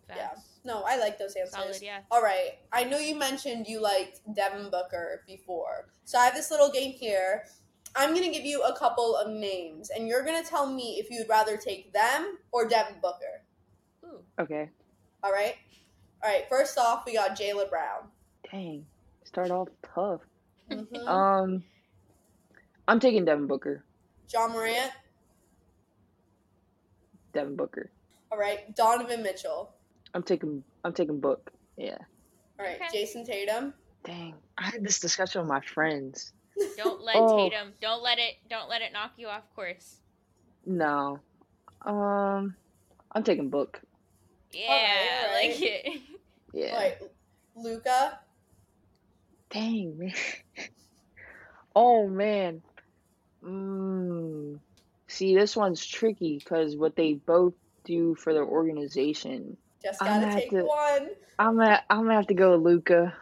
Yeah. 0.09 0.31
No, 0.65 0.83
I 0.87 0.97
like 0.97 1.19
those 1.19 1.35
answers. 1.35 1.53
Solid, 1.53 1.83
yeah. 1.83 2.01
All 2.11 2.23
right. 2.23 2.53
I 2.73 2.85
know 2.85 2.99
you 2.99 3.17
mentioned 3.17 3.67
you 3.67 3.83
liked 3.83 4.21
Devin 4.35 4.71
Booker 4.71 5.23
before. 5.27 5.89
So 6.07 6.19
I 6.19 6.25
have 6.25 6.35
this 6.35 6.51
little 6.51 6.71
game 6.71 6.93
here 6.93 7.45
I'm 7.97 8.11
going 8.11 8.25
to 8.25 8.31
give 8.31 8.45
you 8.45 8.62
a 8.62 8.77
couple 8.77 9.17
of 9.17 9.31
names, 9.31 9.91
and 9.91 10.09
you're 10.09 10.25
going 10.25 10.43
to 10.43 10.49
tell 10.49 10.67
me 10.67 10.97
if 10.99 11.11
you'd 11.11 11.29
rather 11.29 11.57
take 11.57 11.93
them 11.93 12.39
or 12.51 12.67
Devin 12.67 12.97
Booker. 13.01 13.43
Ooh. 14.05 14.19
Okay. 14.39 14.71
All 15.23 15.33
right. 15.33 15.55
All 16.23 16.31
right. 16.31 16.49
First 16.49 16.77
off, 16.77 17.05
we 17.07 17.15
got 17.15 17.39
Jaylen 17.39 17.71
Brown. 17.71 18.09
Dang. 18.51 18.85
Start 19.25 19.51
off 19.51 19.69
tough. 19.95 20.21
Mm-hmm. 20.71 21.09
Um, 21.09 21.62
I'm 22.87 23.01
taking 23.01 23.24
Devin 23.24 23.47
Booker. 23.47 23.85
Ja 24.32 24.47
Morant. 24.49 24.93
Devin 27.32 27.57
Booker. 27.57 27.91
All 28.30 28.39
right. 28.39 28.74
Donovan 28.76 29.22
Mitchell. 29.22 29.72
I'm 30.12 30.22
taking. 30.22 30.62
I'm 30.85 30.93
taking 30.93 31.20
Book. 31.20 31.51
Yeah. 31.76 31.99
All 32.59 32.66
right. 32.66 32.76
Okay. 32.76 33.05
Jayson 33.05 33.24
Tatum. 33.24 33.74
Dang. 34.05 34.35
I 34.59 34.66
had 34.66 34.85
this 34.85 35.01
discussion 35.01 35.41
with 35.41 35.49
my 35.49 35.61
friends. 35.61 36.32
Don't 36.76 37.03
let 37.03 37.16
oh. 37.16 37.49
Tatum. 37.49 37.72
Don't 37.80 38.03
let 38.03 38.18
it. 38.18 38.35
Don't 38.49 38.68
let 38.68 38.82
it 38.82 38.93
knock 38.93 39.12
you 39.16 39.28
off 39.28 39.43
course. 39.55 39.97
No. 40.66 41.20
Um, 41.82 42.55
I'm 43.12 43.22
taking 43.22 43.51
Book. 43.51 43.80
Yeah, 44.53 44.68
right, 44.68 45.28
I 45.28 45.49
like 45.49 45.62
it. 45.62 46.03
Yeah. 46.53 46.74
Like 46.76 47.03
Luka. 47.57 48.20
Dang 49.51 49.99
man. 49.99 50.12
oh 51.76 52.09
man. 52.09 52.62
Mm. 53.47 54.59
See, 55.07 55.34
this 55.34 55.55
one's 55.57 55.84
tricky 55.84 56.38
because 56.38 56.76
what 56.76 56.97
they 56.97 57.14
both 57.14 57.55
do 57.84 58.14
for 58.14 58.32
their 58.32 58.45
organization. 58.45 59.57
Just 59.82 60.01
gotta 60.01 60.34
take 60.34 60.51
to, 60.51 60.62
one. 60.62 61.11
I'm 61.38 61.57
gonna 61.57 61.82
I'm 61.90 62.05
gonna 62.05 62.14
have 62.14 62.26
to 62.28 62.34
go 62.34 62.53
with 62.53 62.62
Luka. 62.62 63.14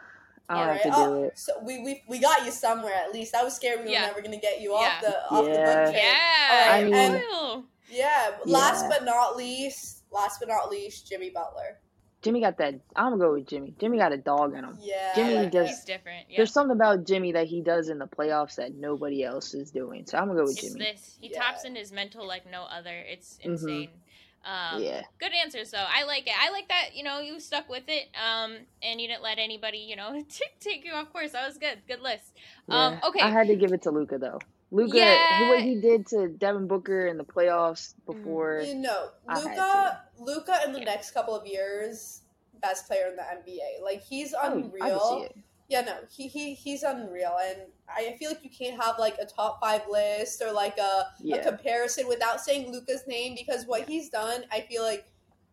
I'll 0.49 0.73
have 0.73 0.81
to 0.83 0.89
do 0.89 0.95
oh, 0.95 1.23
it. 1.23 1.37
So 1.37 1.53
we, 1.63 1.79
we 1.83 2.03
we 2.07 2.19
got 2.19 2.45
you 2.45 2.51
somewhere 2.51 2.93
at 2.93 3.13
least. 3.13 3.35
I 3.35 3.43
was 3.43 3.55
scared 3.55 3.83
we 3.83 3.91
yeah. 3.91 4.01
were 4.01 4.07
never 4.07 4.21
gonna 4.21 4.39
get 4.39 4.61
you 4.61 4.71
yeah. 4.71 4.77
off 4.77 5.01
the 5.01 5.29
off 5.29 5.47
yeah. 5.47 5.53
the 5.53 5.59
book 5.59 5.91
train. 5.91 6.03
Yeah, 6.03 6.71
I 6.71 6.83
mean, 6.83 6.93
and, 6.93 7.63
yeah. 7.89 8.31
Last 8.45 8.87
but 8.89 9.03
not 9.03 9.35
least, 9.35 10.03
last 10.11 10.39
but 10.39 10.47
not 10.47 10.69
least, 10.69 11.07
Jimmy 11.07 11.29
Butler. 11.29 11.79
Jimmy 12.23 12.39
got 12.39 12.57
that. 12.57 12.75
I'm 12.95 13.11
gonna 13.11 13.17
go 13.17 13.33
with 13.33 13.47
Jimmy. 13.47 13.73
Jimmy 13.79 13.97
got 13.97 14.13
a 14.13 14.17
dog 14.17 14.55
in 14.55 14.63
him. 14.63 14.77
Yeah, 14.81 15.13
Jimmy 15.13 15.49
does. 15.49 15.69
He's 15.69 15.83
different. 15.83 16.27
There's 16.35 16.53
something 16.53 16.75
about 16.75 17.05
Jimmy 17.05 17.33
that 17.33 17.47
he 17.47 17.61
does 17.61 17.89
in 17.89 17.99
the 17.99 18.07
playoffs 18.07 18.55
that 18.55 18.73
nobody 18.75 19.23
else 19.23 19.53
is 19.53 19.71
doing. 19.71 20.05
So 20.05 20.17
I'm 20.17 20.27
gonna 20.27 20.39
go 20.39 20.45
with 20.45 20.57
it's 20.57 20.61
Jimmy. 20.61 20.79
This 20.79 21.17
he 21.19 21.29
taps 21.29 21.65
in 21.65 21.75
his 21.75 21.91
mental 21.91 22.25
like 22.25 22.49
no 22.49 22.63
other. 22.63 22.95
It's 22.95 23.37
mm-hmm. 23.37 23.51
insane. 23.51 23.87
Mm-hmm. 23.89 23.97
Um, 24.45 24.83
yeah. 24.83 25.03
Good 25.19 25.31
answer. 25.33 25.63
So 25.65 25.77
I 25.77 26.03
like 26.03 26.27
it. 26.27 26.33
I 26.37 26.51
like 26.51 26.67
that. 26.69 26.95
You 26.95 27.03
know, 27.03 27.19
you 27.19 27.39
stuck 27.39 27.69
with 27.69 27.83
it. 27.87 28.09
Um, 28.15 28.57
and 28.81 28.99
you 28.99 29.07
didn't 29.07 29.23
let 29.23 29.39
anybody, 29.39 29.77
you 29.77 29.95
know, 29.95 30.21
take 30.59 30.83
you 30.83 30.93
off 30.93 31.11
course. 31.13 31.31
That 31.31 31.47
was 31.47 31.57
good. 31.57 31.79
Good 31.87 32.01
list. 32.01 32.33
Um, 32.67 32.99
okay. 33.03 33.21
I 33.21 33.29
had 33.29 33.47
to 33.47 33.55
give 33.55 33.71
it 33.71 33.83
to 33.83 33.91
Luka 33.91 34.17
though. 34.17 34.39
Luka, 34.73 34.97
yeah. 34.97 35.49
what 35.49 35.61
he 35.61 35.75
did 35.75 36.07
to 36.07 36.27
Devin 36.27 36.67
Booker 36.67 37.05
in 37.05 37.17
the 37.17 37.23
playoffs 37.23 37.93
mm-hmm. 37.93 38.11
before. 38.11 38.63
You 38.65 38.73
know, 38.73 39.09
Luca, 39.29 40.01
Luka 40.19 40.59
in 40.65 40.73
the 40.73 40.79
yeah. 40.79 40.85
next 40.85 41.11
couple 41.11 41.35
of 41.35 41.45
years, 41.45 42.21
best 42.59 42.87
player 42.87 43.07
in 43.07 43.15
the 43.15 43.21
NBA. 43.21 43.83
Like 43.83 44.01
he's 44.01 44.33
unreal. 44.33 44.99
Oh, 44.99 45.27
yeah, 45.69 45.81
no, 45.81 45.93
he, 46.11 46.27
he 46.27 46.55
he's 46.55 46.81
unreal, 46.81 47.37
and 47.47 47.61
I 47.87 48.15
feel 48.17 48.29
like 48.29 48.43
you 48.43 48.49
can't 48.49 48.81
have 48.81 48.95
like 48.97 49.15
a 49.21 49.25
top 49.25 49.59
five 49.61 49.83
list 49.89 50.41
or 50.41 50.51
like 50.51 50.77
a, 50.79 51.05
yeah. 51.19 51.35
a 51.35 51.43
comparison 51.43 52.07
without 52.07 52.41
saying 52.41 52.71
Luka's 52.71 53.03
name 53.07 53.35
because 53.35 53.65
what 53.65 53.87
he's 53.87 54.09
done, 54.09 54.43
I 54.51 54.61
feel 54.61 54.81
like, 54.81 55.05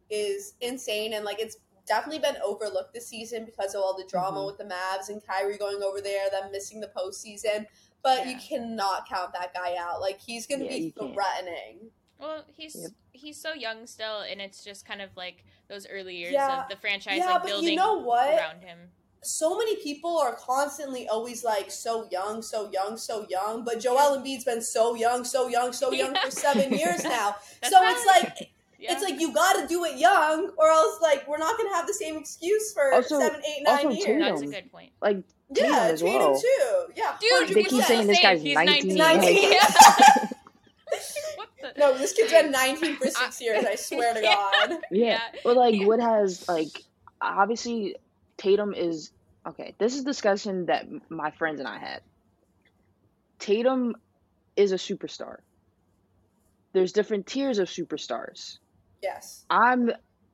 is 0.08 0.54
insane, 0.62 1.12
and 1.12 1.26
like 1.26 1.40
it's 1.40 1.58
definitely 1.86 2.20
been 2.20 2.36
overlooked 2.44 2.94
this 2.94 3.06
season 3.06 3.44
because 3.44 3.74
of 3.74 3.82
all 3.82 3.96
the 3.96 4.04
drama 4.08 4.38
mm-hmm. 4.38 4.46
with 4.46 4.58
the 4.58 4.64
Mavs 4.64 5.10
and 5.10 5.20
Kyrie 5.26 5.58
going 5.58 5.82
over 5.82 6.00
there, 6.00 6.30
them 6.30 6.50
missing 6.52 6.80
the 6.80 6.90
postseason. 6.96 7.66
But 8.03 8.20
yeah. 8.20 8.30
you 8.30 8.36
cannot 8.38 9.09
count 9.09 9.32
that 9.34 9.53
guy 9.55 9.76
out. 9.78 10.01
Like 10.01 10.20
he's 10.20 10.46
going 10.46 10.61
to 10.61 10.66
yeah, 10.66 10.72
be 10.72 10.94
threatening. 10.96 11.90
Well, 12.18 12.44
he's 12.55 12.76
yep. 12.76 12.90
he's 13.12 13.40
so 13.40 13.53
young 13.53 13.86
still, 13.86 14.20
and 14.20 14.40
it's 14.40 14.64
just 14.64 14.86
kind 14.86 15.01
of 15.01 15.11
like 15.16 15.44
those 15.68 15.86
early 15.90 16.16
years 16.16 16.34
of 16.34 16.68
the 16.68 16.76
franchise, 16.76 17.18
yeah, 17.18 17.34
like 17.34 17.44
building 17.44 17.70
you 17.70 17.76
know 17.76 17.98
what? 17.98 18.28
around 18.28 18.62
him 18.62 18.78
so 19.22 19.57
many 19.57 19.76
people 19.76 20.18
are 20.18 20.34
constantly 20.34 21.07
always 21.09 21.44
like 21.44 21.70
so 21.70 22.09
young, 22.11 22.42
so 22.42 22.70
young, 22.70 22.96
so 22.96 23.26
young. 23.28 23.64
But 23.64 23.80
Joel 23.80 24.18
Embiid's 24.18 24.44
been 24.44 24.62
so 24.62 24.94
young, 24.94 25.24
so 25.24 25.48
young, 25.48 25.72
so 25.72 25.92
young 25.92 26.14
yeah. 26.14 26.24
for 26.24 26.30
seven 26.30 26.72
years 26.72 27.05
now. 27.05 27.36
so 27.62 27.78
it's 27.82 28.07
like 28.07 28.51
yeah. 28.81 28.93
it's 28.93 29.03
like 29.03 29.20
you 29.20 29.33
got 29.33 29.61
to 29.61 29.66
do 29.66 29.85
it 29.85 29.99
young, 29.99 30.51
or 30.57 30.68
else 30.68 31.01
like 31.03 31.28
we're 31.28 31.39
not 31.39 31.57
gonna 31.59 31.74
have 31.74 31.87
the 31.87 31.95
same 31.95 32.16
excuse 32.16 32.72
for 32.72 32.93
also, 32.95 33.18
seven, 33.18 33.41
eight, 33.45 33.62
nine 33.62 33.91
years. 33.91 34.05
Tatum. 34.05 34.20
That's 34.20 34.43
a 34.43 34.47
good 34.47 34.72
point. 34.72 34.91
Like 35.03 35.22
Tatum 35.55 35.70
yeah, 35.70 35.83
as 35.85 36.01
Tatum 36.01 36.35
too. 36.41 36.93
Yeah, 36.97 37.16
dude, 37.20 37.49
they 37.55 37.64
keep 37.64 37.85
saying 37.85 38.07
this 38.07 38.20
guy's 38.20 38.43
He's 38.43 38.55
19. 38.55 38.97
19. 38.97 38.97
19. 38.97 39.43
Like, 39.43 39.53
yeah. 39.53 40.26
what 41.37 41.49
the? 41.61 41.72
no, 41.78 41.99
this 41.99 42.12
kid's 42.14 42.33
been 42.33 42.51
19 42.51 42.97
for 42.97 43.09
six 43.09 43.41
years. 43.41 43.64
I 43.64 43.74
swear 43.74 44.14
to 44.14 44.22
God. 44.22 44.78
Yeah. 44.91 45.07
yeah. 45.07 45.20
But 45.45 45.57
like, 45.57 45.87
what 45.87 46.01
has 46.01 46.49
like 46.49 46.85
obviously 47.20 47.97
Tatum 48.39 48.72
is 48.72 49.11
okay. 49.47 49.74
This 49.78 49.95
is 49.95 50.05
discussion 50.05 50.66
that 50.66 50.87
my 51.11 51.31
friends 51.33 51.61
and 51.61 51.68
I 51.68 51.78
had. 51.78 52.01
Tatum 53.39 53.95
is 54.57 54.72
a 54.72 54.76
superstar. 54.76 55.39
There's 56.72 56.93
different 56.93 57.26
tiers 57.26 57.59
of 57.59 57.68
superstars. 57.68 58.59
Yes. 59.03 59.44
I'm 59.51 59.92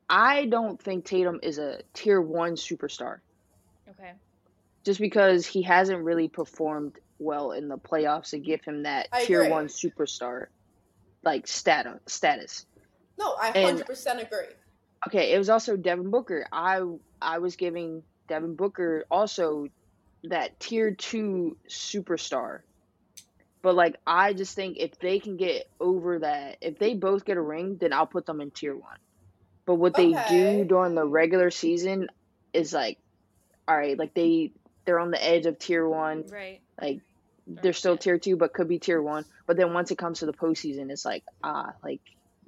I 0.08 0.46
don't 0.46 0.80
think 0.80 1.04
Tatum 1.04 1.40
is 1.42 1.58
a 1.58 1.80
tier 1.92 2.20
1 2.20 2.52
superstar. 2.52 3.18
Okay. 3.88 4.12
Just 4.84 5.00
because 5.00 5.46
he 5.46 5.62
hasn't 5.62 6.02
really 6.04 6.28
performed 6.28 6.98
well 7.18 7.52
in 7.52 7.68
the 7.68 7.78
playoffs 7.78 8.30
to 8.30 8.38
give 8.38 8.62
him 8.64 8.84
that 8.84 9.08
I 9.12 9.24
tier 9.24 9.42
agree. 9.42 9.52
1 9.52 9.66
superstar 9.68 10.46
like 11.24 11.46
status 11.46 11.98
status. 12.06 12.66
No, 13.18 13.34
I 13.40 13.50
100% 13.50 14.06
and, 14.06 14.20
agree. 14.20 14.46
Okay, 15.08 15.32
it 15.32 15.38
was 15.38 15.48
also 15.48 15.76
Devin 15.76 16.10
Booker. 16.10 16.46
I 16.52 16.82
I 17.20 17.38
was 17.38 17.56
giving 17.56 18.02
Devin 18.28 18.54
Booker 18.54 19.04
also 19.10 19.68
that 20.24 20.58
tier 20.60 20.90
2 20.92 21.56
superstar 21.68 22.60
but 23.66 23.74
like 23.74 23.96
I 24.06 24.32
just 24.32 24.54
think 24.54 24.76
if 24.78 24.96
they 25.00 25.18
can 25.18 25.36
get 25.36 25.64
over 25.80 26.20
that, 26.20 26.58
if 26.60 26.78
they 26.78 26.94
both 26.94 27.24
get 27.24 27.36
a 27.36 27.42
ring, 27.42 27.78
then 27.80 27.92
I'll 27.92 28.06
put 28.06 28.24
them 28.24 28.40
in 28.40 28.52
tier 28.52 28.76
one. 28.76 28.96
But 29.66 29.74
what 29.74 29.96
Okay. 29.98 30.04
they 30.04 30.12
do 30.28 30.64
during 30.64 30.94
the 30.94 31.04
regular 31.04 31.50
season 31.50 32.06
is 32.52 32.72
like, 32.72 32.96
all 33.66 33.76
right, 33.76 33.98
like 33.98 34.14
they 34.14 34.52
they're 34.84 35.00
on 35.00 35.10
the 35.10 35.20
edge 35.20 35.46
of 35.46 35.58
tier 35.58 35.84
one, 35.88 36.26
Right. 36.30 36.62
like 36.80 37.00
they're 37.48 37.72
still 37.72 37.98
tier 37.98 38.20
two, 38.20 38.36
but 38.36 38.54
could 38.54 38.68
be 38.68 38.78
tier 38.78 39.02
one. 39.02 39.24
But 39.48 39.56
then 39.56 39.74
once 39.74 39.90
it 39.90 39.98
comes 39.98 40.20
to 40.20 40.26
the 40.26 40.32
postseason, 40.32 40.92
it's 40.92 41.04
like 41.04 41.24
ah, 41.42 41.72
like 41.82 42.02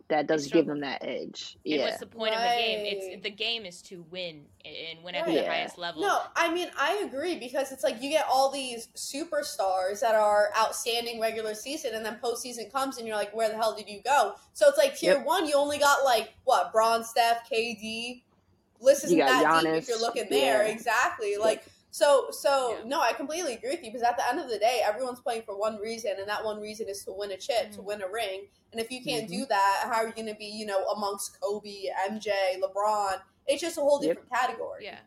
that 0.08 0.26
does 0.26 0.46
give 0.48 0.66
them 0.66 0.80
that 0.80 1.02
edge. 1.04 1.56
And 1.64 1.74
Yeah, 1.74 1.84
what's 1.84 1.98
the 1.98 2.06
point 2.06 2.34
of 2.34 2.40
the 2.40 2.48
game? 2.48 2.86
It's 2.86 3.22
the 3.22 3.30
game 3.30 3.66
is 3.66 3.82
to 3.82 4.02
win 4.10 4.46
and 4.64 5.02
win 5.04 5.14
at 5.14 5.26
Right. 5.26 5.34
the 5.34 5.42
Yeah. 5.42 5.50
highest 5.50 5.78
level. 5.78 6.00
No, 6.02 6.22
I 6.34 6.52
mean 6.52 6.70
I 6.78 6.96
agree 7.04 7.36
because 7.36 7.72
it's 7.72 7.84
like 7.84 8.02
you 8.02 8.08
get 8.10 8.26
all 8.30 8.50
these 8.50 8.88
superstars 8.96 10.00
that 10.00 10.14
are 10.14 10.50
outstanding 10.58 11.20
regular 11.20 11.54
season, 11.54 11.94
and 11.94 12.04
then 12.04 12.18
postseason 12.22 12.72
comes, 12.72 12.98
and 12.98 13.06
you're 13.06 13.16
like, 13.16 13.34
where 13.34 13.48
the 13.48 13.56
hell 13.56 13.74
did 13.74 13.88
you 13.88 14.00
go? 14.02 14.34
So 14.54 14.68
it's 14.68 14.78
like 14.78 14.96
tier 14.96 15.16
Yep. 15.16 15.26
one, 15.26 15.46
you 15.46 15.54
only 15.54 15.78
got 15.78 16.04
like 16.04 16.32
what 16.44 16.72
Bron, 16.72 17.04
Steph, 17.04 17.48
KD. 17.50 18.22
List 18.80 19.04
isn't 19.04 19.18
You 19.18 19.24
got 19.24 19.42
that 19.42 19.62
deep 19.64 19.72
if 19.74 19.88
you're 19.88 20.00
looking 20.00 20.26
there. 20.30 20.64
Yeah. 20.66 20.72
Exactly. 20.72 21.36
Like 21.36 21.64
so. 21.98 22.28
So 22.30 22.76
Yeah. 22.78 22.84
no, 22.88 23.00
I 23.00 23.12
completely 23.12 23.54
agree 23.54 23.70
with 23.70 23.82
you 23.84 23.90
because 23.90 24.02
at 24.02 24.16
the 24.16 24.28
end 24.28 24.38
of 24.40 24.48
the 24.48 24.58
day, 24.58 24.82
everyone's 24.84 25.20
playing 25.20 25.42
for 25.42 25.58
one 25.58 25.76
reason, 25.78 26.12
and 26.18 26.28
that 26.28 26.44
one 26.44 26.60
reason 26.60 26.88
is 26.88 27.04
to 27.04 27.12
win 27.12 27.30
a 27.32 27.36
chip, 27.36 27.70
to 27.72 27.78
Mhm. 27.80 27.84
win 27.84 28.02
a 28.02 28.08
ring. 28.08 28.48
And 28.72 28.80
if 28.80 28.90
you 28.90 29.02
can't 29.02 29.24
Mm-hmm. 29.26 29.40
do 29.40 29.46
that, 29.46 29.82
how 29.84 29.96
are 30.02 30.06
you 30.06 30.12
going 30.12 30.26
to 30.26 30.34
be, 30.34 30.46
you 30.46 30.66
know, 30.66 30.84
amongst 30.88 31.40
Kobe, 31.40 31.86
MJ, 32.08 32.30
LeBron? 32.62 33.20
It's 33.46 33.60
just 33.60 33.78
a 33.78 33.80
whole 33.80 34.00
Yep. 34.02 34.08
different 34.08 34.30
category. 34.30 34.84
Yeah. 34.84 35.00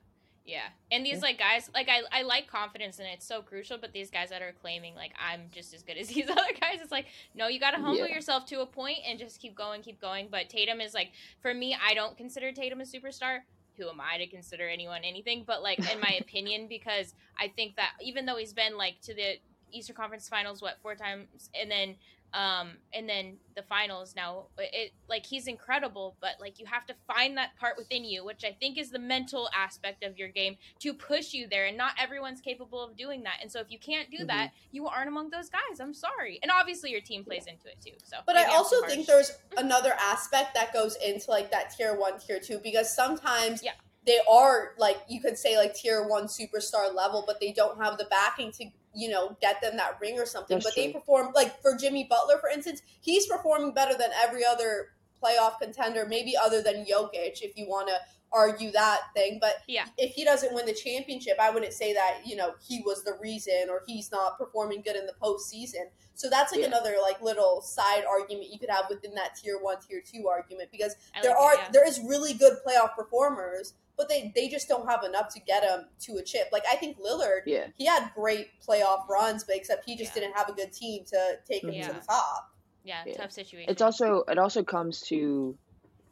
Yeah. 0.43 0.69
And 0.89 1.05
these 1.05 1.17
Yeah. 1.17 1.27
like 1.27 1.37
guys 1.37 1.69
like 1.73 1.87
I 1.87 2.01
I 2.11 2.23
like 2.23 2.47
confidence 2.47 2.97
and 2.97 3.07
it's 3.07 3.27
so 3.27 3.43
crucial, 3.43 3.77
but 3.77 3.93
these 3.93 4.09
guys 4.09 4.29
that 4.29 4.41
are 4.41 4.51
claiming 4.51 4.95
like 4.95 5.13
I'm 5.19 5.49
just 5.51 5.71
as 5.75 5.83
good 5.83 5.97
as 5.97 6.07
these 6.13 6.27
other 6.29 6.41
guys, 6.59 6.79
it's 6.81 6.91
like, 6.91 7.05
no, 7.35 7.47
you 7.47 7.59
gotta 7.59 7.77
humble 7.77 8.07
Yeah. 8.07 8.15
yourself 8.15 8.45
to 8.47 8.61
a 8.61 8.65
point 8.65 8.97
and 9.05 9.19
just 9.19 9.39
keep 9.39 9.53
going, 9.55 9.83
keep 9.83 10.01
going. 10.01 10.29
But 10.31 10.49
Tatum 10.49 10.81
is 10.81 10.95
like 10.95 11.11
for 11.41 11.53
me, 11.53 11.77
I 11.79 11.93
don't 11.93 12.17
consider 12.17 12.51
Tatum 12.51 12.81
a 12.81 12.85
superstar. 12.85 13.41
Who 13.81 13.89
am 13.89 13.99
I 13.99 14.17
to 14.17 14.27
consider 14.27 14.69
anyone 14.69 15.01
anything? 15.03 15.43
But 15.45 15.63
like 15.63 15.79
in 15.79 15.99
my 15.99 16.17
opinion, 16.21 16.67
because 16.67 17.13
I 17.39 17.47
think 17.47 17.75
that 17.77 17.91
even 18.01 18.25
though 18.25 18.37
he's 18.37 18.53
been 18.53 18.77
like 18.77 19.01
to 19.01 19.13
the 19.13 19.39
Eastern 19.71 19.95
Conference 19.95 20.29
Finals, 20.29 20.61
what 20.61 20.77
four 20.81 20.95
times, 20.95 21.49
and 21.59 21.71
then 21.71 21.95
um 22.33 22.71
and 22.93 23.09
then 23.09 23.37
the 23.55 23.63
finals 23.63 24.13
now 24.15 24.45
it 24.57 24.93
like 25.09 25.25
he's 25.25 25.47
incredible 25.47 26.15
but 26.21 26.31
like 26.39 26.59
you 26.59 26.65
have 26.65 26.85
to 26.85 26.93
find 27.05 27.37
that 27.37 27.49
part 27.59 27.75
within 27.77 28.03
you 28.03 28.23
which 28.23 28.43
i 28.45 28.51
think 28.59 28.77
is 28.77 28.89
the 28.91 28.99
mental 28.99 29.49
aspect 29.57 30.03
of 30.03 30.17
your 30.17 30.29
game 30.29 30.55
to 30.79 30.93
push 30.93 31.33
you 31.33 31.47
there 31.47 31.65
and 31.65 31.77
not 31.77 31.91
everyone's 31.99 32.39
capable 32.39 32.81
of 32.81 32.95
doing 32.95 33.23
that 33.23 33.35
and 33.41 33.51
so 33.51 33.59
if 33.59 33.69
you 33.69 33.79
can't 33.79 34.09
do 34.09 34.25
that 34.25 34.51
you 34.71 34.87
aren't 34.87 35.09
among 35.09 35.29
those 35.29 35.49
guys 35.49 35.79
i'm 35.81 35.93
sorry 35.93 36.39
and 36.41 36.51
obviously 36.51 36.89
your 36.91 37.01
team 37.01 37.23
plays 37.23 37.45
into 37.47 37.67
it 37.67 37.77
too 37.83 37.91
so. 38.03 38.17
But 38.25 38.35
I 38.35 38.45
also 38.55 38.85
think 38.85 39.07
there's 39.07 39.31
another 39.57 39.93
aspect 39.99 40.53
that 40.55 40.73
goes 40.73 40.95
into 41.05 41.29
like 41.29 41.51
that 41.51 41.73
tier 41.75 41.97
one, 41.97 42.19
tier 42.19 42.39
two, 42.39 42.59
because 42.59 42.93
sometimes 42.93 43.63
Yeah. 43.63 43.73
they 44.05 44.19
are 44.29 44.73
like 44.77 44.97
you 45.07 45.21
could 45.21 45.37
say 45.37 45.57
like 45.57 45.73
tier 45.73 46.07
one 46.07 46.25
superstar 46.25 46.93
level, 46.93 47.23
but 47.25 47.39
they 47.39 47.51
don't 47.51 47.81
have 47.81 47.97
the 47.97 48.05
backing 48.05 48.51
to 48.53 48.65
you 48.93 49.09
know 49.09 49.37
get 49.41 49.61
them 49.61 49.77
that 49.77 49.97
ring 50.01 50.19
or 50.19 50.25
something. 50.25 50.57
That's 50.57 50.65
but 50.65 50.75
they 50.75 50.91
perform 50.91 51.31
like 51.33 51.61
for 51.61 51.75
Jimmy 51.77 52.05
Butler, 52.09 52.37
for 52.39 52.49
instance, 52.49 52.81
he's 53.01 53.27
performing 53.27 53.73
better 53.73 53.97
than 53.97 54.09
every 54.23 54.45
other 54.45 54.89
playoff 55.23 55.59
contender, 55.61 56.05
maybe 56.07 56.35
other 56.35 56.61
than 56.61 56.85
Jokic, 56.85 57.41
if 57.41 57.55
you 57.55 57.67
want 57.67 57.87
to 57.89 57.95
argue 58.33 58.71
that 58.71 59.01
thing. 59.13 59.37
But 59.41 59.57
Yeah. 59.67 59.85
if 59.97 60.13
he 60.13 60.23
doesn't 60.23 60.53
win 60.53 60.65
the 60.65 60.73
championship, 60.73 61.37
I 61.39 61.49
wouldn't 61.49 61.73
say 61.73 61.93
that 61.93 62.21
you 62.25 62.35
know 62.35 62.53
he 62.65 62.81
was 62.85 63.03
the 63.03 63.17
reason 63.21 63.69
or 63.69 63.83
he's 63.85 64.11
not 64.11 64.37
performing 64.37 64.81
good 64.81 64.95
in 64.95 65.05
the 65.05 65.13
postseason. 65.21 65.89
So 66.15 66.29
that's 66.29 66.51
like 66.51 66.61
Yeah. 66.61 66.67
another 66.67 66.95
like 67.01 67.21
little 67.21 67.61
side 67.61 68.03
argument 68.05 68.49
you 68.51 68.57
could 68.59 68.69
have 68.69 68.85
within 68.89 69.13
that 69.15 69.35
tier 69.35 69.59
one, 69.59 69.77
tier 69.81 70.01
two 70.01 70.27
argument 70.27 70.69
because 70.71 70.95
I 71.15 71.21
there 71.21 71.31
like 71.31 71.39
are 71.39 71.53
it, 71.53 71.59
yeah. 71.59 71.69
there 71.71 71.87
is 71.87 71.99
really 71.99 72.33
good 72.33 72.57
playoff 72.65 72.95
performers, 72.95 73.73
but 74.01 74.09
they 74.09 74.31
they 74.35 74.47
just 74.49 74.67
don't 74.67 74.89
have 74.89 75.03
enough 75.03 75.31
to 75.35 75.39
get 75.39 75.63
him 75.63 75.85
to 75.99 76.13
a 76.17 76.23
chip. 76.23 76.47
Like 76.51 76.63
I 76.71 76.75
think 76.75 76.97
Lillard, 76.99 77.41
yeah, 77.45 77.67
he 77.77 77.85
had 77.85 78.09
great 78.15 78.47
playoff 78.67 79.07
runs, 79.07 79.43
but 79.43 79.55
except 79.55 79.85
he 79.85 79.95
just 79.95 80.15
Yeah. 80.15 80.21
didn't 80.23 80.37
have 80.37 80.49
a 80.49 80.53
good 80.53 80.73
team 80.73 81.03
to 81.05 81.19
take 81.47 81.63
him 81.63 81.73
Yeah. 81.73 81.87
to 81.89 81.93
the 81.93 81.99
top. 82.01 82.47
yeah, 82.83 83.03
Yeah. 83.05 83.13
tough 83.13 83.31
situation 83.31 83.69
it's 83.69 83.83
also 83.83 84.23
it 84.27 84.39
also 84.39 84.63
comes 84.63 85.01
to 85.01 85.55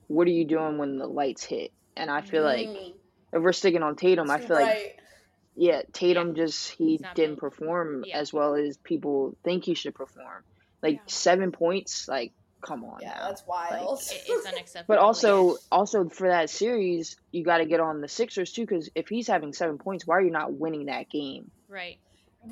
what 0.08 0.28
are 0.28 0.32
you 0.32 0.46
doing 0.46 0.78
when 0.78 0.98
the 1.00 1.08
lights 1.08 1.44
hit, 1.44 1.72
and 1.98 2.12
I 2.12 2.22
feel 2.22 2.44
like 2.44 2.68
Mm, 2.68 2.94
if 3.34 3.42
we're 3.42 3.54
sticking 3.54 3.82
on 3.82 3.96
Tatum, 3.96 4.30
I 4.30 4.40
feel 4.40 4.56
like 4.56 5.00
yeah, 5.56 5.82
Tatum 5.92 6.36
just 6.36 6.70
he 6.72 6.98
didn't 7.16 7.40
built. 7.40 7.40
perform 7.40 8.04
Yeah. 8.06 8.20
as 8.20 8.32
well 8.32 8.54
as 8.56 8.78
people 8.78 9.36
think 9.44 9.66
he 9.66 9.74
should 9.74 9.96
perform. 9.96 10.44
Like 10.84 10.96
Yeah. 10.98 11.02
seven 11.08 11.52
points, 11.52 12.08
like 12.08 12.34
come 12.62 12.84
on 12.84 13.00
yeah, 13.02 13.14
now. 13.18 13.28
that's 13.30 13.46
wild. 13.48 14.00
It- 14.02 14.24
it's 14.28 14.46
unacceptable 14.48 14.86
But 14.96 14.98
also, 15.00 15.58
also 15.72 16.10
for 16.10 16.28
that 16.28 16.50
series, 16.50 17.16
you 17.32 17.44
got 17.44 17.60
to 17.60 17.66
get 17.66 17.80
on 17.80 18.02
the 18.02 18.08
Sixers 18.08 18.52
too, 18.52 18.64
because 18.64 18.90
if 18.96 19.08
he's 19.08 19.28
having 19.28 19.54
seven 19.54 19.78
points, 19.78 20.06
why 20.06 20.16
are 20.18 20.22
you 20.22 20.32
not 20.32 20.54
winning 20.54 20.86
that 20.88 21.10
game? 21.10 21.52
right 21.68 21.98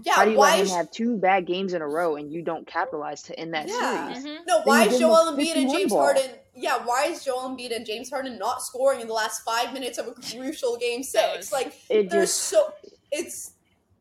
yeah, 0.04 0.16
How 0.16 0.26
do 0.26 0.32
you 0.32 0.38
why 0.38 0.58
let 0.58 0.68
him 0.68 0.76
have 0.76 0.92
two 0.92 1.16
bad 1.18 1.46
games 1.48 1.74
in 1.74 1.82
a 1.82 1.88
row 1.88 2.18
and 2.18 2.30
you 2.32 2.42
don't 2.42 2.68
capitalize 2.68 3.24
to 3.24 3.40
end 3.40 3.54
that 3.54 3.68
Yeah. 3.70 4.12
series? 4.14 4.26
Mhm. 4.26 4.46
no? 4.46 4.62
Why 4.64 4.84
you 4.84 4.90
is 4.90 5.00
give 5.00 5.02
him 5.02 5.08
a 5.08 5.14
Joel 5.16 5.32
Embiid 5.34 5.56
and 5.56 5.72
James 5.72 5.92
ball. 5.94 6.02
Harden? 6.02 6.32
Yeah, 6.56 6.84
why 6.86 7.06
is 7.06 7.24
Joel 7.24 7.50
Embiid 7.50 7.74
and 7.74 7.86
James 7.86 8.10
Harden 8.10 8.38
not 8.38 8.62
scoring 8.62 9.00
in 9.00 9.08
the 9.08 9.14
last 9.14 9.44
five 9.46 9.72
minutes 9.72 9.98
of 9.98 10.08
a 10.08 10.12
crucial 10.12 10.76
game 10.76 11.00
That 11.02 11.06
six? 11.06 11.38
was- 11.38 11.52
like 11.54 11.68
It 11.90 12.10
there's 12.10 12.30
just, 12.32 12.38
so 12.44 12.74
it's 13.12 13.54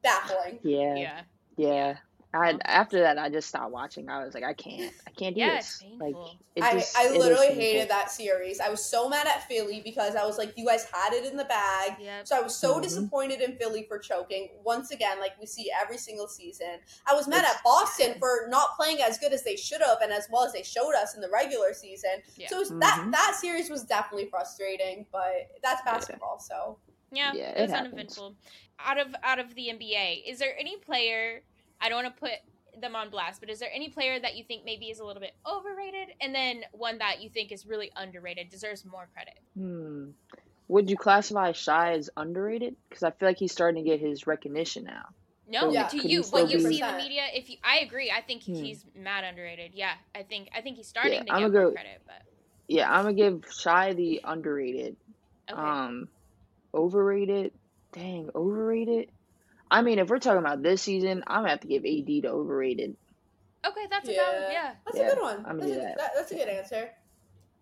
baffling. 0.02 0.58
yeah, 0.64 0.94
yeah 0.96 1.20
yeah. 1.56 1.96
I 2.40 2.58
after 2.64 3.00
that, 3.00 3.18
I 3.18 3.28
just 3.28 3.48
stopped 3.48 3.70
watching. 3.72 4.08
I 4.08 4.24
was 4.24 4.34
like, 4.34 4.44
I 4.44 4.52
can't, 4.54 4.92
I 5.06 5.10
can't 5.10 5.34
do 5.34 5.40
Yeah, 5.40 5.56
this. 5.56 5.82
Like, 5.98 6.00
painful. 6.14 6.36
it 6.54 6.62
I, 6.64 6.72
just, 6.72 6.96
I 6.96 7.04
it 7.06 7.12
is 7.12 7.18
literally 7.18 7.46
painful. 7.48 7.62
hated 7.62 7.88
that 7.90 8.10
series. 8.10 8.60
I 8.60 8.68
was 8.68 8.84
so 8.84 9.08
mad 9.08 9.26
at 9.26 9.46
Philly 9.48 9.80
because 9.84 10.16
I 10.16 10.24
was 10.26 10.38
like, 10.38 10.52
you 10.56 10.66
guys 10.66 10.86
had 10.92 11.12
it 11.12 11.24
in 11.24 11.36
the 11.36 11.44
bag. 11.44 11.96
Yep. 12.00 12.26
So 12.26 12.36
I 12.36 12.40
was 12.40 12.54
so 12.56 12.74
Mhm. 12.78 12.82
disappointed 12.82 13.40
in 13.40 13.56
Philly 13.56 13.84
for 13.88 13.98
choking 13.98 14.48
once 14.64 14.90
again, 14.90 15.18
like 15.20 15.32
we 15.40 15.46
see 15.46 15.70
every 15.82 15.98
single 15.98 16.28
season. 16.28 16.78
I 17.06 17.14
was 17.14 17.28
mad 17.28 17.38
It's- 17.40 17.56
at 17.56 17.62
Boston 17.64 18.16
for 18.18 18.46
not 18.48 18.76
playing 18.76 19.02
as 19.02 19.18
good 19.18 19.32
as 19.32 19.42
they 19.44 19.56
should 19.56 19.80
have 19.82 20.00
and 20.02 20.12
as 20.12 20.28
well 20.30 20.44
as 20.44 20.52
they 20.52 20.62
showed 20.62 20.94
us 20.94 21.14
in 21.14 21.20
the 21.20 21.30
regular 21.30 21.72
season. 21.74 22.22
Yeah. 22.36 22.48
So 22.48 22.56
it 22.56 22.60
was, 22.60 22.70
that 22.70 23.02
Mhm. 23.04 23.12
that 23.12 23.36
series 23.40 23.70
was 23.70 23.84
definitely 23.84 24.28
frustrating, 24.28 25.06
but 25.12 25.50
that's 25.62 25.82
basketball. 25.82 26.38
So 26.38 26.78
Yeah, 27.12 27.32
Yeah, 27.34 27.50
it 27.50 27.58
it 27.58 27.62
was 27.62 27.70
happens. 27.70 27.92
uneventful. 27.92 28.34
Out 28.80 28.98
of 28.98 29.14
out 29.22 29.38
of 29.38 29.54
the 29.54 29.68
NBA, 29.70 30.24
is 30.26 30.38
there 30.40 30.58
any 30.58 30.76
player? 30.76 31.42
I 31.80 31.88
don't 31.88 32.02
want 32.04 32.14
to 32.14 32.20
put 32.20 32.32
them 32.80 32.94
on 32.94 33.08
blast, 33.10 33.40
but 33.40 33.48
is 33.50 33.58
there 33.58 33.70
any 33.74 33.88
player 33.88 34.18
that 34.20 34.36
you 34.36 34.44
think 34.44 34.64
maybe 34.64 34.86
is 34.86 34.98
a 35.00 35.04
little 35.04 35.20
bit 35.20 35.34
overrated, 35.50 36.08
and 36.20 36.34
then 36.34 36.62
one 36.72 36.98
that 36.98 37.22
you 37.22 37.30
think 37.30 37.50
is 37.52 37.66
really 37.66 37.90
underrated, 37.96 38.48
deserves 38.50 38.84
more 38.84 39.08
credit? 39.14 39.38
Hmm. 39.56 40.10
Would 40.68 40.90
you 40.90 40.96
classify 40.96 41.52
Shai 41.52 41.92
as 41.92 42.10
underrated? 42.16 42.74
Because 42.88 43.02
I 43.04 43.12
feel 43.12 43.28
like 43.28 43.38
he's 43.38 43.52
starting 43.52 43.82
to 43.84 43.88
get 43.90 44.00
his 44.00 44.26
recognition 44.26 44.84
now. 44.84 45.06
No, 45.48 45.70
Yeah. 45.70 45.86
to 45.86 45.96
you, 45.96 46.18
what 46.22 46.26
still 46.26 46.50
you 46.50 46.56
be- 46.58 46.74
see 46.74 46.80
in 46.82 46.88
the 46.88 46.96
media. 46.96 47.22
If 47.32 47.48
you, 47.48 47.56
I 47.62 47.78
agree, 47.78 48.10
I 48.10 48.20
think 48.20 48.42
Hmm. 48.42 48.54
he's 48.54 48.84
mad 48.96 49.22
underrated. 49.22 49.72
Yeah, 49.74 49.94
I 50.14 50.24
think 50.24 50.48
I 50.52 50.60
think 50.60 50.76
he's 50.76 50.88
starting 50.88 51.12
Yeah, 51.12 51.18
to 51.20 51.24
get 51.26 51.34
I'ma 51.34 51.48
more 51.48 51.50
go- 51.66 51.72
credit, 51.72 52.02
but 52.04 52.22
Yeah, 52.68 52.90
I'm 52.92 53.04
gonna 53.04 53.14
give 53.14 53.44
Shai 53.56 53.92
the 53.92 54.20
underrated. 54.24 54.96
okay. 55.48 55.60
Um, 55.60 56.08
overrated. 56.74 57.52
Dang, 57.92 58.28
overrated. 58.34 59.08
I 59.70 59.82
mean, 59.82 59.98
if 59.98 60.08
we're 60.08 60.18
talking 60.18 60.38
about 60.38 60.62
this 60.62 60.82
season, 60.82 61.24
I'm 61.26 61.40
gonna 61.40 61.50
have 61.50 61.60
to 61.60 61.68
give 61.68 61.84
AD 61.84 62.22
to 62.22 62.28
overrated. 62.28 62.96
okay, 63.66 63.86
that's 63.90 64.08
a 64.08 64.12
yeah, 64.12 64.24
valid. 64.24 64.48
Yeah, 64.52 64.72
that's 64.84 64.96
Yeah, 64.98 65.02
a 65.10 65.14
good 65.14 65.22
one. 65.22 65.36
I'm 65.46 65.58
gonna 65.58 65.60
That's 65.60 65.72
do 65.72 65.78
a, 65.78 65.82
that. 65.82 65.96
that, 65.98 66.10
that's 66.14 66.32
a 66.32 66.34
good 66.36 66.48
answer. 66.48 66.90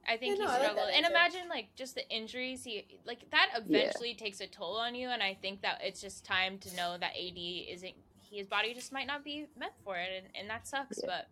I 0.07 0.18
think 0.18 0.36
Yeah, 0.38 0.44
no, 0.44 0.50
he 0.52 0.59
like 0.59 0.62
struggled. 0.70 0.90
and 0.94 1.07
imagine 1.07 1.48
like 1.48 1.68
just 1.76 1.94
the 1.94 2.07
injuries 2.11 2.62
he 2.62 2.98
like 3.07 3.30
that 3.30 3.48
eventually 3.57 4.14
takes 4.14 4.40
a 4.40 4.46
toll 4.46 4.76
on 4.76 4.94
you 4.94 5.09
and 5.09 5.22
I 5.22 5.32
think 5.40 5.62
that 5.62 5.80
it's 5.82 5.98
just 6.02 6.26
time 6.26 6.59
to 6.59 6.76
know 6.76 6.98
that 7.00 7.12
AD 7.16 7.38
isn't 7.38 7.94
his 8.30 8.46
body 8.46 8.74
just 8.74 8.92
might 8.92 9.07
not 9.07 9.24
be 9.24 9.46
meant 9.59 9.72
for 9.82 9.96
it 9.96 10.11
and, 10.14 10.26
and 10.38 10.50
that 10.50 10.68
sucks, 10.68 10.98
Yeah. 11.02 11.07
but 11.09 11.28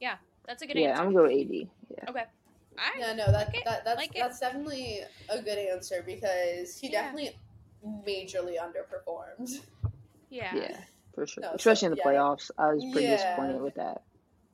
yeah. 0.00 0.14
That's 0.46 0.60
a 0.60 0.66
good 0.66 0.76
answer. 0.76 0.82
yeah, 0.82 0.90
answer. 0.90 1.02
I'm 1.02 1.14
gonna 1.14 1.28
go 1.28 1.34
AD. 1.40 1.50
Yeah. 1.88 2.10
Okay. 2.10 2.24
All 2.78 2.84
right. 2.92 2.98
Yeah, 2.98 3.12
no, 3.14 3.32
that, 3.32 3.48
Okay, 3.48 3.62
that 3.64 3.84
that's 3.86 3.96
like 3.96 4.14
it. 4.14 4.32
definitely 4.38 5.00
a 5.30 5.40
good 5.40 5.56
answer 5.58 6.02
because 6.04 6.76
he 6.78 6.88
Yeah. 6.92 7.02
definitely 7.04 7.38
majorly 8.06 8.56
underperformed. 8.58 9.60
Yeah. 10.30 10.54
Yeah, 10.54 10.76
for 11.14 11.26
sure. 11.26 11.42
No, 11.42 11.48
so- 11.50 11.54
Especially 11.56 11.86
in 11.86 11.92
the 11.92 11.98
yeah. 11.98 12.04
playoffs, 12.04 12.50
I 12.56 12.72
was 12.72 12.84
pretty 12.92 13.08
Yeah. 13.08 13.16
disappointed 13.16 13.60
with 13.60 13.74
that. 13.74 14.02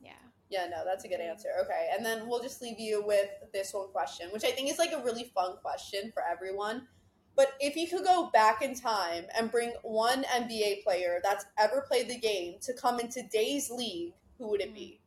Yeah. 0.03 0.13
Yeah, 0.49 0.67
no, 0.69 0.85
that's 0.85 1.05
a 1.05 1.09
good 1.09 1.21
answer. 1.21 1.49
Okay, 1.65 1.91
and 1.95 2.05
then 2.05 2.29
we'll 2.29 2.43
just 2.43 2.61
leave 2.63 2.79
you 2.81 3.05
with 3.05 3.29
this 3.53 3.73
one 3.75 3.89
question, 3.89 4.29
which 4.33 4.45
I 4.45 4.51
think 4.51 4.71
is 4.71 4.79
like 4.79 4.93
a 4.93 5.03
really 5.03 5.25
fun 5.35 5.57
question 5.59 6.11
for 6.13 6.23
everyone. 6.25 6.89
But 7.37 7.53
if 7.61 7.77
you 7.77 7.87
could 7.87 8.03
go 8.05 8.31
back 8.33 8.63
in 8.63 8.75
time 8.75 9.27
and 9.39 9.51
bring 9.51 9.73
one 9.83 10.25
NBA 10.25 10.83
player 10.83 11.21
that's 11.23 11.45
ever 11.59 11.83
played 11.87 12.09
the 12.09 12.19
game 12.19 12.59
to 12.63 12.73
come 12.73 12.99
in 12.99 13.09
today's 13.11 13.71
league, 13.71 14.15
who 14.39 14.49
would 14.49 14.63
it 14.63 14.73
be? 14.75 15.01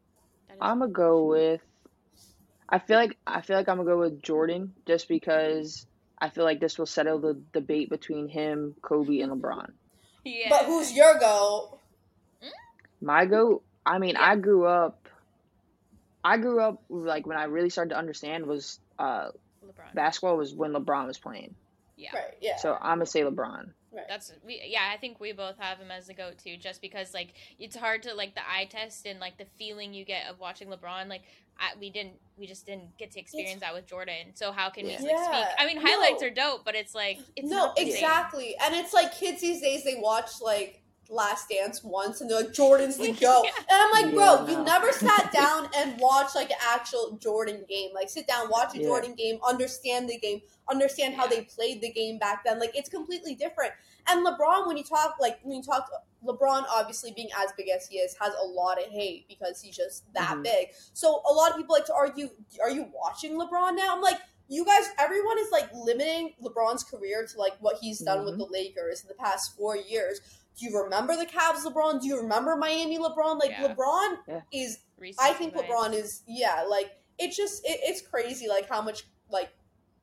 I'm 0.62 0.80
gonna 0.80 0.92
go 0.92 1.26
with. 1.26 1.62
I 2.68 2.78
feel 2.78 2.98
like 3.00 3.18
I 3.26 3.42
feel 3.42 3.56
like 3.58 3.68
I'm 3.68 3.78
gonna 3.78 3.90
go 3.90 3.98
with 4.00 4.22
Jordan 4.22 4.74
just 4.86 5.08
because 5.08 5.88
I 6.20 6.30
feel 6.30 6.44
like 6.44 6.60
this 6.60 6.78
will 6.78 6.86
settle 6.86 7.18
the 7.18 7.34
debate 7.54 7.90
between 7.90 8.28
him, 8.28 8.76
Kobe, 8.84 9.22
and 9.22 9.32
LeBron. 9.32 9.72
Yeah. 10.30 10.50
But 10.50 10.66
who's 10.66 10.92
your 10.94 11.18
go? 11.20 11.78
My 13.02 13.26
go. 13.26 13.62
I 13.86 13.98
mean, 13.98 14.16
Yeah. 14.16 14.30
I 14.30 14.36
grew 14.36 14.66
up. 14.66 15.08
I 16.24 16.38
grew 16.38 16.60
up 16.62 16.84
like 16.90 17.26
when 17.26 17.38
I 17.38 17.46
really 17.46 17.70
started 17.70 17.92
to 17.92 17.98
understand 17.98 18.46
was 18.46 18.80
uh, 18.98 19.30
LeBron? 19.66 19.94
basketball 19.96 20.36
was 20.38 20.54
when 20.54 20.74
LeBron 20.74 21.08
was 21.08 21.18
playing. 21.18 21.56
yeah. 21.96 22.14
Right, 22.14 22.34
yeah. 22.42 22.58
So 22.58 22.74
I'm 22.80 22.98
gonna 22.98 23.06
say 23.06 23.22
LeBron. 23.22 23.70
right. 23.94 24.06
That's 24.08 24.34
we 24.46 24.62
yeah, 24.66 24.92
I 24.94 24.98
think 24.98 25.20
we 25.22 25.32
both 25.32 25.58
have 25.60 25.78
him 25.80 25.92
as 25.92 26.08
the 26.08 26.14
goat 26.14 26.38
too, 26.44 26.58
just 26.58 26.82
because 26.82 27.14
like 27.14 27.30
it's 27.58 27.76
hard 27.78 28.04
to 28.04 28.14
like 28.14 28.36
the 28.36 28.42
eye 28.42 28.66
test 28.70 29.06
and 29.06 29.20
like 29.22 29.38
the 29.38 29.46
feeling 29.58 29.94
you 29.94 30.04
get 30.04 30.30
of 30.30 30.40
watching 30.40 30.68
LeBron. 30.68 31.08
Like 31.08 31.24
I, 31.60 31.78
we 31.80 31.90
didn't, 31.90 32.14
we 32.38 32.48
just 32.48 32.66
didn't 32.66 32.98
get 32.98 33.12
to 33.12 33.20
experience 33.20 33.62
that 33.62 33.74
with 33.74 33.86
Jordan. 33.86 34.34
So 34.36 34.52
how 34.52 34.70
can 34.70 34.86
Yeah. 34.88 35.02
we 35.02 35.10
like, 35.10 35.24
speak? 35.24 35.46
I 35.58 35.66
mean, 35.66 35.76
No. 35.76 35.82
highlights 35.86 36.24
are 36.24 36.30
dope, 36.30 36.64
but 36.66 36.76
it's 36.76 36.96
like 36.96 37.20
it's 37.36 37.50
no, 37.50 37.58
not 37.58 37.76
the 37.76 37.84
same. 37.84 37.94
exactly. 37.96 38.56
And 38.64 38.74
it's 38.76 38.94
like 38.94 39.14
kids 39.14 39.42
these 39.42 39.62
days 39.62 39.84
they 39.84 39.96
watch 39.96 40.42
like 40.42 40.82
Last 41.12 41.50
Dance 41.50 41.84
once 41.84 42.22
and 42.22 42.30
they're 42.30 42.42
like 42.42 42.54
Jordan's 42.54 42.96
the 42.98 43.12
go. 43.14 43.42
Yeah. 43.46 43.52
And 43.58 43.66
I'm 43.82 43.92
like, 43.92 44.14
bro, 44.14 44.46
Yeah, 44.46 44.58
you 44.60 44.64
never 44.64 44.92
sat 44.92 45.32
down 45.34 45.68
and 45.76 46.00
watched 46.00 46.36
like 46.36 46.52
an 46.52 46.58
actual 46.70 47.18
Jordan 47.20 47.66
game. 47.68 47.90
Like 47.96 48.10
sit 48.10 48.28
down, 48.28 48.48
watch 48.50 48.76
a 48.76 48.78
Yeah. 48.80 48.86
Jordan 48.88 49.16
game, 49.16 49.40
understand 49.48 50.08
the 50.08 50.18
game, 50.20 50.42
understand 50.70 51.16
how 51.16 51.24
Yeah. 51.24 51.30
they 51.32 51.42
played 51.42 51.82
the 51.82 51.92
game 51.92 52.20
back 52.20 52.44
then. 52.46 52.60
Like 52.60 52.76
it's 52.78 52.90
completely 52.90 53.34
different. 53.36 53.74
And 54.10 54.26
LeBron, 54.26 54.68
when 54.68 54.76
you 54.78 54.84
talk 54.84 55.16
like 55.20 55.40
when 55.44 55.56
you 55.58 55.64
talk 55.64 55.90
LeBron 56.26 56.66
obviously 56.70 57.12
being 57.16 57.30
as 57.38 57.52
big 57.56 57.70
as 57.70 57.88
he 57.88 57.98
is 58.00 58.16
has 58.20 58.34
a 58.44 58.46
lot 58.46 58.78
of 58.78 58.90
hate 58.92 59.26
because 59.30 59.62
he's 59.62 59.76
just 59.78 60.12
that 60.14 60.36
Mhm. 60.38 60.44
big. 60.44 60.70
So 60.94 61.22
a 61.30 61.32
lot 61.34 61.52
of 61.52 61.58
people 61.58 61.74
like 61.76 61.86
to 61.86 61.94
argue, 61.94 62.30
are 62.62 62.70
you 62.70 62.92
watching 62.94 63.34
LeBron 63.40 63.76
now? 63.76 63.96
I'm 63.96 64.02
like, 64.02 64.20
you 64.50 64.66
guys, 64.66 64.90
everyone 64.98 65.38
is 65.40 65.50
like 65.52 65.70
limiting 65.74 66.34
LeBron's 66.42 66.84
career 66.84 67.26
to 67.26 67.38
like 67.40 67.54
what 67.62 67.78
he's 67.78 68.00
done 68.00 68.26
with 68.26 68.34
Mhm. 68.36 68.40
the 68.40 68.46
Lakers 68.48 69.02
in 69.02 69.08
the 69.08 69.14
past 69.14 69.56
four 69.56 69.78
years. 69.78 70.20
Do 70.58 70.66
you 70.66 70.78
remember 70.78 71.16
the 71.16 71.26
Cavs 71.26 71.64
LeBron? 71.64 72.02
Do 72.02 72.08
you 72.08 72.18
remember 72.18 72.56
Miami 72.58 72.98
LeBron? 72.98 73.40
Like 73.40 73.52
Yeah. 73.52 73.68
LeBron 73.74 74.18
Yeah. 74.28 74.42
is, 74.52 74.80
I 75.20 75.34
think 75.34 75.54
bias. 75.54 75.68
LeBron 75.68 75.94
is, 75.94 76.24
yeah, 76.28 76.64
like 76.64 76.98
it's 77.18 77.38
just 77.38 77.64
it, 77.66 77.80
it's 77.84 78.02
crazy 78.02 78.48
like 78.50 78.68
how 78.68 78.82
much 78.82 79.04
like 79.30 79.52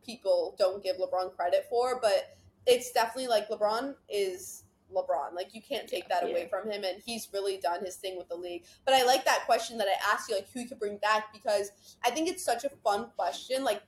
people 0.04 0.54
don't 0.58 0.82
give 0.82 0.96
LeBron 0.96 1.34
credit 1.36 1.66
for, 1.68 2.00
but 2.00 2.35
it's 2.66 2.92
definitely 2.92 3.28
like 3.28 3.48
LeBron 3.48 3.94
is 4.08 4.64
LeBron. 4.94 5.34
Like 5.34 5.54
you 5.54 5.62
can't 5.62 5.88
take 5.88 6.08
that 6.08 6.24
away 6.24 6.42
Yeah. 6.42 6.48
from 6.48 6.70
him, 6.70 6.84
and 6.84 7.02
he's 7.04 7.28
really 7.32 7.58
done 7.58 7.84
his 7.84 7.96
thing 7.96 8.16
with 8.16 8.28
the 8.28 8.36
league. 8.36 8.64
But 8.84 8.94
I 8.94 9.04
like 9.04 9.24
that 9.24 9.46
question 9.46 9.78
that 9.78 9.88
I 9.88 10.12
asked 10.12 10.28
you, 10.28 10.36
like 10.36 10.50
who 10.52 10.60
you 10.60 10.68
could 10.68 10.78
bring 10.78 10.98
back, 10.98 11.32
because 11.32 11.72
I 12.04 12.10
think 12.10 12.28
it's 12.28 12.44
such 12.44 12.64
a 12.64 12.70
fun 12.84 13.10
question. 13.16 13.64
Like 13.64 13.82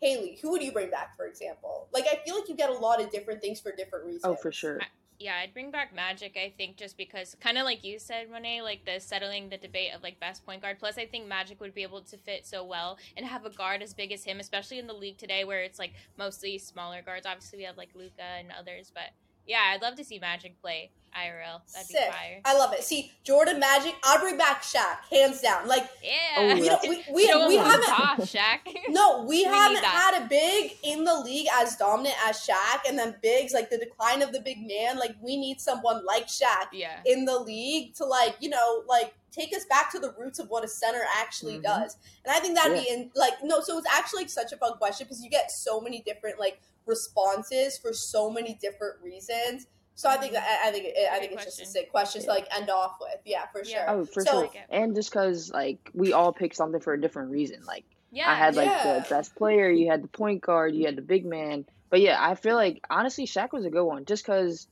Hailey, 0.00 0.38
who 0.40 0.50
would 0.50 0.62
you 0.62 0.72
bring 0.72 0.90
back, 0.90 1.16
for 1.16 1.26
example? 1.26 1.88
Like 1.92 2.06
I 2.10 2.20
feel 2.24 2.34
like 2.34 2.48
you 2.48 2.56
get 2.56 2.70
a 2.70 2.74
lot 2.74 3.00
of 3.02 3.10
different 3.10 3.40
things 3.40 3.60
for 3.60 3.72
different 3.74 4.04
oh, 4.04 4.08
reasons. 4.08 4.24
Oh, 4.24 4.34
for 4.34 4.52
sure. 4.52 4.80
Yeah, 5.20 5.34
I'd 5.36 5.52
bring 5.52 5.70
back 5.70 5.94
Magic. 5.94 6.38
I 6.42 6.50
think 6.56 6.78
just 6.78 6.96
because, 6.96 7.36
kind 7.40 7.58
of 7.58 7.66
like 7.66 7.84
you 7.84 7.98
said, 7.98 8.32
Renee, 8.32 8.62
like 8.62 8.86
the 8.86 8.98
settling 8.98 9.50
the 9.50 9.58
debate 9.58 9.94
of 9.94 10.02
like 10.02 10.18
best 10.18 10.46
point 10.46 10.62
guard. 10.62 10.78
Plus, 10.78 10.96
I 10.96 11.04
think 11.04 11.28
Magic 11.28 11.60
would 11.60 11.74
be 11.74 11.82
able 11.82 12.00
to 12.00 12.16
fit 12.16 12.46
so 12.46 12.64
well 12.64 12.96
and 13.18 13.26
have 13.26 13.44
a 13.44 13.50
guard 13.50 13.82
as 13.82 13.92
big 13.92 14.12
as 14.12 14.24
him, 14.24 14.40
especially 14.40 14.78
in 14.78 14.86
the 14.86 14.94
league 14.94 15.18
today 15.18 15.44
where 15.44 15.60
it's 15.60 15.78
like 15.78 15.92
mostly 16.16 16.56
smaller 16.56 17.02
guards. 17.02 17.26
Obviously, 17.26 17.58
we 17.58 17.64
have 17.64 17.76
like 17.76 17.90
Luka 17.94 18.22
and 18.22 18.48
others, 18.58 18.90
but 18.94 19.10
yeah, 19.50 19.72
I'd 19.74 19.82
love 19.82 19.96
to 19.96 20.04
see 20.04 20.18
Magic 20.20 20.60
play 20.62 20.90
IRL. 21.12 21.60
That'd 21.72 21.88
Sick. 21.88 22.06
be 22.06 22.12
fire. 22.12 22.40
I 22.44 22.56
love 22.56 22.72
it. 22.72 22.84
See, 22.84 23.10
Jordan 23.24 23.58
Magic, 23.58 23.94
I'd 24.04 24.20
bring 24.20 24.38
back 24.38 24.62
Shaq, 24.62 24.98
hands 25.10 25.40
down. 25.40 25.66
Like 25.66 25.88
Yeah, 26.04 26.12
Oh, 26.36 26.54
we 26.54 26.68
don't, 26.68 26.82
we, 26.88 27.04
we, 27.12 27.26
Show 27.26 27.48
we 27.48 27.56
haven't 27.56 27.90
off, 27.90 28.18
Shaq. 28.20 28.58
No, 28.90 29.22
we, 29.22 29.38
We 29.38 29.42
haven't 29.44 29.82
had 29.84 30.22
a 30.22 30.28
big 30.28 30.76
in 30.84 31.02
the 31.02 31.14
league 31.18 31.48
as 31.54 31.74
dominant 31.76 32.14
as 32.28 32.36
Shaq, 32.46 32.88
and 32.88 32.96
then 32.96 33.16
bigs 33.22 33.52
like 33.52 33.70
the 33.70 33.78
decline 33.78 34.22
of 34.22 34.32
the 34.32 34.40
big 34.40 34.64
man. 34.64 34.98
Like 34.98 35.16
we 35.20 35.36
need 35.36 35.60
someone 35.60 36.04
like 36.06 36.28
Shaq 36.28 36.68
yeah, 36.72 37.00
in 37.04 37.24
the 37.24 37.40
league 37.40 37.94
to 37.94 38.04
like 38.04 38.36
you 38.38 38.48
know 38.50 38.84
like 38.88 39.12
take 39.32 39.54
us 39.54 39.64
back 39.64 39.90
to 39.92 39.98
the 39.98 40.12
roots 40.18 40.38
of 40.38 40.48
what 40.48 40.64
a 40.64 40.68
center 40.68 41.02
actually 41.18 41.58
Mhm. 41.58 41.62
does. 41.64 41.96
And 42.24 42.34
I 42.34 42.38
think 42.40 42.56
that'd 42.56 42.72
be 42.80 42.88
in 42.88 43.10
like 43.16 43.34
no. 43.42 43.60
So 43.62 43.78
it's 43.78 43.86
actually 43.92 44.22
like, 44.22 44.30
such 44.30 44.52
a 44.52 44.56
fun 44.56 44.74
question 44.78 45.06
because 45.06 45.22
you 45.24 45.30
get 45.30 45.50
so 45.50 45.80
many 45.80 46.02
different 46.06 46.38
like 46.38 46.60
responses 46.90 47.78
for 47.78 47.92
so 47.92 48.30
many 48.30 48.58
different 48.60 48.96
reasons. 49.02 49.66
So 49.94 50.08
I 50.08 50.16
think 50.16 50.34
I, 50.34 50.68
I 50.68 50.70
think 50.70 50.84
it, 50.86 50.94
I 51.10 51.18
Great 51.18 51.30
think 51.30 51.32
it's 51.40 51.44
just 51.44 51.58
a 51.58 51.62
question. 51.62 51.72
sick 51.72 51.90
question 51.90 52.22
to 52.22 52.28
like 52.28 52.46
end 52.56 52.70
off 52.70 52.96
with. 53.00 53.20
Yeah, 53.24 53.46
for 53.52 53.62
Yeah. 53.64 53.86
sure. 53.86 54.00
Oh, 54.00 54.04
for 54.04 54.22
So- 54.22 54.30
sure. 54.52 54.62
And 54.70 54.94
just 54.94 55.10
because 55.10 55.50
like 55.50 55.90
we 55.94 56.12
all 56.12 56.32
picked 56.32 56.56
something 56.56 56.80
for 56.80 56.92
a 56.94 57.00
different 57.00 57.30
reason. 57.30 57.62
Like 57.66 57.84
yeah. 58.10 58.30
I 58.30 58.34
had 58.34 58.56
like 58.56 58.66
Yeah. 58.66 59.00
the 59.00 59.06
best 59.08 59.34
player, 59.36 59.70
you 59.70 59.90
had 59.90 60.02
the 60.02 60.08
point 60.08 60.40
guard, 60.42 60.74
you 60.74 60.86
had 60.86 60.96
the 60.96 61.02
big 61.02 61.24
man. 61.26 61.66
But 61.90 62.00
yeah, 62.00 62.16
I 62.18 62.34
feel 62.34 62.54
like 62.56 62.82
honestly, 62.90 63.26
Shaq 63.26 63.52
was 63.52 63.64
a 63.64 63.70
good 63.70 63.84
one 63.84 64.04
just 64.04 64.24
because 64.24 64.66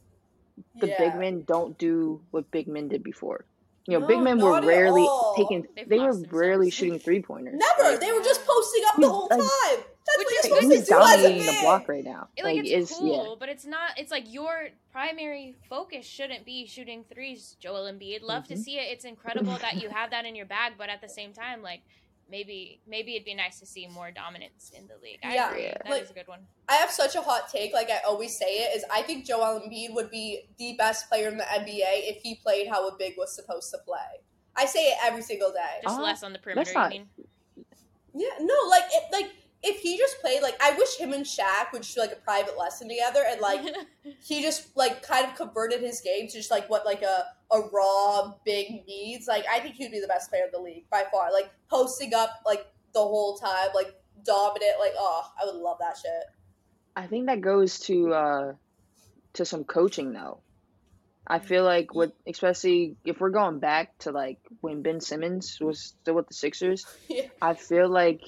the 0.80 0.88
Yeah. 0.88 0.98
big 0.98 1.14
men 1.20 1.42
don't 1.46 1.76
do 1.78 2.20
what 2.30 2.50
big 2.50 2.66
men 2.68 2.88
did 2.88 3.02
before. 3.02 3.44
You 3.86 3.98
know, 3.98 4.06
big 4.06 4.20
men 4.20 4.38
were 4.38 4.60
rarely 4.60 5.06
taking. 5.36 5.66
They've 5.74 5.88
They 5.88 5.98
were 5.98 6.12
lost 6.12 6.26
rarely 6.30 6.66
themselves. 6.66 6.74
shooting 6.74 6.98
three 6.98 7.22
pointers. 7.22 7.58
Never. 7.78 7.96
They 7.98 8.12
were 8.12 8.20
just 8.22 8.44
posting 8.46 8.82
up 8.88 8.96
the 9.00 9.08
whole 9.08 9.28
like- 9.30 9.40
time. 9.40 9.84
That's 10.08 10.18
Which 10.18 10.26
what 10.26 10.32
is 10.32 10.32
you're 10.32 10.42
good. 10.42 10.62
supposed 10.62 10.72
He's 10.78 10.88
to 10.88 10.94
do 10.94 11.00
as 11.00 11.14
a 11.14 11.22
dominating 11.22 11.46
the 11.46 11.60
block 11.62 11.88
right 11.88 12.04
now. 12.04 12.28
It- 12.36 12.44
like, 12.44 12.56
Like, 12.56 12.64
it's, 12.66 12.90
it's 12.90 12.98
cool, 12.98 13.28
yeah. 13.30 13.34
but 13.38 13.48
it's 13.50 13.64
not. 13.66 13.98
It's 13.98 14.10
like 14.10 14.32
your 14.32 14.68
primary 14.90 15.54
focus 15.68 16.06
shouldn't 16.06 16.44
be 16.46 16.66
shooting 16.66 17.04
threes, 17.12 17.56
Joel 17.60 17.84
Embiid. 17.92 18.22
Love 18.22 18.48
to 18.48 18.54
Mhm. 18.54 18.58
see 18.58 18.78
it. 18.78 18.90
It's 18.92 19.04
incredible 19.04 19.56
that 19.58 19.82
you 19.82 19.90
have 19.90 20.10
that 20.10 20.24
in 20.24 20.34
your 20.34 20.46
bag, 20.46 20.74
but 20.78 20.88
at 20.88 21.00
the 21.00 21.08
same 21.08 21.32
time, 21.32 21.62
like 21.62 21.82
maybe 22.30 22.78
maybe 22.86 23.14
it'd 23.14 23.24
be 23.24 23.34
nice 23.34 23.58
to 23.58 23.64
see 23.66 23.86
more 23.86 24.10
dominance 24.10 24.70
in 24.76 24.86
the 24.86 24.96
league. 25.02 25.18
I 25.22 25.34
Yeah. 25.34 25.50
agree. 25.50 25.62
Yeah. 25.64 25.74
That 25.84 25.86
is 25.86 25.92
Like- 25.92 26.10
a 26.10 26.12
good 26.14 26.28
one. 26.28 26.46
I 26.68 26.74
have 26.76 26.90
such 26.90 27.14
a 27.14 27.22
hot 27.22 27.48
take, 27.50 27.72
like 27.72 27.90
I 27.90 27.98
always 28.00 28.36
say 28.36 28.58
it, 28.64 28.76
is 28.76 28.84
I 28.90 29.00
think 29.02 29.24
Joel 29.24 29.60
Embiid 29.60 29.94
would 29.94 30.10
be 30.10 30.42
the 30.58 30.74
best 30.74 31.08
player 31.08 31.28
in 31.28 31.38
the 31.38 31.44
NBA 31.50 32.08
if 32.08 32.22
he 32.22 32.34
played 32.34 32.68
how 32.68 32.86
a 32.88 32.96
big 32.96 33.16
was 33.16 33.34
supposed 33.34 33.70
to 33.72 33.78
play. 33.78 34.20
I 34.56 34.66
say 34.66 34.90
it 34.92 34.98
every 35.02 35.22
single 35.22 35.52
day. 35.52 35.80
Just 35.82 35.98
Uh, 35.98 36.02
less 36.02 36.22
on 36.22 36.32
the 36.34 36.38
perimeter. 36.38 36.64
that's 36.64 36.74
You 36.74 36.80
not- 36.80 36.90
mean? 36.90 37.08
Yeah, 38.14 38.28
no, 38.40 38.54
like 38.68 38.84
it, 38.90 39.04
like 39.12 39.30
if 39.62 39.80
he 39.80 39.98
just 39.98 40.20
played, 40.20 40.42
like 40.42 40.56
I 40.62 40.74
wish 40.76 40.96
him 40.96 41.12
and 41.12 41.24
Shaq 41.24 41.72
would 41.72 41.82
just 41.82 41.94
do 41.94 42.00
like 42.00 42.12
a 42.12 42.16
private 42.16 42.56
lesson 42.56 42.88
together, 42.88 43.24
and 43.28 43.40
like 43.40 43.60
he 44.22 44.42
just 44.42 44.76
like 44.76 45.02
kind 45.02 45.26
of 45.26 45.34
converted 45.34 45.80
his 45.80 46.00
game 46.00 46.28
to 46.28 46.32
just 46.34 46.50
like 46.50 46.68
what 46.70 46.86
like 46.86 47.02
a 47.02 47.26
a 47.50 47.60
raw 47.72 48.32
big 48.44 48.86
needs. 48.86 49.26
Like 49.26 49.44
I 49.50 49.60
think 49.60 49.74
he'd 49.74 49.90
be 49.90 50.00
the 50.00 50.06
best 50.06 50.30
player 50.30 50.44
in 50.44 50.50
the 50.52 50.60
league 50.60 50.88
by 50.90 51.04
far. 51.10 51.32
Like 51.32 51.50
posting 51.68 52.14
up 52.14 52.30
like 52.46 52.66
the 52.94 53.00
whole 53.00 53.36
time, 53.36 53.68
like 53.74 53.94
dominant. 54.24 54.74
Like 54.78 54.92
oh, 54.96 55.22
I 55.40 55.46
would 55.46 55.56
love 55.56 55.78
that 55.80 55.96
shit. 55.96 56.24
I 56.96 57.06
think 57.06 57.26
that 57.26 57.40
goes 57.40 57.80
to 57.80 58.12
uh 58.12 58.52
to 59.34 59.44
some 59.44 59.64
coaching 59.64 60.12
though. 60.12 60.40
I 61.26 61.40
feel 61.40 61.64
like 61.64 61.94
with 61.94 62.12
especially 62.26 62.96
if 63.04 63.20
we're 63.20 63.30
going 63.30 63.58
back 63.58 63.98
to 63.98 64.12
like 64.12 64.38
when 64.60 64.82
Ben 64.82 65.00
Simmons 65.00 65.58
was 65.60 65.80
still 65.80 66.14
with 66.14 66.28
the 66.28 66.34
Sixers, 66.34 66.86
Yeah. 67.08 67.26
I 67.42 67.54
feel 67.54 67.88
like 67.88 68.22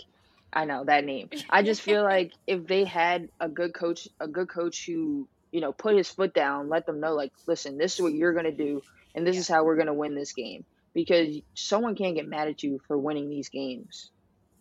I 0.53 0.65
know 0.65 0.85
that 0.85 1.05
name. 1.05 1.31
I 1.49 1.63
just 1.63 1.83
feel 1.83 2.03
like 2.03 2.33
if 2.47 2.67
they 2.67 2.85
had 2.85 3.29
a 3.41 3.49
good 3.49 3.75
coach, 3.75 4.09
a 4.19 4.29
good 4.29 4.49
coach 4.49 4.85
who, 4.87 5.29
you 5.53 5.61
know, 5.61 5.73
put 5.73 5.97
his 5.97 6.09
foot 6.09 6.35
down, 6.35 6.69
let 6.69 6.87
them 6.87 7.01
know 7.01 7.15
like, 7.15 7.33
listen, 7.47 7.79
this 7.79 7.95
is 7.95 8.01
what 8.01 8.15
you're 8.15 8.33
going 8.33 8.45
to 8.45 8.53
do 8.53 8.83
and 9.15 9.27
this 9.27 9.37
is 9.37 9.49
how 9.49 9.65
we're 9.65 9.77
going 9.77 9.87
to 9.87 9.95
win 9.95 10.15
this 10.15 10.33
game 10.33 10.65
because 10.95 11.41
someone 11.55 11.95
can't 11.95 12.17
get 12.17 12.29
mad 12.29 12.49
at 12.49 12.63
you 12.63 12.81
for 12.87 12.99
winning 12.99 13.29
these 13.29 13.49
games. 13.49 14.11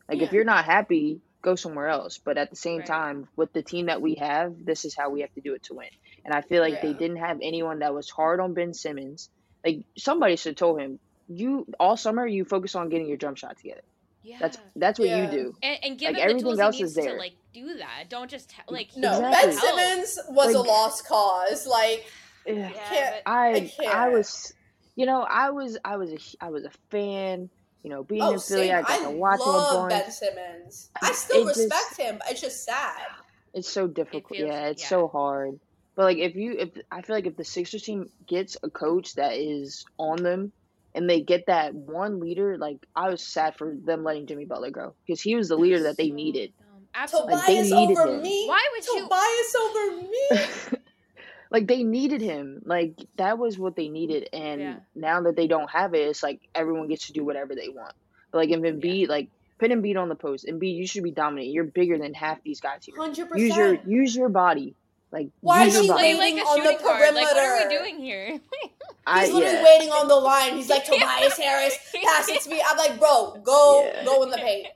Like 0.10 0.22
if 0.22 0.32
you're 0.32 0.44
not 0.44 0.66
happy, 0.66 1.22
go 1.44 1.56
somewhere 1.56 1.88
else. 1.88 2.20
But 2.24 2.38
at 2.38 2.50
the 2.50 2.56
same 2.56 2.80
Right. 2.80 2.88
time, 2.88 3.28
with 3.36 3.54
the 3.54 3.62
team 3.62 3.88
that 3.88 4.02
we 4.02 4.16
have, 4.16 4.54
this 4.64 4.86
is 4.86 4.96
how 4.96 5.10
we 5.10 5.22
have 5.22 5.34
to 5.34 5.42
do 5.42 5.54
it 5.54 5.64
to 5.64 5.76
win. 5.76 5.88
And 6.26 6.34
I 6.34 6.42
feel 6.42 6.62
like 6.62 6.82
they 6.82 6.94
didn't 6.94 7.18
have 7.18 7.40
anyone 7.42 7.80
that 7.80 7.94
was 7.94 8.10
hard 8.10 8.40
on 8.40 8.54
Ben 8.54 8.74
Simmons. 8.74 9.30
Like 9.66 9.86
somebody 9.98 10.36
should 10.36 10.52
have 10.52 10.58
told 10.58 10.80
him, 10.80 11.00
you 11.28 11.68
all 11.80 11.96
summer 11.96 12.26
you 12.26 12.44
focus 12.44 12.76
on 12.76 12.90
getting 12.90 13.08
your 13.08 13.18
jump 13.18 13.38
shot 13.38 13.56
together. 13.58 13.82
Yeah. 14.24 14.38
That's 14.40 14.58
that's 14.76 15.00
what 15.00 15.08
Yeah. 15.08 15.26
you 15.26 15.32
do. 15.32 15.56
and, 15.64 15.78
and 15.84 15.98
give 16.00 16.08
like, 16.08 16.16
him 16.16 16.16
the 16.16 16.22
everything 16.22 16.44
tools 16.44 16.60
else 16.60 16.78
he 16.78 16.84
is 16.84 16.96
needs 16.96 17.06
to 17.06 17.12
there. 17.12 17.20
like 17.20 17.34
do 17.54 17.78
that. 17.78 18.10
Don't 18.10 18.30
just 18.30 18.50
tell 18.50 18.66
like 18.68 18.90
No, 18.98 19.14
Exactly. 19.18 19.52
Ben 19.52 20.06
Simmons 20.06 20.20
was 20.30 20.54
a 20.56 20.62
lost 20.62 21.08
cause. 21.08 21.66
Like 21.66 22.06
Ugh. 22.48 22.56
Yeah, 22.58 22.70
can't- 22.72 23.16
I 23.26 23.50
I 23.52 23.60
can't. 23.62 23.96
I 23.96 24.10
was, 24.10 24.54
you 24.96 25.06
know, 25.06 25.22
I 25.22 25.50
was 25.52 25.78
I 25.86 25.98
was 25.98 26.12
a 26.12 26.18
I 26.42 26.50
was 26.50 26.66
a 26.66 26.72
fan, 26.90 27.50
You 27.84 27.90
know, 27.90 28.04
being 28.04 28.22
oh, 28.22 28.34
in 28.34 28.40
Philly, 28.40 28.68
same. 28.68 28.76
I 28.76 28.82
got 28.82 29.04
to 29.04 29.12
watch 29.12 29.40
him 29.40 29.48
a 29.48 29.52
bunch. 29.74 29.90
Ben 29.90 30.12
Simmons. 30.12 30.90
I 31.02 31.12
still 31.14 31.48
it 31.48 31.58
respect 31.58 31.72
just, 31.72 32.00
him. 32.02 32.20
It's 32.30 32.42
just 32.42 32.66
sad. 32.66 33.02
It's 33.54 33.70
so 33.70 33.88
difficult. 33.88 34.34
It 34.34 34.38
feels, 34.44 34.50
yeah, 34.50 34.68
it's 34.68 34.82
yeah. 34.84 34.88
so 34.90 35.08
hard. 35.08 35.60
But 35.96 36.04
like, 36.04 36.18
if 36.18 36.36
you, 36.36 36.56
if 36.58 36.70
I 36.92 37.02
feel 37.02 37.16
like 37.16 37.26
if 37.26 37.36
the 37.36 37.44
Sixers 37.44 37.82
team 37.84 38.10
gets 38.28 38.58
a 38.64 38.70
coach 38.70 39.16
that 39.16 39.34
is 39.34 39.86
on 39.98 40.24
them, 40.24 40.52
and 40.96 41.10
they 41.10 41.22
get 41.22 41.46
that 41.48 41.74
one 41.74 42.20
leader, 42.20 42.58
like 42.58 42.86
I 42.96 43.10
was 43.10 43.22
sad 43.22 43.56
for 43.56 43.76
them 43.76 44.04
letting 44.04 44.28
Jimmy 44.28 44.46
Butler 44.46 44.72
go 44.72 44.94
because 45.06 45.22
he 45.22 45.36
was 45.36 45.50
the 45.50 45.58
leader 45.58 45.84
that 45.84 45.98
they 45.98 46.10
needed. 46.10 46.54
Absolutely, 46.94 47.34
like, 47.34 47.46
Tobias 47.46 47.72
over 47.72 48.08
him. 48.16 48.22
me. 48.22 48.48
Why 48.48 48.68
would 48.72 48.84
Tobias 48.84 49.54
you? 49.54 50.40
over 50.40 50.72
me? 50.72 50.80
like 51.52 51.68
they 51.68 51.84
needed 51.84 52.22
him. 52.22 52.62
Like 52.66 53.00
that 53.18 53.38
was 53.38 53.58
what 53.60 53.76
they 53.76 53.90
needed, 53.90 54.30
and 54.34 54.62
yeah. 54.62 54.76
now 54.96 55.22
that 55.22 55.36
they 55.36 55.48
don't 55.48 55.70
have 55.70 55.94
it, 55.94 56.08
it's 56.08 56.24
like 56.24 56.42
everyone 56.56 56.88
gets 56.88 57.08
to 57.08 57.14
do 57.14 57.24
whatever 57.24 57.56
they 57.56 57.70
want. 57.70 57.94
But 58.32 58.40
like 58.40 58.50
if 58.50 58.60
Embiid, 58.60 59.02
yeah. 59.02 59.08
like 59.08 59.30
put 59.60 59.72
Embiid 59.72 59.98
on 59.98 60.10
the 60.10 60.16
post, 60.16 60.46
Embiid, 60.48 60.76
you 60.76 60.88
should 60.88 61.04
be 61.04 61.12
dominant. 61.12 61.50
You're 61.50 61.66
bigger 61.66 61.98
than 61.98 62.14
half 62.14 62.42
these 62.44 62.60
guys 62.60 62.86
here. 62.86 62.96
Hundred 62.98 63.30
percent. 63.30 63.40
Use 63.40 63.56
your 63.56 63.80
use 63.86 64.16
your 64.16 64.30
body. 64.30 64.76
Like 65.12 65.30
why 65.42 65.66
is 65.66 65.80
he 65.80 65.92
waiting 65.92 66.38
like 66.38 66.46
on 66.46 66.64
the 66.64 66.78
perimeter? 66.82 67.14
Like, 67.14 67.24
what 67.24 67.38
are 67.38 67.68
we 67.68 67.78
doing 67.78 68.00
here? 68.00 68.40
I, 69.10 69.26
He's 69.26 69.34
literally 69.34 69.56
yeah. 69.56 69.64
waiting 69.64 69.90
on 69.90 70.08
the 70.08 70.16
line. 70.16 70.56
He's 70.56 70.70
like 70.70 70.86
Tobias 70.86 71.38
Harris, 71.38 71.78
pass 72.04 72.30
it 72.30 72.42
to 72.42 72.50
me. 72.50 72.62
I'm 72.66 72.78
like, 72.78 73.00
bro, 73.00 73.42
go 73.44 73.84
yeah. 73.86 74.06
go 74.06 74.24
in 74.24 74.30
the 74.30 74.38
paint, 74.38 74.68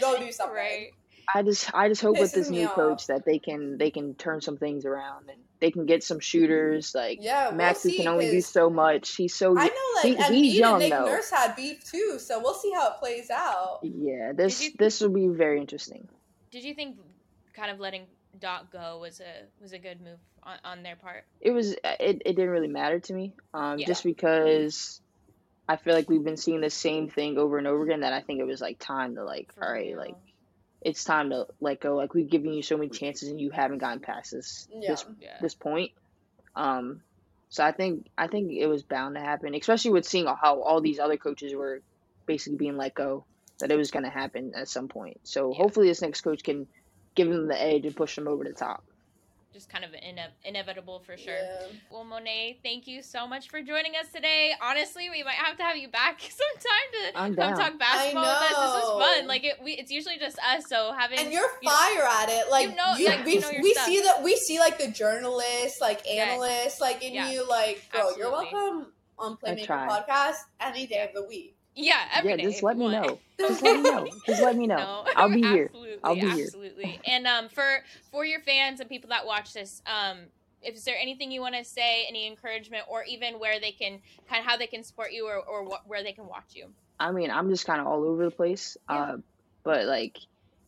go 0.00 0.18
do 0.18 0.30
something. 0.32 0.56
Right. 0.56 0.88
I 1.32 1.42
just 1.42 1.72
I 1.74 1.88
just 1.88 2.02
hope 2.02 2.18
with 2.18 2.32
this 2.32 2.50
new 2.50 2.66
off. 2.66 2.74
coach 2.74 3.06
that 3.06 3.24
they 3.24 3.38
can 3.38 3.78
they 3.78 3.90
can 3.90 4.14
turn 4.14 4.40
some 4.40 4.56
things 4.56 4.84
around 4.84 5.30
and 5.30 5.38
they 5.60 5.70
can 5.70 5.86
get 5.86 6.02
some 6.02 6.18
shooters. 6.18 6.94
Like 6.94 7.18
yeah, 7.20 7.50
Maxey 7.54 7.90
we'll 7.90 7.98
can 7.98 8.06
only 8.08 8.30
do 8.30 8.40
so 8.40 8.70
much. 8.70 9.14
He's 9.14 9.34
so 9.34 9.56
I 9.56 9.66
know 9.66 9.70
like 9.96 10.04
he, 10.04 10.16
and 10.16 10.34
he's 10.34 10.56
young 10.56 10.82
and 10.82 10.90
Nick 10.90 10.92
though. 10.92 11.06
Nurse 11.06 11.30
had 11.30 11.54
beef 11.54 11.84
too, 11.84 12.18
so 12.18 12.40
we'll 12.40 12.54
see 12.54 12.72
how 12.72 12.92
it 12.92 12.98
plays 12.98 13.30
out. 13.30 13.80
Yeah, 13.82 14.32
this 14.34 14.62
you, 14.62 14.70
this 14.78 15.00
will 15.00 15.10
be 15.10 15.28
very 15.28 15.60
interesting. 15.60 16.08
Did 16.50 16.64
you 16.64 16.74
think 16.74 16.96
kind 17.54 17.70
of 17.70 17.78
letting 17.78 18.06
Doc 18.38 18.70
go 18.72 18.98
was 19.00 19.20
a 19.20 19.44
was 19.60 19.72
a 19.72 19.78
good 19.78 20.00
move 20.00 20.18
on, 20.42 20.58
on 20.64 20.82
their 20.82 20.96
part? 20.96 21.24
It 21.40 21.50
was. 21.50 21.72
It, 21.72 22.22
it 22.24 22.36
didn't 22.36 22.50
really 22.50 22.68
matter 22.68 23.00
to 23.00 23.12
me, 23.12 23.34
um, 23.52 23.78
yeah. 23.78 23.86
just 23.86 24.04
because 24.04 25.00
I 25.68 25.76
feel 25.76 25.94
like 25.94 26.08
we've 26.08 26.24
been 26.24 26.36
seeing 26.36 26.60
the 26.60 26.70
same 26.70 27.08
thing 27.08 27.38
over 27.38 27.58
and 27.58 27.66
over 27.66 27.82
again. 27.82 28.00
That 28.00 28.12
I 28.12 28.20
think 28.20 28.40
it 28.40 28.44
was 28.44 28.60
like 28.60 28.78
time 28.78 29.16
to 29.16 29.24
like, 29.24 29.52
For 29.54 29.64
all 29.64 29.72
right, 29.72 29.88
real. 29.88 29.98
like 29.98 30.16
it's 30.80 31.04
time 31.04 31.30
to 31.30 31.46
let 31.60 31.80
go. 31.80 31.96
Like 31.96 32.14
we've 32.14 32.28
given 32.28 32.52
you 32.52 32.62
so 32.62 32.76
many 32.76 32.90
chances 32.90 33.28
and 33.28 33.40
you 33.40 33.50
haven't 33.50 33.78
gotten 33.78 34.00
past 34.00 34.32
this 34.32 34.68
yeah. 34.72 34.90
this 34.90 35.04
yeah. 35.20 35.36
this 35.40 35.54
point. 35.54 35.92
Um, 36.56 37.02
so 37.48 37.64
I 37.64 37.72
think 37.72 38.06
I 38.16 38.28
think 38.28 38.52
it 38.52 38.66
was 38.66 38.82
bound 38.82 39.16
to 39.16 39.20
happen, 39.20 39.54
especially 39.54 39.90
with 39.90 40.06
seeing 40.06 40.26
how 40.26 40.62
all 40.62 40.80
these 40.80 40.98
other 40.98 41.16
coaches 41.16 41.54
were 41.54 41.82
basically 42.26 42.56
being 42.56 42.76
let 42.76 42.94
go. 42.94 43.24
That 43.58 43.70
it 43.70 43.76
was 43.76 43.90
going 43.90 44.04
to 44.04 44.10
happen 44.10 44.52
at 44.56 44.68
some 44.68 44.88
point. 44.88 45.20
So 45.24 45.50
yeah. 45.50 45.58
hopefully 45.58 45.88
this 45.88 46.00
next 46.00 46.22
coach 46.22 46.42
can 46.42 46.66
give 47.14 47.28
them 47.28 47.48
the 47.48 47.60
edge 47.60 47.86
and 47.86 47.96
push 47.96 48.16
them 48.16 48.28
over 48.28 48.44
the 48.44 48.52
top 48.52 48.84
just 49.60 49.68
kind 49.68 49.84
of 49.84 49.90
ine- 49.94 50.32
inevitable 50.44 51.00
for 51.00 51.16
sure. 51.18 51.34
Yeah. 51.34 51.66
Well, 51.90 52.04
Mo'ne, 52.04 52.54
thank 52.62 52.86
you 52.86 53.02
so 53.02 53.26
much 53.26 53.50
for 53.50 53.60
joining 53.60 53.92
us 53.94 54.10
today. 54.10 54.54
Honestly, 54.62 55.10
we 55.10 55.22
might 55.22 55.34
have 55.34 55.56
to 55.58 55.62
have 55.62 55.76
you 55.76 55.88
back 55.88 56.20
sometime 56.20 57.12
to 57.12 57.18
I'm 57.18 57.34
come 57.34 57.48
down. 57.50 57.58
talk 57.58 57.78
basketball 57.78 58.22
with 58.22 58.30
us. 58.30 58.74
This 58.74 58.84
is 58.84 58.90
fun. 58.90 59.26
Like 59.26 59.44
it, 59.44 59.60
we, 59.62 59.72
it's 59.72 59.90
usually 59.90 60.18
just 60.18 60.38
us, 60.38 60.66
so 60.66 60.94
having 60.96 61.18
and 61.18 61.30
you're 61.30 61.42
you 61.60 61.70
fire 61.70 61.98
know, 61.98 62.22
at 62.22 62.28
it. 62.30 62.50
Like 62.50 62.70
you 62.70 62.76
know, 62.76 62.94
you, 62.96 63.06
like, 63.06 63.24
we, 63.26 63.34
you 63.34 63.40
know 63.40 63.50
we 63.60 63.74
stuff. 63.74 63.86
see 63.86 64.00
that 64.00 64.22
we 64.22 64.36
see 64.36 64.58
like 64.58 64.78
the 64.78 64.88
journalists, 64.88 65.80
like 65.80 66.06
analysts, 66.08 66.78
yes. 66.78 66.80
like 66.80 67.04
in 67.04 67.12
yeah. 67.12 67.30
you. 67.30 67.48
Like, 67.48 67.86
bro, 67.92 68.08
Absolutely. 68.08 68.22
you're 68.22 68.32
welcome 68.32 68.92
on 69.18 69.36
Playmaker 69.36 69.88
podcast 69.88 70.36
any 70.60 70.86
day 70.86 71.04
of 71.06 71.12
the 71.12 71.26
week. 71.28 71.54
Yeah, 71.76 71.96
every 72.12 72.30
yeah, 72.30 72.36
day 72.36 72.42
just 72.44 72.62
let 72.62 72.76
me 72.76 72.88
know. 72.88 73.18
Just 73.38 73.62
let 73.62 73.76
me 73.80 73.90
know. 73.90 74.06
Just 74.26 74.42
let 74.42 74.54
me 74.54 74.66
know. 74.66 74.76
No, 74.76 75.04
I'll 75.16 75.30
be 75.30 75.40
here. 75.40 75.70
I'll 76.04 76.14
be 76.14 76.20
here. 76.20 76.44
Absolutely. 76.44 77.00
And 77.06 77.26
um, 77.26 77.48
for 77.48 77.82
for 78.10 78.22
your 78.22 78.40
fans 78.40 78.80
and 78.80 78.88
people 78.88 79.08
that 79.08 79.24
watch 79.24 79.54
this, 79.54 79.80
um, 79.86 80.18
if 80.60 80.74
is 80.74 80.84
there 80.84 80.96
anything 81.00 81.30
you 81.30 81.40
want 81.40 81.54
to 81.54 81.64
say, 81.64 82.04
any 82.06 82.26
encouragement, 82.26 82.84
or 82.86 83.02
even 83.04 83.38
where 83.38 83.58
they 83.58 83.72
can 83.72 84.00
kind 84.28 84.40
of 84.40 84.46
how 84.46 84.58
they 84.58 84.66
can 84.66 84.82
support 84.82 85.12
you, 85.12 85.26
or 85.26 85.36
or 85.36 85.64
what, 85.64 85.86
where 85.86 86.02
they 86.02 86.12
can 86.12 86.26
watch 86.26 86.54
you? 86.54 86.66
I 86.98 87.12
mean, 87.12 87.30
I'm 87.30 87.48
just 87.48 87.66
kind 87.66 87.80
of 87.80 87.86
all 87.86 88.04
over 88.04 88.24
the 88.26 88.30
place. 88.30 88.76
Yeah. 88.90 88.96
Uh, 88.96 89.16
but 89.62 89.86
like, 89.86 90.18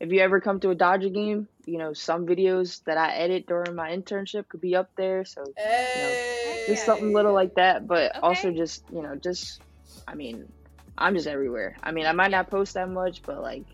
if 0.00 0.10
you 0.10 0.20
ever 0.20 0.40
come 0.40 0.60
to 0.60 0.70
a 0.70 0.74
Dodger 0.74 1.10
game, 1.10 1.46
you 1.66 1.78
know, 1.78 1.92
some 1.92 2.26
videos 2.26 2.82
that 2.84 2.96
I 2.96 3.12
edit 3.14 3.46
during 3.46 3.74
my 3.74 3.90
internship 3.90 4.48
could 4.48 4.60
be 4.60 4.74
up 4.74 4.90
there. 4.96 5.24
So, 5.24 5.44
hey. 5.56 5.92
you 5.94 6.02
know, 6.02 6.74
just 6.74 6.86
something 6.86 7.12
little 7.12 7.34
like 7.34 7.54
that. 7.54 7.86
But 7.86 8.16
okay. 8.16 8.20
also 8.20 8.50
just, 8.50 8.82
you 8.92 9.02
know, 9.02 9.14
just, 9.14 9.60
I 10.08 10.14
mean, 10.14 10.50
I'm 10.98 11.14
just 11.14 11.26
everywhere. 11.26 11.76
I 11.82 11.92
mean, 11.92 12.06
I 12.06 12.12
might 12.12 12.30
not 12.30 12.50
post 12.50 12.74
that 12.74 12.88
much, 12.88 13.22
but 13.22 13.42
like, 13.42 13.64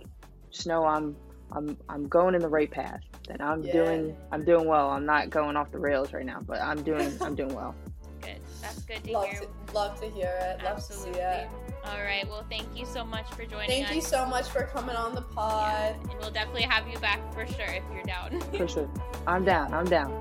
just 0.51 0.67
know 0.67 0.85
I'm 0.85 1.17
I'm 1.53 1.77
I'm 1.89 2.09
going 2.09 2.35
in 2.35 2.41
the 2.41 2.49
right 2.49 2.71
path. 2.71 3.01
That 3.29 3.41
I'm 3.43 3.63
yeah. 3.63 3.73
doing 3.73 4.17
I'm 4.33 4.45
doing 4.45 4.67
well. 4.67 4.91
I'm 4.91 5.05
not 5.05 5.31
going 5.31 5.57
off 5.57 5.71
the 5.71 5.79
rails 5.79 6.13
right 6.13 6.25
now, 6.25 6.41
but 6.47 6.61
I'm 6.61 6.83
doing 6.83 7.13
I'm 7.21 7.35
doing 7.35 7.55
well. 7.55 7.75
Good. 8.21 8.41
That's 8.61 8.81
good 8.81 9.05
to 9.05 9.13
love 9.13 9.29
hear. 9.29 9.41
To, 9.43 9.75
love 9.75 10.01
to 10.01 10.11
hear 10.11 10.35
it. 10.41 10.63
Love 10.65 10.79
Absolutely. 10.79 11.13
to 11.13 11.17
see 11.17 11.23
it. 11.23 11.49
All 11.85 12.03
right. 12.03 12.29
Well, 12.29 12.45
thank 12.51 12.67
you 12.75 12.85
so 12.85 13.05
much 13.05 13.31
for 13.31 13.45
joining 13.45 13.61
us. 13.61 13.69
thank 13.69 13.89
us. 13.91 13.95
you 13.95 14.01
so 14.01 14.27
much 14.27 14.49
for 14.49 14.65
coming 14.65 14.97
on 14.97 15.15
the 15.15 15.23
pod. 15.23 15.95
Yeah. 15.95 16.11
And 16.11 16.21
we'll 16.21 16.33
definitely 16.33 16.63
have 16.63 16.89
you 16.89 16.99
back 16.99 17.21
for 17.33 17.47
sure 17.47 17.67
if 17.67 17.85
you're 17.95 18.03
down. 18.03 18.41
for 18.57 18.67
sure. 18.67 18.91
I'm 19.29 19.45
down. 19.45 19.73
I'm 19.73 19.85
down. 19.85 20.21